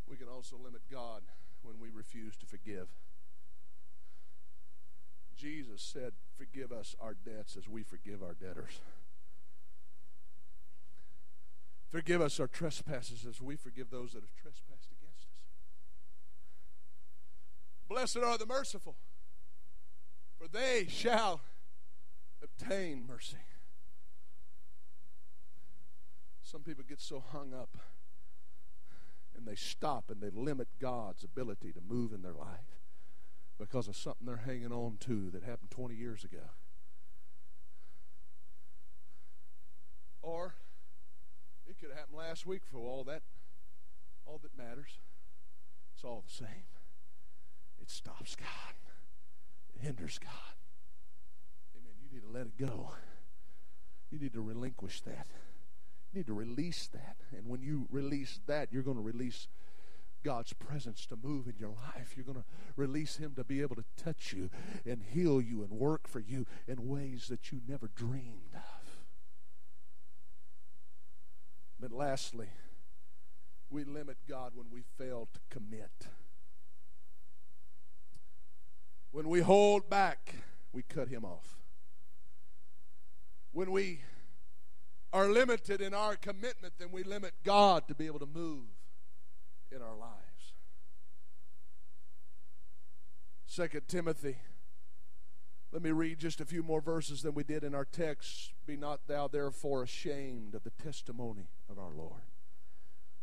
We 0.07 0.17
can 0.17 0.29
also 0.29 0.57
limit 0.63 0.83
God 0.91 1.23
when 1.63 1.81
we 1.81 1.89
refuse 1.89 2.37
to 2.37 2.47
forgive. 2.47 2.89
Jesus 5.37 5.83
said, 5.83 6.13
Forgive 6.37 6.73
us 6.73 6.95
our 7.01 7.15
debts 7.15 7.57
as 7.57 7.69
we 7.69 7.83
forgive 7.83 8.23
our 8.23 8.35
debtors. 8.35 8.81
Forgive 11.91 12.21
us 12.21 12.41
our 12.41 12.49
trespasses 12.49 13.25
as 13.29 13.41
we 13.41 13.57
forgive 13.57 13.91
those 13.91 14.13
that 14.13 14.21
have 14.21 14.35
trespassed 14.35 14.91
against 15.01 15.29
us. 15.31 15.41
Blessed 17.89 18.19
are 18.19 18.37
the 18.37 18.47
merciful, 18.47 18.97
for 20.37 20.49
they 20.49 20.87
shall 20.89 21.41
obtain 22.43 23.05
mercy. 23.07 23.37
Some 26.43 26.63
people 26.63 26.85
get 26.89 27.01
so 27.01 27.23
hung 27.33 27.55
up 27.55 27.77
and 29.37 29.47
they 29.47 29.55
stop 29.55 30.11
and 30.11 30.21
they 30.21 30.31
limit 30.31 30.69
God's 30.81 31.25
ability 31.25 31.73
to 31.73 31.81
move 31.87 32.13
in 32.13 32.23
their 32.23 32.35
life 32.35 32.76
because 33.59 33.89
of 33.89 33.97
something 33.97 34.27
they're 34.27 34.37
hanging 34.37 34.73
on 34.73 34.97
to 35.01 35.31
that 35.31 35.43
happened 35.43 35.71
20 35.71 35.95
years 35.95 36.25
ago. 36.25 36.51
Or 40.23 40.55
it 41.67 41.79
could 41.79 41.91
have 41.91 41.99
happened 41.99 42.19
last 42.19 42.47
week 42.47 42.63
for 42.71 42.79
all 42.79 43.05
that 43.05 43.23
all 44.27 44.41
that 44.43 44.57
matters. 44.59 44.99
It's 45.95 46.05
all 46.05 46.25
the 46.27 46.33
same. 46.33 46.67
It 47.81 47.91
stops 47.91 48.35
God. 48.35 48.75
It 49.75 49.83
hinders 49.83 50.19
God. 50.19 50.31
Amen. 51.75 51.95
You 52.03 52.09
need 52.13 52.27
to 52.27 52.33
let 52.33 52.47
it 52.47 52.59
go. 52.59 52.91
You 54.11 54.19
need 54.19 54.35
to 54.35 54.41
relinquish 54.41 55.01
that. 55.03 55.27
You 56.13 56.21
need 56.21 56.27
to 56.27 56.35
release 56.35 56.89
that. 56.93 57.17
And 57.37 57.47
when 57.47 57.63
you 57.63 57.87
release 57.91 58.41
that, 58.47 58.69
you're 58.73 58.83
going 58.83 58.97
to 58.97 59.03
release 59.03 59.49
God's 60.27 60.53
presence 60.55 61.07
to 61.07 61.17
move 61.17 61.47
in 61.47 61.55
your 61.57 61.71
life. 61.71 62.15
You're 62.17 62.25
going 62.25 62.39
to 62.39 62.45
release 62.75 63.17
Him 63.17 63.35
to 63.37 63.45
be 63.45 63.63
able 63.63 63.77
to 63.77 63.85
touch 63.97 64.33
you 64.33 64.51
and 64.85 65.01
heal 65.01 65.41
you 65.41 65.63
and 65.63 65.71
work 65.71 66.09
for 66.09 66.19
you 66.19 66.47
in 66.67 66.89
ways 66.89 67.29
that 67.29 67.53
you 67.53 67.61
never 67.69 67.89
dreamed 67.95 68.53
of. 68.53 68.91
But 71.79 71.93
lastly, 71.93 72.49
we 73.71 73.85
limit 73.85 74.17
God 74.29 74.51
when 74.57 74.67
we 74.69 74.83
fail 74.99 75.29
to 75.33 75.41
commit. 75.49 76.09
When 79.13 79.29
we 79.29 79.43
hold 79.43 79.89
back, 79.89 80.35
we 80.73 80.83
cut 80.83 81.07
Him 81.07 81.25
off. 81.25 81.57
When 83.53 83.71
we 83.71 84.01
are 85.13 85.29
limited 85.29 85.81
in 85.81 85.95
our 85.95 86.17
commitment, 86.17 86.75
then 86.81 86.91
we 86.91 87.05
limit 87.05 87.35
God 87.45 87.87
to 87.87 87.95
be 87.95 88.07
able 88.07 88.19
to 88.19 88.27
move 88.27 88.76
in 89.75 89.83
our 89.83 89.97
lives. 89.97 90.55
Second 93.47 93.89
Timothy. 93.89 94.39
Let 95.73 95.83
me 95.83 95.91
read 95.91 96.19
just 96.19 96.41
a 96.41 96.47
few 96.47 96.63
more 96.63 96.81
verses 96.81 97.23
than 97.23 97.35
we 97.35 97.43
did 97.43 97.65
in 97.65 97.75
our 97.75 97.85
text. 97.85 98.53
Be 98.67 98.77
not 98.77 99.09
thou 99.09 99.29
therefore 99.29 99.83
ashamed 99.83 100.55
of 100.55 100.63
the 100.63 100.71
testimony 100.71 101.49
of 101.69 101.79
our 101.79 101.93
Lord, 101.93 102.23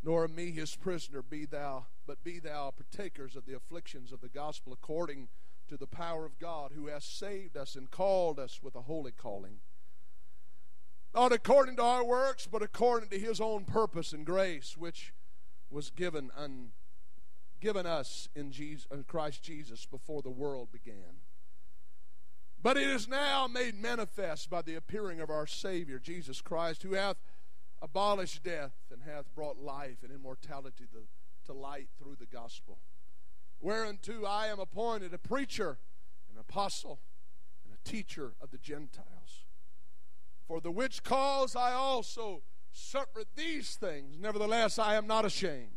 nor 0.04 0.26
of 0.26 0.36
me 0.36 0.52
his 0.52 0.76
prisoner 0.76 1.22
be 1.22 1.46
thou, 1.46 1.86
but 2.06 2.24
be 2.24 2.40
thou 2.40 2.72
partakers 2.72 3.36
of 3.36 3.46
the 3.46 3.56
afflictions 3.56 4.12
of 4.12 4.22
the 4.22 4.30
gospel 4.30 4.74
according 4.74 5.30
to 5.68 5.78
the 5.78 5.88
power 5.88 6.26
of 6.26 6.38
God, 6.38 6.74
who 6.76 6.88
has 6.88 7.06
saved 7.06 7.56
us 7.58 7.76
and 7.76 7.90
called 7.90 8.38
us 8.38 8.60
with 8.62 8.76
a 8.76 8.82
holy 8.82 9.12
calling. 9.12 9.62
Not 11.16 11.32
according 11.32 11.78
to 11.78 11.84
our 11.84 12.04
works, 12.04 12.48
but 12.52 12.62
according 12.62 13.10
to 13.10 13.20
his 13.20 13.40
own 13.40 13.66
purpose 13.66 14.14
and 14.14 14.26
grace, 14.26 14.76
which 14.78 15.14
was 15.74 15.90
given 15.90 16.30
un, 16.38 16.70
given 17.60 17.86
us 17.86 18.30
in, 18.36 18.52
Jesus, 18.52 18.88
in 18.92 19.04
Christ 19.04 19.42
Jesus 19.42 19.86
before 19.86 20.22
the 20.22 20.30
world 20.30 20.72
began. 20.72 21.22
But 22.62 22.78
it 22.78 22.88
is 22.88 23.10
now 23.10 23.48
made 23.48 23.76
manifest 23.76 24.50
by 24.50 24.62
the 24.62 24.76
appearing 24.76 25.20
of 25.20 25.30
our 25.30 25.48
Savior, 25.48 26.00
Jesus 26.00 26.40
Christ, 26.40 26.84
who 26.84 26.94
hath 26.94 27.18
abolished 27.82 28.44
death 28.44 28.74
and 28.92 29.02
hath 29.04 29.34
brought 29.36 29.58
life 29.58 29.98
and 30.04 30.14
immortality 30.14 30.86
to, 30.94 31.52
to 31.52 31.58
light 31.58 31.90
through 32.00 32.16
the 32.16 32.26
gospel. 32.26 32.80
Whereunto 33.60 34.24
I 34.26 34.48
am 34.48 34.60
appointed 34.60 35.14
a 35.14 35.18
preacher, 35.18 35.80
an 36.32 36.40
apostle, 36.40 37.00
and 37.66 37.74
a 37.74 37.90
teacher 37.90 38.34
of 38.42 38.52
the 38.52 38.58
Gentiles. 38.58 39.46
For 40.48 40.62
the 40.62 40.72
which 40.72 41.04
cause 41.04 41.56
I 41.56 41.74
also 41.74 42.44
suffered 42.74 43.28
these 43.36 43.76
things. 43.76 44.18
Nevertheless, 44.20 44.78
I 44.78 44.96
am 44.96 45.08
not 45.08 45.26
ashamed. 45.26 45.70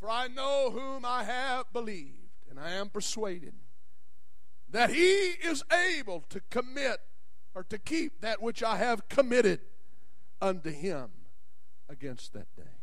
For 0.00 0.08
I 0.08 0.28
know 0.28 0.70
whom 0.70 1.04
I 1.04 1.24
have 1.24 1.72
believed, 1.72 2.30
and 2.48 2.58
I 2.58 2.70
am 2.72 2.88
persuaded 2.88 3.54
that 4.70 4.90
he 4.90 5.34
is 5.42 5.62
able 5.72 6.24
to 6.28 6.40
commit 6.50 6.98
or 7.54 7.62
to 7.64 7.78
keep 7.78 8.20
that 8.20 8.42
which 8.42 8.62
I 8.62 8.76
have 8.76 9.08
committed 9.08 9.60
unto 10.40 10.70
him 10.70 11.10
against 11.88 12.32
that 12.32 12.48
day. 12.56 12.80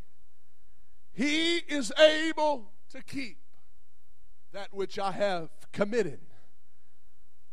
He 1.11 1.57
is 1.57 1.91
able 1.99 2.71
to 2.91 3.03
keep 3.03 3.37
that 4.53 4.73
which 4.73 4.97
I 4.97 5.11
have 5.11 5.49
committed. 5.71 6.19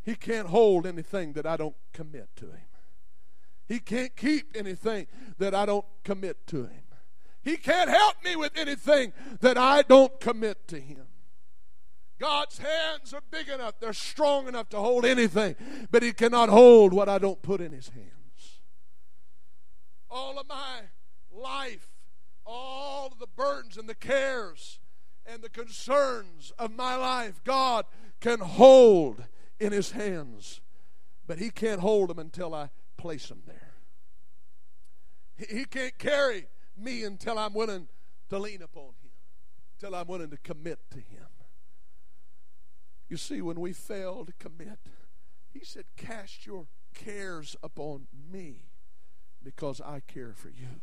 He 0.01 0.15
can't 0.15 0.47
hold 0.47 0.85
anything 0.85 1.33
that 1.33 1.45
I 1.45 1.57
don't 1.57 1.75
commit 1.93 2.29
to 2.37 2.45
him. 2.45 2.68
He 3.69 3.79
can't 3.79 4.15
keep 4.15 4.57
anything 4.57 5.05
that 5.37 5.53
I 5.53 5.67
don't 5.67 5.85
commit 6.03 6.47
to 6.47 6.63
him. 6.63 6.83
He 7.43 7.55
can't 7.55 7.89
help 7.89 8.15
me 8.25 8.35
with 8.35 8.57
anything 8.57 9.13
that 9.41 9.57
I 9.59 9.83
don't 9.83 10.19
commit 10.19 10.67
to 10.69 10.79
him. 10.79 11.05
God's 12.19 12.57
hands 12.57 13.13
are 13.13 13.21
big 13.31 13.47
enough, 13.47 13.79
they're 13.79 13.93
strong 13.93 14.47
enough 14.47 14.69
to 14.69 14.79
hold 14.79 15.05
anything, 15.05 15.55
but 15.89 16.03
He 16.03 16.11
cannot 16.11 16.49
hold 16.49 16.91
what 16.91 17.07
I 17.07 17.17
don't 17.17 17.41
put 17.41 17.61
in 17.61 17.71
His 17.71 17.89
hands. 17.89 18.59
All 20.09 20.37
of 20.37 20.49
my 20.49 20.81
life, 21.31 21.87
all 22.45 23.13
the 23.17 23.27
burdens 23.27 23.77
and 23.77 23.87
the 23.87 23.95
cares 23.95 24.79
and 25.25 25.41
the 25.41 25.49
concerns 25.49 26.51
of 26.59 26.75
my 26.75 26.95
life, 26.95 27.41
God 27.45 27.85
can 28.19 28.39
hold 28.39 29.23
in 29.59 29.71
His 29.71 29.91
hands, 29.91 30.59
but 31.25 31.39
He 31.39 31.51
can't 31.51 31.79
hold 31.79 32.09
them 32.09 32.19
until 32.19 32.53
I 32.53 32.69
place 32.99 33.29
them 33.29 33.41
there. 33.47 33.73
He 35.49 35.63
can't 35.63 35.97
carry 35.97 36.47
me 36.77 37.05
until 37.05 37.39
I'm 37.39 37.53
willing 37.53 37.87
to 38.29 38.37
lean 38.37 38.61
upon 38.61 38.89
Him, 39.01 39.11
until 39.75 39.95
I'm 39.95 40.07
willing 40.07 40.29
to 40.31 40.37
commit 40.37 40.79
to 40.91 40.97
Him. 40.97 41.27
You 43.07 43.15
see, 43.15 43.41
when 43.41 43.61
we 43.61 43.71
fail 43.71 44.25
to 44.25 44.33
commit, 44.33 44.79
He 45.49 45.63
said, 45.63 45.85
Cast 45.95 46.45
your 46.45 46.67
cares 46.93 47.55
upon 47.63 48.07
me 48.31 48.65
because 49.41 49.79
I 49.79 50.01
care 50.05 50.33
for 50.33 50.49
you. 50.49 50.81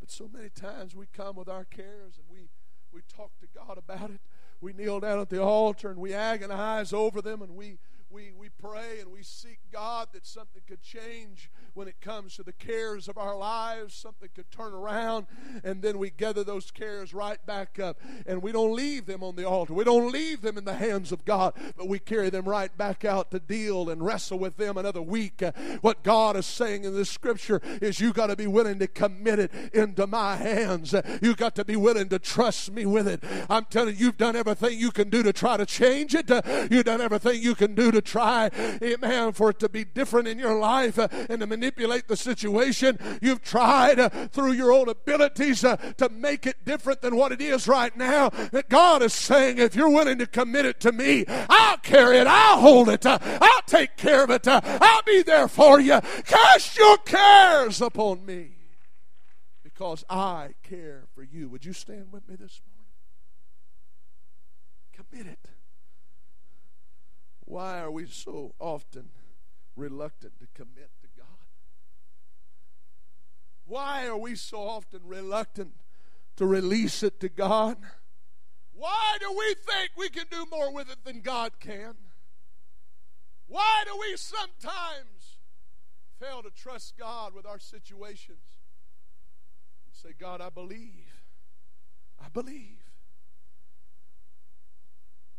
But 0.00 0.10
so 0.10 0.28
many 0.32 0.48
times 0.48 0.96
we 0.96 1.06
come 1.06 1.36
with 1.36 1.48
our 1.48 1.64
cares 1.64 2.18
and 2.18 2.26
we, 2.28 2.48
we 2.92 3.02
talk 3.14 3.30
to 3.38 3.46
God 3.54 3.78
about 3.78 4.10
it. 4.10 4.20
We 4.60 4.72
kneel 4.72 4.98
down 4.98 5.20
at 5.20 5.30
the 5.30 5.40
altar 5.40 5.90
and 5.90 6.00
we 6.00 6.12
agonize 6.12 6.92
over 6.92 7.22
them 7.22 7.42
and 7.42 7.54
we, 7.54 7.78
we, 8.10 8.32
we 8.36 8.48
pray 8.48 8.98
and 9.00 9.12
we 9.12 9.22
seek 9.22 9.60
God 9.72 10.08
that 10.14 10.26
something 10.26 10.62
could 10.66 10.82
change 10.82 11.48
when 11.74 11.86
it 11.86 12.00
comes 12.00 12.34
to 12.36 12.42
the 12.42 12.52
cares 12.52 13.08
of 13.08 13.16
our 13.16 13.36
lives, 13.36 13.94
something 13.94 14.28
could 14.34 14.50
turn 14.50 14.72
around, 14.72 15.26
and 15.62 15.80
then 15.80 15.96
we 15.98 16.10
gather 16.10 16.42
those 16.42 16.72
cares 16.72 17.14
right 17.14 17.44
back 17.46 17.78
up. 17.78 18.00
And 18.26 18.42
we 18.42 18.50
don't 18.50 18.74
leave 18.74 19.06
them 19.06 19.22
on 19.22 19.36
the 19.36 19.46
altar. 19.46 19.74
We 19.74 19.84
don't 19.84 20.10
leave 20.10 20.42
them 20.42 20.58
in 20.58 20.64
the 20.64 20.74
hands 20.74 21.12
of 21.12 21.24
God, 21.24 21.54
but 21.76 21.86
we 21.86 22.00
carry 22.00 22.30
them 22.30 22.46
right 22.46 22.76
back 22.76 23.04
out 23.04 23.30
to 23.30 23.38
deal 23.38 23.88
and 23.88 24.04
wrestle 24.04 24.40
with 24.40 24.56
them 24.56 24.76
another 24.76 25.02
week. 25.02 25.42
Uh, 25.42 25.52
what 25.80 26.02
God 26.02 26.36
is 26.36 26.46
saying 26.46 26.82
in 26.84 26.94
this 26.94 27.10
scripture 27.10 27.60
is 27.80 28.00
you 28.00 28.12
got 28.12 28.26
to 28.26 28.36
be 28.36 28.48
willing 28.48 28.80
to 28.80 28.88
commit 28.88 29.38
it 29.38 29.52
into 29.72 30.08
my 30.08 30.34
hands. 30.34 30.92
Uh, 30.94 31.18
you 31.22 31.36
got 31.36 31.54
to 31.54 31.64
be 31.64 31.76
willing 31.76 32.08
to 32.08 32.18
trust 32.18 32.72
me 32.72 32.86
with 32.86 33.06
it. 33.06 33.22
I'm 33.48 33.66
telling 33.66 33.96
you, 33.96 34.06
you've 34.06 34.18
done 34.18 34.34
everything 34.34 34.78
you 34.78 34.90
can 34.90 35.10
do 35.10 35.22
to 35.22 35.32
try 35.32 35.56
to 35.56 35.66
change 35.66 36.16
it. 36.16 36.28
Uh, 36.28 36.42
you've 36.70 36.86
done 36.86 37.00
everything 37.00 37.40
you 37.40 37.54
can 37.54 37.76
do 37.76 37.92
to 37.92 37.99
try, 38.02 38.50
amen, 38.82 39.32
for 39.32 39.50
it 39.50 39.58
to 39.60 39.68
be 39.68 39.84
different 39.84 40.28
in 40.28 40.38
your 40.38 40.58
life 40.58 40.98
uh, 40.98 41.08
and 41.28 41.40
to 41.40 41.46
manipulate 41.46 42.08
the 42.08 42.16
situation. 42.16 42.98
You've 43.20 43.42
tried 43.42 43.98
uh, 43.98 44.08
through 44.28 44.52
your 44.52 44.72
own 44.72 44.88
abilities 44.88 45.64
uh, 45.64 45.76
to 45.76 46.08
make 46.08 46.46
it 46.46 46.64
different 46.64 47.02
than 47.02 47.16
what 47.16 47.32
it 47.32 47.40
is 47.40 47.66
right 47.68 47.96
now. 47.96 48.30
That 48.52 48.68
God 48.68 49.02
is 49.02 49.12
saying, 49.12 49.58
if 49.58 49.74
you're 49.74 49.90
willing 49.90 50.18
to 50.18 50.26
commit 50.26 50.64
it 50.64 50.80
to 50.80 50.92
me, 50.92 51.24
I'll 51.28 51.78
carry 51.78 52.18
it, 52.18 52.26
I'll 52.26 52.60
hold 52.60 52.88
it, 52.88 53.04
I'll 53.06 53.62
take 53.66 53.96
care 53.96 54.24
of 54.24 54.30
it, 54.30 54.46
I'll 54.46 55.02
be 55.02 55.22
there 55.22 55.48
for 55.48 55.80
you. 55.80 56.00
Cast 56.24 56.78
your 56.78 56.98
cares 56.98 57.80
upon 57.80 58.24
me 58.24 58.56
because 59.62 60.04
I 60.10 60.50
care 60.62 61.06
for 61.14 61.22
you. 61.22 61.48
Would 61.48 61.64
you 61.64 61.72
stand 61.72 62.12
with 62.12 62.28
me 62.28 62.36
this 62.36 62.60
morning? 62.66 62.80
Commit 64.92 65.26
it. 65.26 65.39
Why 67.50 67.80
are 67.80 67.90
we 67.90 68.06
so 68.06 68.54
often 68.60 69.08
reluctant 69.74 70.38
to 70.38 70.46
commit 70.54 70.88
to 71.00 71.08
God? 71.16 71.26
Why 73.66 74.06
are 74.06 74.16
we 74.16 74.36
so 74.36 74.58
often 74.58 75.00
reluctant 75.04 75.72
to 76.36 76.46
release 76.46 77.02
it 77.02 77.18
to 77.18 77.28
God? 77.28 77.76
Why 78.72 79.16
do 79.18 79.36
we 79.36 79.54
think 79.54 79.90
we 79.96 80.10
can 80.10 80.26
do 80.30 80.46
more 80.48 80.72
with 80.72 80.92
it 80.92 81.04
than 81.04 81.22
God 81.22 81.58
can? 81.58 81.94
Why 83.48 83.82
do 83.84 83.98
we 83.98 84.16
sometimes 84.16 85.40
fail 86.20 86.44
to 86.44 86.50
trust 86.50 86.96
God 86.96 87.34
with 87.34 87.46
our 87.46 87.58
situations? 87.58 88.44
And 89.88 89.96
say, 89.96 90.14
God, 90.16 90.40
I 90.40 90.50
believe. 90.50 91.24
I 92.24 92.28
believe 92.28 92.78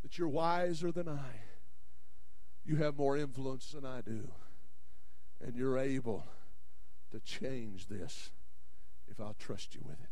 that 0.04 0.18
you're 0.18 0.28
wiser 0.28 0.92
than 0.92 1.08
I. 1.08 1.51
You 2.66 2.78
have 2.78 2.98
more 2.98 3.18
influence 3.18 3.72
than 3.72 3.86
I 3.86 4.02
do. 4.02 4.30
And 5.44 5.56
you're 5.56 5.78
able 5.78 6.24
to 7.12 7.20
change 7.20 7.88
this 7.88 8.32
if 9.08 9.20
I'll 9.20 9.36
trust 9.40 9.76
you 9.76 9.82
with 9.84 10.00
it 10.00 10.10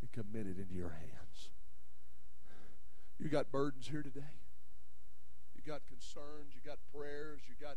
and 0.00 0.12
commit 0.12 0.46
it 0.46 0.58
into 0.60 0.74
your 0.74 0.90
hands. 0.90 1.50
You 3.18 3.28
got 3.28 3.50
burdens 3.50 3.88
here 3.88 4.02
today. 4.02 4.20
You 5.56 5.62
got 5.66 5.86
concerns. 5.86 6.54
You 6.54 6.60
got 6.64 6.78
prayers. 6.94 7.40
You 7.48 7.54
got 7.60 7.76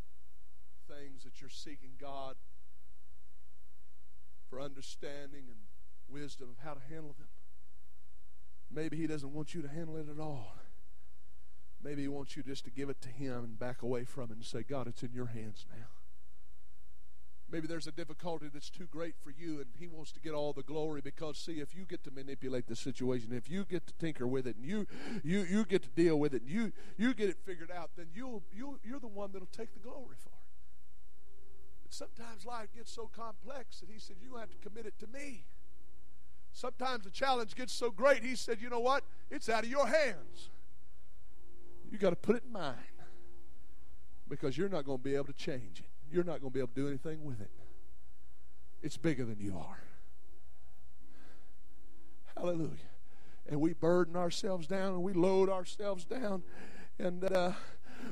things 0.88 1.24
that 1.24 1.40
you're 1.40 1.50
seeking 1.50 1.92
God 2.00 2.36
for 4.50 4.62
understanding 4.62 5.44
and 5.48 5.58
wisdom 6.10 6.50
of 6.50 6.64
how 6.64 6.74
to 6.74 6.82
handle 6.90 7.16
them. 7.18 7.28
Maybe 8.72 8.98
He 8.98 9.08
doesn't 9.08 9.34
want 9.34 9.54
you 9.54 9.62
to 9.62 9.68
handle 9.68 9.98
it 9.98 10.08
at 10.10 10.20
all. 10.20 10.56
Maybe 11.88 12.02
He 12.02 12.10
wants 12.10 12.36
you 12.36 12.44
just 12.44 12.66
to 12.66 12.70
give 12.70 12.90
it 12.90 13.00
to 13.00 13.08
Him 13.08 13.46
and 13.46 13.58
back 13.58 13.82
away 13.82 14.04
from 14.04 14.24
it 14.26 14.32
and 14.32 14.44
say, 14.44 14.62
God, 14.62 14.88
it's 14.88 15.04
in 15.04 15.14
your 15.14 15.28
hands 15.28 15.66
now. 15.72 15.86
Maybe 17.50 17.66
there's 17.66 17.88
a 17.88 17.94
difficulty 17.94 18.48
that's 18.54 18.70
too 18.70 18.90
great 18.92 19.16
for 19.24 19.30
you, 19.32 19.62
and 19.62 19.68
He 19.80 19.88
wants 19.88 20.12
to 20.12 20.20
get 20.20 20.34
all 20.34 20.52
the 20.52 20.64
glory 20.64 21.00
because, 21.00 21.38
see, 21.38 21.62
if 21.62 21.74
you 21.74 21.86
get 21.86 22.04
to 22.04 22.12
manipulate 22.12 22.68
the 22.68 22.76
situation, 22.76 23.32
if 23.32 23.50
you 23.50 23.64
get 23.64 23.88
to 23.88 23.94
tinker 23.94 24.28
with 24.28 24.48
it, 24.48 24.58
and 24.58 24.66
you 24.66 24.86
you 25.24 25.44
you 25.44 25.64
get 25.64 25.82
to 25.84 25.90
deal 25.90 26.20
with 26.20 26.34
it, 26.34 26.42
and 26.42 26.52
you 26.52 26.74
you 26.98 27.14
get 27.14 27.30
it 27.30 27.38
figured 27.46 27.72
out, 27.72 27.92
then 27.96 28.08
you'll 28.14 28.44
you 28.54 28.78
you're 28.84 29.00
the 29.00 29.08
one 29.08 29.32
that'll 29.32 29.48
take 29.48 29.74
the 29.74 29.80
glory 29.80 30.18
for 30.22 30.28
it. 30.28 30.48
But 31.84 31.94
sometimes 31.94 32.46
life 32.46 32.68
gets 32.76 32.92
so 32.92 33.10
complex 33.16 33.80
that 33.80 33.90
He 33.90 33.98
said, 33.98 34.18
you 34.22 34.36
have 34.36 34.50
to 34.50 34.58
commit 34.58 34.88
it 34.88 35.00
to 35.00 35.08
me. 35.08 35.46
Sometimes 36.52 37.06
the 37.06 37.12
challenge 37.12 37.56
gets 37.56 37.72
so 37.72 37.92
great, 37.92 38.26
He 38.26 38.36
said, 38.36 38.60
you 38.60 38.70
know 38.70 38.82
what? 38.82 39.06
It's 39.32 39.48
out 39.48 39.64
of 39.64 39.70
your 39.70 39.88
hands. 39.88 40.50
You 41.92 41.98
got 41.98 42.10
to 42.12 42.16
put 42.16 42.36
it 42.36 42.44
in 42.46 42.52
mind 42.52 42.78
because 44.30 44.58
you're 44.58 44.70
not 44.70 44.86
going 44.86 44.98
to 44.98 45.04
be 45.04 45.16
able 45.16 45.26
to 45.26 45.34
change 45.34 45.80
it. 45.80 45.90
You're 46.12 46.24
not 46.24 46.42
going 46.42 46.52
to 46.52 46.54
be 46.54 46.60
able 46.60 46.70
to 46.70 46.82
do 46.82 46.88
anything 46.88 47.24
with 47.24 47.42
it. 47.42 47.52
It's 48.82 48.98
bigger 48.98 49.26
than 49.26 49.40
you 49.40 49.58
are. 49.58 49.84
Hallelujah. 52.36 52.72
And 53.50 53.62
we 53.62 53.74
burden 53.74 54.16
ourselves 54.16 54.68
down 54.68 54.94
and 54.94 55.04
we 55.04 55.14
load 55.14 55.50
ourselves 55.50 56.06
down. 56.06 56.44
And 57.00 57.24
uh, 57.24 57.54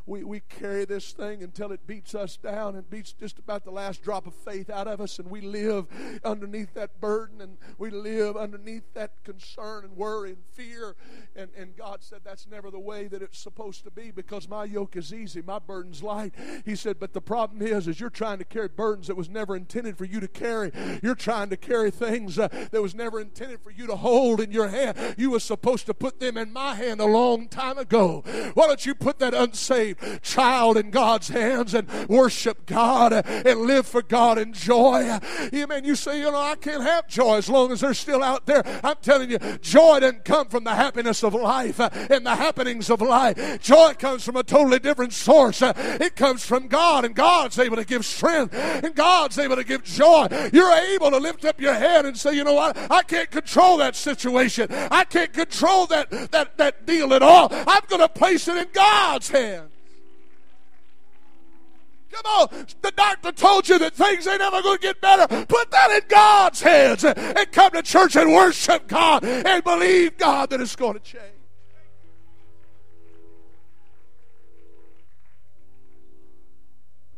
we, 0.06 0.24
we 0.24 0.40
carry 0.42 0.86
this 0.86 1.12
thing 1.12 1.44
until 1.44 1.72
it 1.72 1.88
beats 1.88 2.16
us 2.16 2.38
down 2.38 2.76
and 2.76 2.90
beats 2.90 3.14
just 3.14 3.40
about 3.40 3.66
the 3.66 3.72
last 3.72 4.04
drop 4.04 4.28
of 4.28 4.34
faith 4.34 4.70
out 4.70 4.88
of 4.88 5.02
us, 5.02 5.20
and 5.20 5.30
we 5.30 5.42
live 5.42 5.88
underneath 6.24 6.74
that 6.74 7.00
burden 7.00 7.42
and 7.42 7.58
we 7.78 7.90
live 7.90 8.38
underneath 8.38 8.94
that 8.94 9.12
concern 9.24 9.84
and 9.84 9.96
worry 9.96 10.30
and 10.30 10.44
fear. 10.54 10.96
And, 11.36 11.50
and 11.58 11.76
God 11.76 12.04
said 12.04 12.20
that's 12.24 12.48
never 12.48 12.72
the 12.72 12.80
way 12.80 13.08
that 13.08 13.22
it's 13.22 13.40
supposed 13.40 13.84
to 13.84 13.92
be 13.92 14.12
because 14.12 14.48
my 14.48 14.64
yoke 14.66 14.96
is 14.96 15.14
easy, 15.14 15.42
my 15.42 15.60
burden's 15.60 16.04
light. 16.04 16.34
He 16.66 16.76
said, 16.76 17.00
but 17.00 17.14
the 17.14 17.22
problem 17.22 17.62
is, 17.62 17.88
is 17.88 18.00
you're 18.00 18.10
trying 18.10 18.40
to 18.40 18.46
carry 18.46 18.68
burdens 18.68 19.08
that 19.08 19.16
was 19.16 19.30
never 19.30 19.56
intended 19.56 19.98
for 19.98 20.06
you 20.06 20.20
to 20.20 20.28
carry. 20.28 20.72
You're 21.04 21.16
trying 21.16 21.50
to 21.50 21.58
carry 21.58 21.92
things 21.92 22.40
uh, 22.40 22.48
that 22.72 22.82
was 22.82 22.96
never 22.96 23.20
intended 23.20 23.62
for 23.62 23.72
you 23.72 23.88
to 23.88 23.96
hold 23.96 24.40
in 24.40 24.52
your 24.52 24.68
hand. 24.68 24.98
You 25.18 25.32
were 25.32 25.40
supposed 25.40 25.86
to 25.88 25.94
put 25.94 26.20
them 26.20 26.38
in 26.38 26.52
my 26.52 26.76
hand 26.76 27.00
a 27.00 27.06
long 27.06 27.48
time 27.48 27.78
ago. 27.78 28.24
Why 28.54 28.68
don't 28.68 28.86
you 28.86 28.96
put 28.96 29.20
that 29.20 29.34
unsaved 29.34 29.75
saved 29.76 30.24
child 30.24 30.78
in 30.78 30.90
God's 30.90 31.28
hands 31.28 31.74
and 31.74 31.88
worship 32.08 32.66
God 32.66 33.12
and 33.14 33.62
live 33.62 33.86
for 33.86 34.02
God 34.02 34.38
in 34.38 34.54
joy. 34.54 35.20
Amen. 35.54 35.84
You 35.84 35.96
say, 35.96 36.20
you 36.20 36.32
know, 36.32 36.42
I 36.42 36.56
can't 36.56 36.84
have 36.84 37.08
joy 37.08 37.38
as 37.38 37.50
long 37.50 37.72
as 37.72 37.82
they're 37.82 37.94
still 37.94 38.24
out 38.24 38.46
there. 38.46 38.64
I'm 38.84 38.96
telling 39.02 39.32
you, 39.32 39.38
joy 39.62 40.00
doesn't 40.00 40.24
come 40.24 40.48
from 40.48 40.64
the 40.64 40.76
happiness 40.76 41.24
of 41.24 41.34
life 41.34 41.80
uh, 41.80 41.90
and 42.10 42.26
the 42.26 42.36
happenings 42.36 42.90
of 42.90 43.02
life. 43.02 43.62
Joy 43.62 43.94
comes 44.00 44.24
from 44.24 44.38
a 44.38 44.44
totally 44.44 44.80
different 44.80 45.12
source. 45.12 45.62
Uh, 45.62 45.74
it 46.00 46.16
comes 46.16 46.46
from 46.46 46.68
God, 46.68 47.04
and 47.04 47.14
God's 47.14 47.60
able 47.60 47.76
to 47.76 47.86
give 47.86 48.06
strength, 48.06 48.54
and 48.54 48.96
God's 48.96 49.38
able 49.38 49.58
to 49.58 49.64
give 49.64 49.84
joy. 49.84 50.28
You're 50.54 50.72
able 50.72 51.12
to 51.12 51.18
lift 51.18 51.44
up 51.44 51.60
your 51.60 51.74
head 51.74 52.06
and 52.06 52.18
say, 52.18 52.34
you 52.34 52.44
know 52.44 52.54
what? 52.54 52.78
I 52.90 53.04
can't 53.04 53.30
control 53.30 53.78
that 53.78 53.96
situation. 53.96 54.68
I 54.72 55.04
can't 55.04 55.34
control 55.34 55.86
that, 55.88 56.10
that, 56.32 56.58
that 56.58 56.86
deal 56.86 57.14
at 57.14 57.22
all. 57.22 57.50
I'm 57.52 57.84
going 57.90 58.02
to 58.02 58.10
place 58.10 58.48
it 58.48 58.56
in 58.56 58.68
God's 58.74 59.30
hands. 59.30 59.65
Come 62.16 62.26
on. 62.26 62.66
The 62.82 62.92
doctor 62.92 63.32
told 63.32 63.68
you 63.68 63.78
that 63.80 63.94
things 63.94 64.26
ain't 64.26 64.42
ever 64.42 64.62
going 64.62 64.78
to 64.78 64.82
get 64.82 65.02
better. 65.02 65.28
Put 65.46 65.72
that 65.72 65.92
in 65.92 66.08
God's 66.08 66.62
hands 66.62 67.04
and 67.04 67.52
come 67.52 67.72
to 67.72 67.82
church 67.82 68.16
and 68.16 68.34
worship 68.34 68.88
God 68.88 69.26
and 69.26 69.64
believe 69.64 70.18
God 70.18 70.50
that 70.52 70.62
it's 70.62 70.76
going 70.76 70.94
to 70.94 71.00
change. 71.00 71.24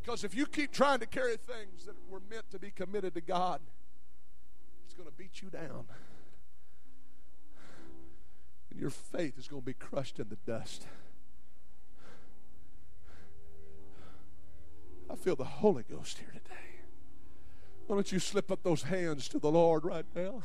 Because 0.02 0.24
if 0.24 0.34
you 0.34 0.46
keep 0.46 0.72
trying 0.72 1.00
to 1.00 1.06
carry 1.06 1.36
things 1.36 1.86
that 1.86 1.96
were 2.10 2.22
meant 2.30 2.50
to 2.52 2.60
be 2.60 2.72
committed 2.72 3.14
to 3.16 3.22
God, 3.22 3.60
it's 4.86 4.94
going 4.94 5.08
to 5.08 5.16
beat 5.16 5.42
you 5.42 5.50
down. 5.50 5.86
And 8.72 8.80
your 8.80 8.90
faith 8.90 9.38
is 9.38 9.48
going 9.48 9.62
to 9.62 9.66
be 9.66 9.74
crushed 9.74 10.20
in 10.20 10.30
the 10.30 10.38
dust. 10.50 10.88
I 15.10 15.16
feel 15.16 15.36
the 15.36 15.44
Holy 15.44 15.84
Ghost 15.90 16.18
here 16.18 16.32
today. 16.32 16.56
Why 17.88 17.96
don't 17.96 18.12
you 18.12 18.20
slip 18.20 18.52
up 18.52 18.64
those 18.64 18.84
hands 18.84 19.28
to 19.30 19.40
the 19.40 19.50
Lord 19.50 19.86
right 19.86 20.06
now? 20.16 20.44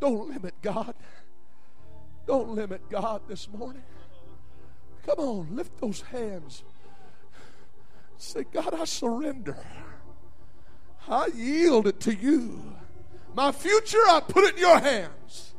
Don't 0.00 0.28
limit 0.28 0.54
God. 0.62 0.94
Don't 2.26 2.50
limit 2.50 2.88
God 2.88 3.22
this 3.28 3.48
morning. 3.48 3.82
Come 5.04 5.18
on, 5.18 5.56
lift 5.56 5.80
those 5.80 6.00
hands. 6.02 6.62
Say, 8.16 8.44
God, 8.52 8.74
I 8.74 8.84
surrender. 8.84 9.58
I 11.08 11.26
yield 11.34 11.88
it 11.88 11.98
to 12.00 12.14
you. 12.14 12.76
My 13.34 13.50
future, 13.50 13.98
I 13.98 14.20
put 14.20 14.44
it 14.44 14.54
in 14.54 14.60
your 14.60 14.78
hands. 14.78 15.51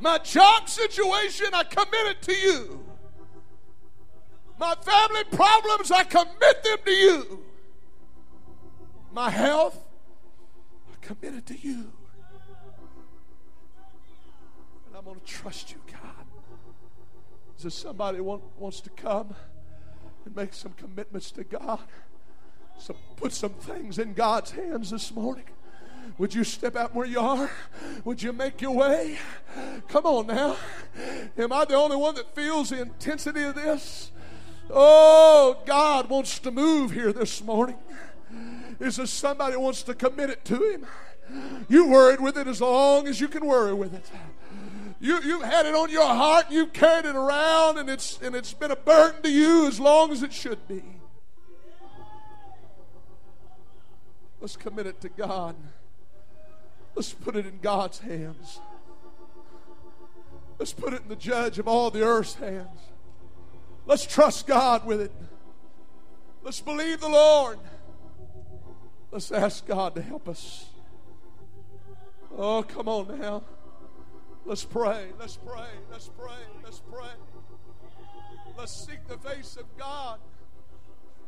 My 0.00 0.18
job 0.18 0.68
situation, 0.68 1.48
I 1.52 1.64
commit 1.64 2.06
it 2.06 2.22
to 2.22 2.32
you. 2.32 2.84
My 4.58 4.74
family 4.74 5.24
problems, 5.30 5.90
I 5.90 6.04
commit 6.04 6.62
them 6.62 6.78
to 6.84 6.90
you. 6.90 7.44
My 9.12 9.30
health, 9.30 9.78
I 10.92 11.04
commit 11.04 11.34
it 11.34 11.46
to 11.46 11.58
you. 11.58 11.92
And 14.86 14.96
I'm 14.96 15.04
going 15.04 15.18
to 15.18 15.26
trust 15.26 15.70
you, 15.70 15.78
God. 15.90 16.26
Is 17.56 17.62
there 17.62 17.70
somebody 17.70 18.20
want, 18.20 18.42
wants 18.56 18.80
to 18.82 18.90
come 18.90 19.34
and 20.24 20.36
make 20.36 20.54
some 20.54 20.72
commitments 20.72 21.30
to 21.32 21.44
God? 21.44 21.80
So 22.78 22.94
put 23.16 23.32
some 23.32 23.54
things 23.54 23.98
in 23.98 24.14
God's 24.14 24.52
hands 24.52 24.90
this 24.90 25.12
morning. 25.12 25.44
Would 26.16 26.34
you 26.34 26.44
step 26.44 26.76
out 26.76 26.94
where 26.94 27.06
you 27.06 27.20
are? 27.20 27.50
Would 28.04 28.22
you 28.22 28.32
make 28.32 28.60
your 28.60 28.72
way? 28.72 29.18
Come 29.88 30.06
on 30.06 30.26
now. 30.28 30.56
Am 31.36 31.52
I 31.52 31.64
the 31.64 31.74
only 31.74 31.96
one 31.96 32.14
that 32.14 32.34
feels 32.34 32.70
the 32.70 32.80
intensity 32.80 33.42
of 33.42 33.54
this? 33.54 34.10
Oh, 34.70 35.58
God 35.66 36.08
wants 36.08 36.38
to 36.40 36.50
move 36.50 36.92
here 36.92 37.12
this 37.12 37.42
morning. 37.42 37.76
Is 38.80 38.96
there 38.96 39.06
somebody 39.06 39.56
wants 39.56 39.82
to 39.84 39.94
commit 39.94 40.30
it 40.30 40.44
to 40.46 40.56
Him? 40.56 40.86
You 41.68 41.88
worried 41.88 42.20
with 42.20 42.38
it 42.38 42.46
as 42.46 42.60
long 42.60 43.06
as 43.06 43.20
you 43.20 43.28
can 43.28 43.44
worry 43.44 43.74
with 43.74 43.94
it. 43.94 44.10
You, 45.00 45.20
you've 45.22 45.42
had 45.42 45.66
it 45.66 45.74
on 45.74 45.90
your 45.90 46.06
heart, 46.06 46.46
you've 46.50 46.72
carried 46.72 47.04
it 47.04 47.14
around, 47.14 47.78
and 47.78 47.88
it's, 47.88 48.18
and 48.20 48.34
it's 48.34 48.52
been 48.52 48.72
a 48.72 48.76
burden 48.76 49.22
to 49.22 49.30
you 49.30 49.68
as 49.68 49.78
long 49.78 50.10
as 50.10 50.22
it 50.22 50.32
should 50.32 50.66
be. 50.66 50.82
Let's 54.40 54.56
commit 54.56 54.86
it 54.86 55.00
to 55.02 55.08
God. 55.08 55.56
Let's 56.98 57.12
put 57.12 57.36
it 57.36 57.46
in 57.46 57.60
God's 57.60 58.00
hands. 58.00 58.58
Let's 60.58 60.72
put 60.72 60.92
it 60.92 61.02
in 61.02 61.08
the 61.08 61.14
judge 61.14 61.60
of 61.60 61.68
all 61.68 61.92
the 61.92 62.02
earth's 62.02 62.34
hands. 62.34 62.80
Let's 63.86 64.04
trust 64.04 64.48
God 64.48 64.84
with 64.84 65.02
it. 65.02 65.12
Let's 66.42 66.60
believe 66.60 67.00
the 67.00 67.08
Lord. 67.08 67.60
Let's 69.12 69.30
ask 69.30 69.64
God 69.64 69.94
to 69.94 70.02
help 70.02 70.28
us. 70.28 70.70
Oh, 72.36 72.64
come 72.64 72.88
on 72.88 73.20
now. 73.20 73.44
Let's 74.44 74.64
pray. 74.64 75.06
Let's 75.20 75.36
pray. 75.36 75.68
Let's 75.92 76.08
pray. 76.18 76.32
Let's 76.64 76.82
pray. 76.92 77.12
Let's 78.58 78.74
seek 78.74 79.06
the 79.06 79.18
face 79.18 79.56
of 79.56 79.66
God. 79.78 80.18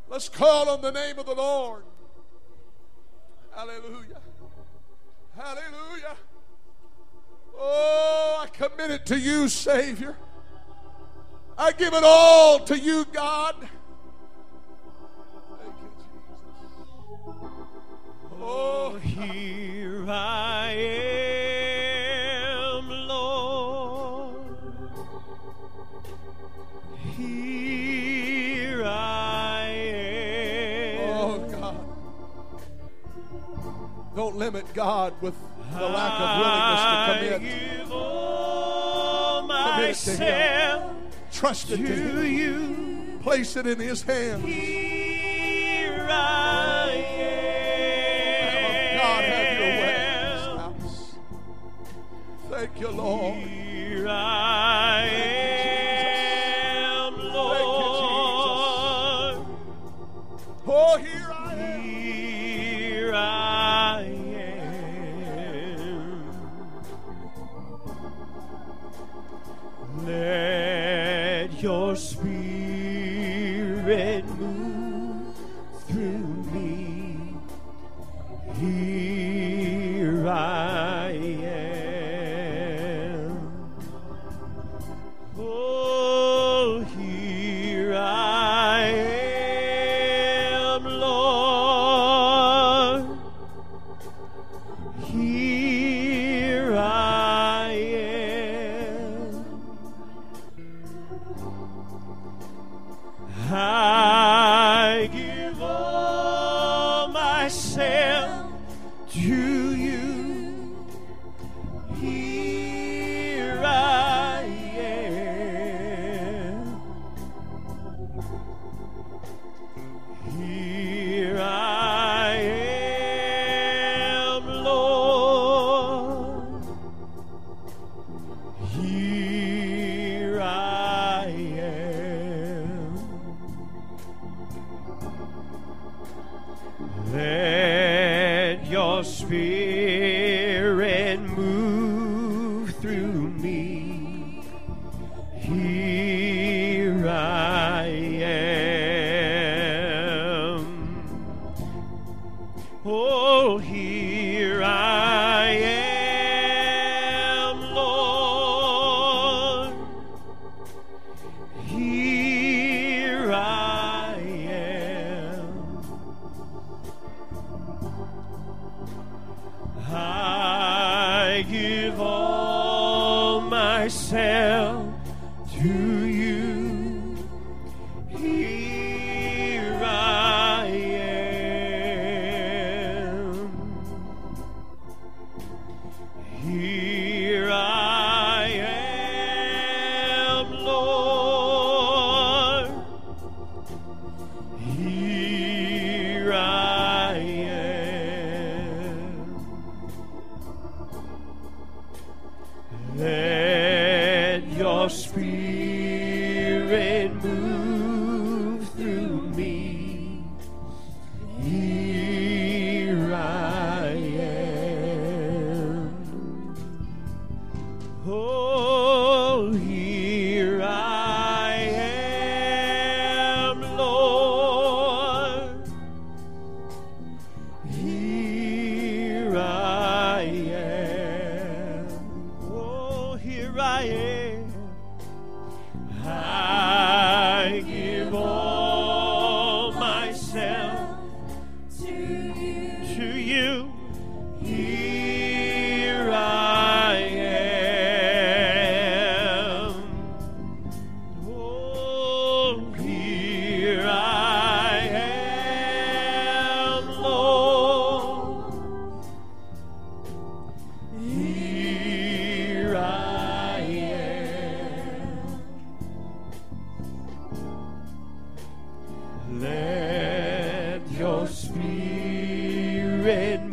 Let's 0.08 0.28
call 0.28 0.68
on 0.68 0.82
the 0.82 0.90
name 0.90 1.20
of 1.20 1.26
the 1.26 1.34
Lord. 1.36 1.84
Hallelujah. 3.54 4.20
Hallelujah. 5.36 6.16
Oh, 7.58 8.40
I 8.42 8.46
commit 8.46 8.90
it 8.90 9.06
to 9.06 9.18
you, 9.18 9.48
Savior. 9.48 10.16
I 11.58 11.72
give 11.72 11.92
it 11.92 12.02
all 12.04 12.60
to 12.60 12.78
you, 12.78 13.04
God. 13.12 13.54
Thank 13.58 13.70
you, 15.82 15.90
Jesus. 15.98 16.86
Oh, 18.40 18.98
here 18.98 20.06
I 20.08 20.39
God 34.74 35.12
with 35.20 35.34
the 35.72 35.86
lack 35.88 36.20
of 36.20 36.28
willingness 36.38 36.80
to 36.80 36.88
I 36.88 37.38
commit. 37.38 37.78
give 37.80 37.92
all 37.92 39.46
Commit 39.48 39.90
it 39.90 39.94
to 39.96 40.10
Him. 40.16 40.96
Trust 41.32 41.70
it 41.70 41.76
to 41.78 41.82
to 41.86 41.92
Him. 42.22 42.32
you. 42.38 43.18
Place 43.22 43.56
it 43.56 43.66
in 43.66 43.78
His 43.78 44.02
hands. 44.02 44.44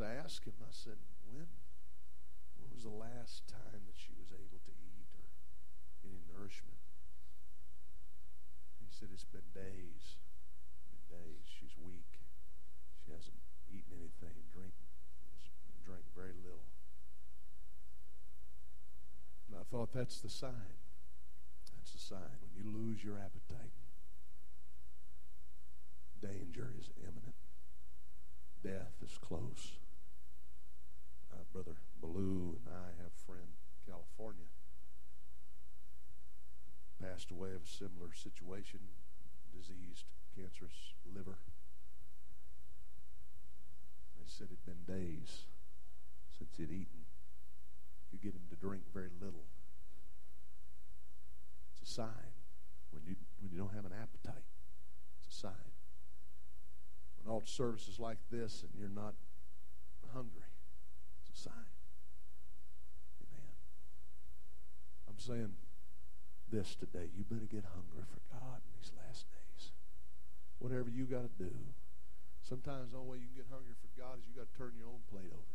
I 0.00 0.14
asked 0.14 0.46
him, 0.46 0.54
I 0.62 0.70
said, 0.70 0.98
when, 1.26 1.50
when 2.56 2.70
was 2.70 2.86
the 2.86 2.94
last 2.94 3.46
time 3.50 3.82
that 3.86 3.98
she 3.98 4.14
was 4.14 4.30
able 4.30 4.62
to 4.62 4.74
eat 4.78 5.10
or 5.18 5.26
any 6.06 6.22
nourishment? 6.30 6.78
He 8.78 8.86
said, 8.90 9.10
it's 9.12 9.26
been 9.26 9.46
days, 9.54 10.18
been 10.86 11.06
days. 11.10 11.46
She's 11.46 11.74
weak. 11.78 12.22
She 13.04 13.10
hasn't 13.10 13.42
eaten 13.70 13.90
anything, 13.94 14.38
drink, 14.54 14.74
drank 15.84 16.04
very 16.14 16.34
little. 16.44 16.68
And 19.48 19.58
I 19.58 19.64
thought 19.70 19.92
that's 19.92 20.20
the 20.20 20.30
sign. 20.30 20.78
That's 21.74 21.92
the 21.92 21.98
sign. 21.98 22.38
When 22.42 22.52
you 22.54 22.70
lose 22.70 23.02
your 23.02 23.16
appetite, 23.16 23.74
danger 26.20 26.70
is 26.78 26.90
imminent. 26.98 27.34
Death 28.62 28.94
is 29.02 29.18
close. 29.18 29.78
Brother 31.52 31.76
Ballou 32.00 32.58
and 32.66 32.74
I 32.74 32.90
have 33.02 33.12
a 33.12 33.26
friend 33.26 33.48
in 33.48 33.92
California. 33.92 34.46
Passed 37.00 37.30
away 37.30 37.50
of 37.54 37.62
a 37.62 37.66
similar 37.66 38.12
situation, 38.12 38.80
diseased, 39.54 40.04
cancerous 40.36 40.94
liver. 41.14 41.38
They 44.18 44.26
said 44.26 44.48
it'd 44.50 44.66
been 44.66 44.84
days 44.86 45.46
since 46.36 46.56
he'd 46.56 46.70
eaten. 46.70 47.06
You 48.12 48.18
get 48.18 48.34
him 48.34 48.46
to 48.50 48.56
drink 48.56 48.82
very 48.92 49.10
little. 49.20 49.44
It's 51.72 51.88
a 51.88 51.94
sign 51.94 52.34
when 52.90 53.02
you 53.06 53.16
when 53.40 53.52
you 53.52 53.58
don't 53.58 53.74
have 53.74 53.84
an 53.84 53.92
appetite. 53.92 54.44
It's 55.20 55.34
a 55.36 55.38
sign. 55.40 55.72
When 57.16 57.32
all 57.32 57.42
services 57.44 57.98
like 57.98 58.18
this 58.30 58.62
and 58.62 58.70
you're 58.78 58.88
not 58.88 59.14
hungry, 60.12 60.47
sign. 61.38 61.70
Amen. 63.22 63.54
I'm 65.06 65.18
saying 65.22 65.54
this 66.50 66.74
today. 66.74 67.14
You 67.14 67.22
better 67.22 67.46
get 67.46 67.62
hungry 67.70 68.02
for 68.10 68.18
God 68.34 68.58
in 68.58 68.70
these 68.74 68.90
last 68.98 69.30
days. 69.30 69.70
Whatever 70.58 70.90
you 70.90 71.06
got 71.06 71.22
to 71.22 71.34
do. 71.38 71.54
Sometimes 72.42 72.90
the 72.90 72.98
only 72.98 73.10
way 73.14 73.18
you 73.22 73.30
can 73.30 73.44
get 73.44 73.50
hungry 73.52 73.78
for 73.78 73.92
God 73.94 74.18
is 74.18 74.26
you 74.26 74.34
got 74.34 74.50
to 74.50 74.56
turn 74.58 74.74
your 74.74 74.90
own 74.90 75.04
plate 75.06 75.30
over. 75.30 75.54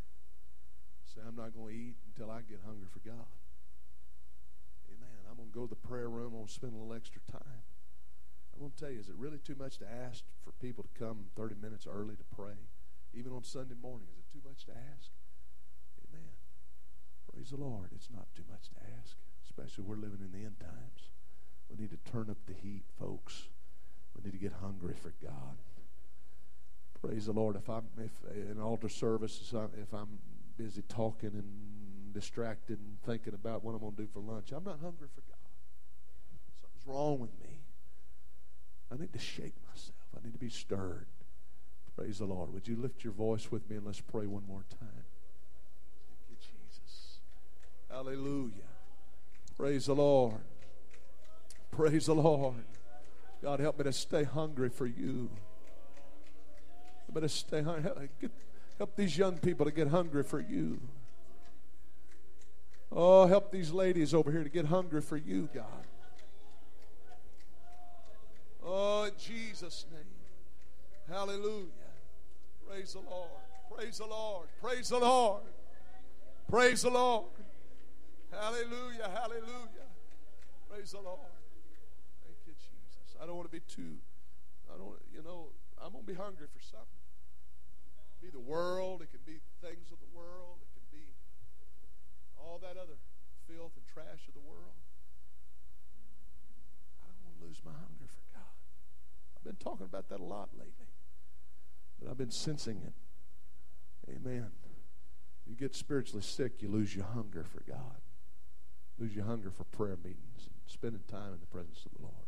Say, 1.03 1.19
I'm 1.25 1.35
not 1.35 1.51
going 1.51 1.73
to 1.73 1.75
eat 1.75 1.97
until 2.07 2.31
I 2.31 2.45
get 2.47 2.63
hungry 2.63 2.87
for 2.87 3.03
God. 3.03 3.33
Amen. 4.87 5.19
I'm 5.27 5.35
going 5.35 5.49
to 5.51 5.57
go 5.57 5.67
to 5.67 5.73
the 5.73 5.83
prayer 5.83 6.07
room. 6.07 6.31
I'm 6.37 6.45
going 6.45 6.47
to 6.47 6.53
spend 6.53 6.73
a 6.73 6.79
little 6.79 6.93
extra 6.95 7.19
time. 7.27 7.65
I'm 8.53 8.61
going 8.61 8.71
to 8.71 8.79
tell 8.79 8.93
you, 8.93 9.01
is 9.01 9.09
it 9.09 9.17
really 9.17 9.41
too 9.41 9.57
much 9.57 9.81
to 9.81 9.89
ask 9.89 10.23
for 10.45 10.53
people 10.61 10.85
to 10.85 10.93
come 10.93 11.33
30 11.35 11.57
minutes 11.59 11.89
early 11.89 12.15
to 12.15 12.27
pray? 12.29 12.69
Even 13.13 13.33
on 13.33 13.43
Sunday 13.43 13.75
morning, 13.75 14.07
is 14.13 14.21
it 14.21 14.29
too 14.29 14.45
much 14.45 14.65
to 14.65 14.71
ask? 14.71 15.09
Praise 17.33 17.49
the 17.49 17.57
Lord. 17.57 17.89
It's 17.95 18.09
not 18.13 18.27
too 18.35 18.43
much 18.49 18.69
to 18.69 18.75
ask, 18.99 19.15
especially 19.45 19.83
we're 19.85 19.95
living 19.95 20.19
in 20.21 20.31
the 20.31 20.45
end 20.45 20.59
times. 20.59 21.09
We 21.69 21.81
need 21.81 21.91
to 21.91 22.11
turn 22.11 22.29
up 22.29 22.37
the 22.45 22.53
heat, 22.53 22.83
folks. 22.99 23.47
We 24.15 24.23
need 24.23 24.37
to 24.37 24.43
get 24.43 24.53
hungry 24.61 24.93
for 25.01 25.13
God. 25.21 25.57
Praise 27.01 27.25
the 27.25 27.33
Lord. 27.33 27.55
If 27.55 27.69
I'm 27.69 27.85
if 27.97 28.11
in 28.49 28.61
altar 28.61 28.89
service, 28.89 29.53
if 29.81 29.93
I'm 29.93 30.19
busy 30.57 30.83
talking 30.83 31.31
and 31.33 32.13
distracted 32.13 32.79
and 32.79 33.01
thinking 33.05 33.33
about 33.33 33.63
what 33.63 33.73
I'm 33.73 33.79
going 33.79 33.95
to 33.95 34.01
do 34.03 34.07
for 34.07 34.19
lunch. 34.19 34.51
I'm 34.51 34.63
not 34.63 34.79
hungry 34.81 35.07
for 35.13 35.21
God. 35.21 35.39
Something's 36.61 36.87
wrong 36.87 37.19
with 37.19 37.31
me. 37.41 37.61
I 38.91 38.97
need 38.97 39.11
to 39.13 39.19
shake 39.19 39.55
myself. 39.67 39.97
I 40.15 40.23
need 40.23 40.33
to 40.33 40.39
be 40.39 40.49
stirred. 40.49 41.07
Praise 41.95 42.19
the 42.19 42.25
Lord. 42.25 42.53
Would 42.53 42.67
you 42.67 42.75
lift 42.75 43.03
your 43.03 43.13
voice 43.13 43.51
with 43.51 43.69
me 43.69 43.77
and 43.77 43.85
let's 43.85 44.01
pray 44.01 44.27
one 44.27 44.43
more 44.47 44.65
time? 44.79 45.02
Hallelujah. 47.93 48.51
Praise 49.55 49.85
the 49.85 49.93
Lord. 49.93 50.41
Praise 51.69 52.07
the 52.07 52.15
Lord. 52.15 52.65
God, 53.43 53.59
help 53.59 53.77
me 53.77 53.83
to 53.83 53.93
stay 53.93 54.23
hungry 54.23 54.69
for 54.69 54.87
you. 54.87 55.29
Help 57.05 57.15
me 57.15 57.21
to 57.21 57.29
stay 57.29 57.61
hungry. 57.61 58.09
Get, 58.19 58.31
Help 58.79 58.95
these 58.95 59.15
young 59.15 59.37
people 59.37 59.65
to 59.65 59.71
get 59.71 59.89
hungry 59.89 60.23
for 60.23 60.39
you. 60.39 60.79
Oh, 62.91 63.27
help 63.27 63.51
these 63.51 63.71
ladies 63.71 64.13
over 64.13 64.31
here 64.31 64.43
to 64.43 64.49
get 64.49 64.65
hungry 64.65 65.01
for 65.01 65.17
you, 65.17 65.47
God. 65.53 65.85
Oh, 68.65 69.03
in 69.03 69.11
Jesus' 69.19 69.85
name. 69.91 71.15
Hallelujah. 71.15 71.67
Praise 72.67 72.93
the 72.93 73.01
Lord. 73.01 73.29
Praise 73.75 73.97
the 73.99 74.05
Lord. 74.07 74.47
Praise 74.61 74.89
the 74.89 74.99
Lord. 74.99 75.43
Praise 76.49 76.81
the 76.81 76.89
Lord. 76.89 77.25
Hallelujah. 78.39 79.09
Hallelujah. 79.13 79.89
Praise 80.69 80.91
the 80.91 81.01
Lord. 81.01 81.19
Thank 82.25 82.37
you, 82.45 82.53
Jesus. 82.53 83.15
I 83.21 83.25
don't 83.25 83.35
want 83.35 83.49
to 83.49 83.55
be 83.55 83.63
too, 83.67 83.97
I 84.73 84.77
don't, 84.77 84.97
you 85.13 85.21
know, 85.23 85.49
I'm 85.81 85.91
going 85.91 86.05
to 86.05 86.11
be 86.11 86.17
hungry 86.17 86.47
for 86.47 86.61
something 86.61 87.03
be 88.23 88.29
the 88.29 88.39
world, 88.39 89.01
it 89.01 89.11
can 89.11 89.19
be 89.25 89.39
things 89.59 89.91
of 89.91 89.99
the 89.99 90.07
world, 90.15 90.63
it 90.63 90.71
can 90.71 90.87
be 90.97 91.03
all 92.39 92.57
that 92.59 92.79
other 92.79 92.95
filth 93.47 93.73
and 93.75 93.85
trash 93.93 94.27
of 94.29 94.33
the 94.33 94.39
world. 94.39 94.79
I 97.03 97.11
don't 97.11 97.25
want 97.27 97.39
to 97.41 97.45
lose 97.45 97.59
my 97.65 97.71
hunger 97.71 98.07
for 98.07 98.23
God. 98.31 98.55
I've 99.35 99.43
been 99.43 99.59
talking 99.59 99.85
about 99.85 100.07
that 100.07 100.21
a 100.21 100.23
lot 100.23 100.49
lately, 100.53 100.87
but 101.99 102.09
I've 102.09 102.17
been 102.17 102.31
sensing 102.31 102.79
it. 102.87 102.93
Amen. 104.09 104.51
You 105.45 105.55
get 105.55 105.75
spiritually 105.75 106.23
sick, 106.23 106.61
you 106.61 106.69
lose 106.69 106.95
your 106.95 107.05
hunger 107.05 107.43
for 107.43 107.61
God. 107.69 107.99
Lose 109.03 109.15
your 109.17 109.25
hunger 109.25 109.51
for 109.51 109.65
prayer 109.65 109.97
meetings 110.01 110.47
and 110.47 110.55
spending 110.65 111.03
time 111.11 111.33
in 111.33 111.39
the 111.41 111.51
presence 111.51 111.85
of 111.85 111.91
the 111.91 112.03
Lord. 112.03 112.23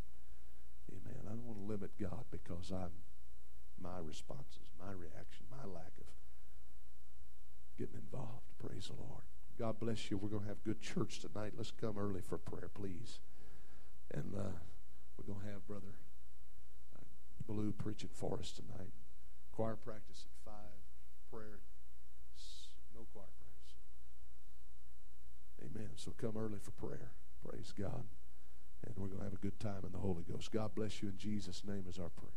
Amen. 0.92 1.24
I 1.24 1.30
don't 1.30 1.46
want 1.46 1.58
to 1.58 1.64
limit 1.64 1.90
God 1.98 2.26
because 2.30 2.70
I'm 2.70 2.92
my 3.80 3.96
responses, 4.04 4.68
my 4.78 4.92
reaction, 4.92 5.46
my 5.50 5.64
lack 5.64 5.96
of 5.96 6.04
getting 7.78 7.96
involved. 7.96 8.44
Praise 8.58 8.88
the 8.88 9.02
Lord. 9.02 9.24
God 9.58 9.80
bless 9.80 10.10
you. 10.10 10.18
We're 10.18 10.28
going 10.28 10.42
to 10.42 10.48
have 10.48 10.62
good 10.64 10.82
church 10.82 11.20
tonight. 11.20 11.54
Let's 11.56 11.70
come 11.70 11.96
early 11.96 12.20
for 12.20 12.36
prayer, 12.36 12.68
please. 12.68 13.20
And 14.12 14.34
uh, 14.36 14.60
we're 15.16 15.32
going 15.32 15.46
to 15.46 15.52
have 15.52 15.66
Brother 15.66 15.96
uh, 16.94 17.04
Blue 17.48 17.72
preaching 17.72 18.10
for 18.12 18.38
us 18.38 18.52
tonight. 18.52 18.92
Choir 19.50 19.76
practice 19.76 20.26
at 20.28 20.52
5, 20.52 20.54
prayer, 21.32 21.60
no 22.94 23.06
choir 23.14 23.32
practice. 23.40 23.46
Amen. 25.66 25.90
So 25.96 26.12
come 26.16 26.36
early 26.36 26.58
for 26.58 26.70
prayer. 26.72 27.12
Praise 27.46 27.72
God. 27.78 28.04
And 28.86 28.94
we're 28.96 29.08
going 29.08 29.18
to 29.18 29.24
have 29.24 29.32
a 29.32 29.38
good 29.38 29.58
time 29.58 29.82
in 29.84 29.92
the 29.92 29.98
Holy 29.98 30.22
Ghost. 30.22 30.52
God 30.52 30.74
bless 30.74 31.02
you 31.02 31.08
in 31.08 31.16
Jesus' 31.16 31.62
name 31.66 31.84
is 31.88 31.98
our 31.98 32.10
prayer. 32.10 32.32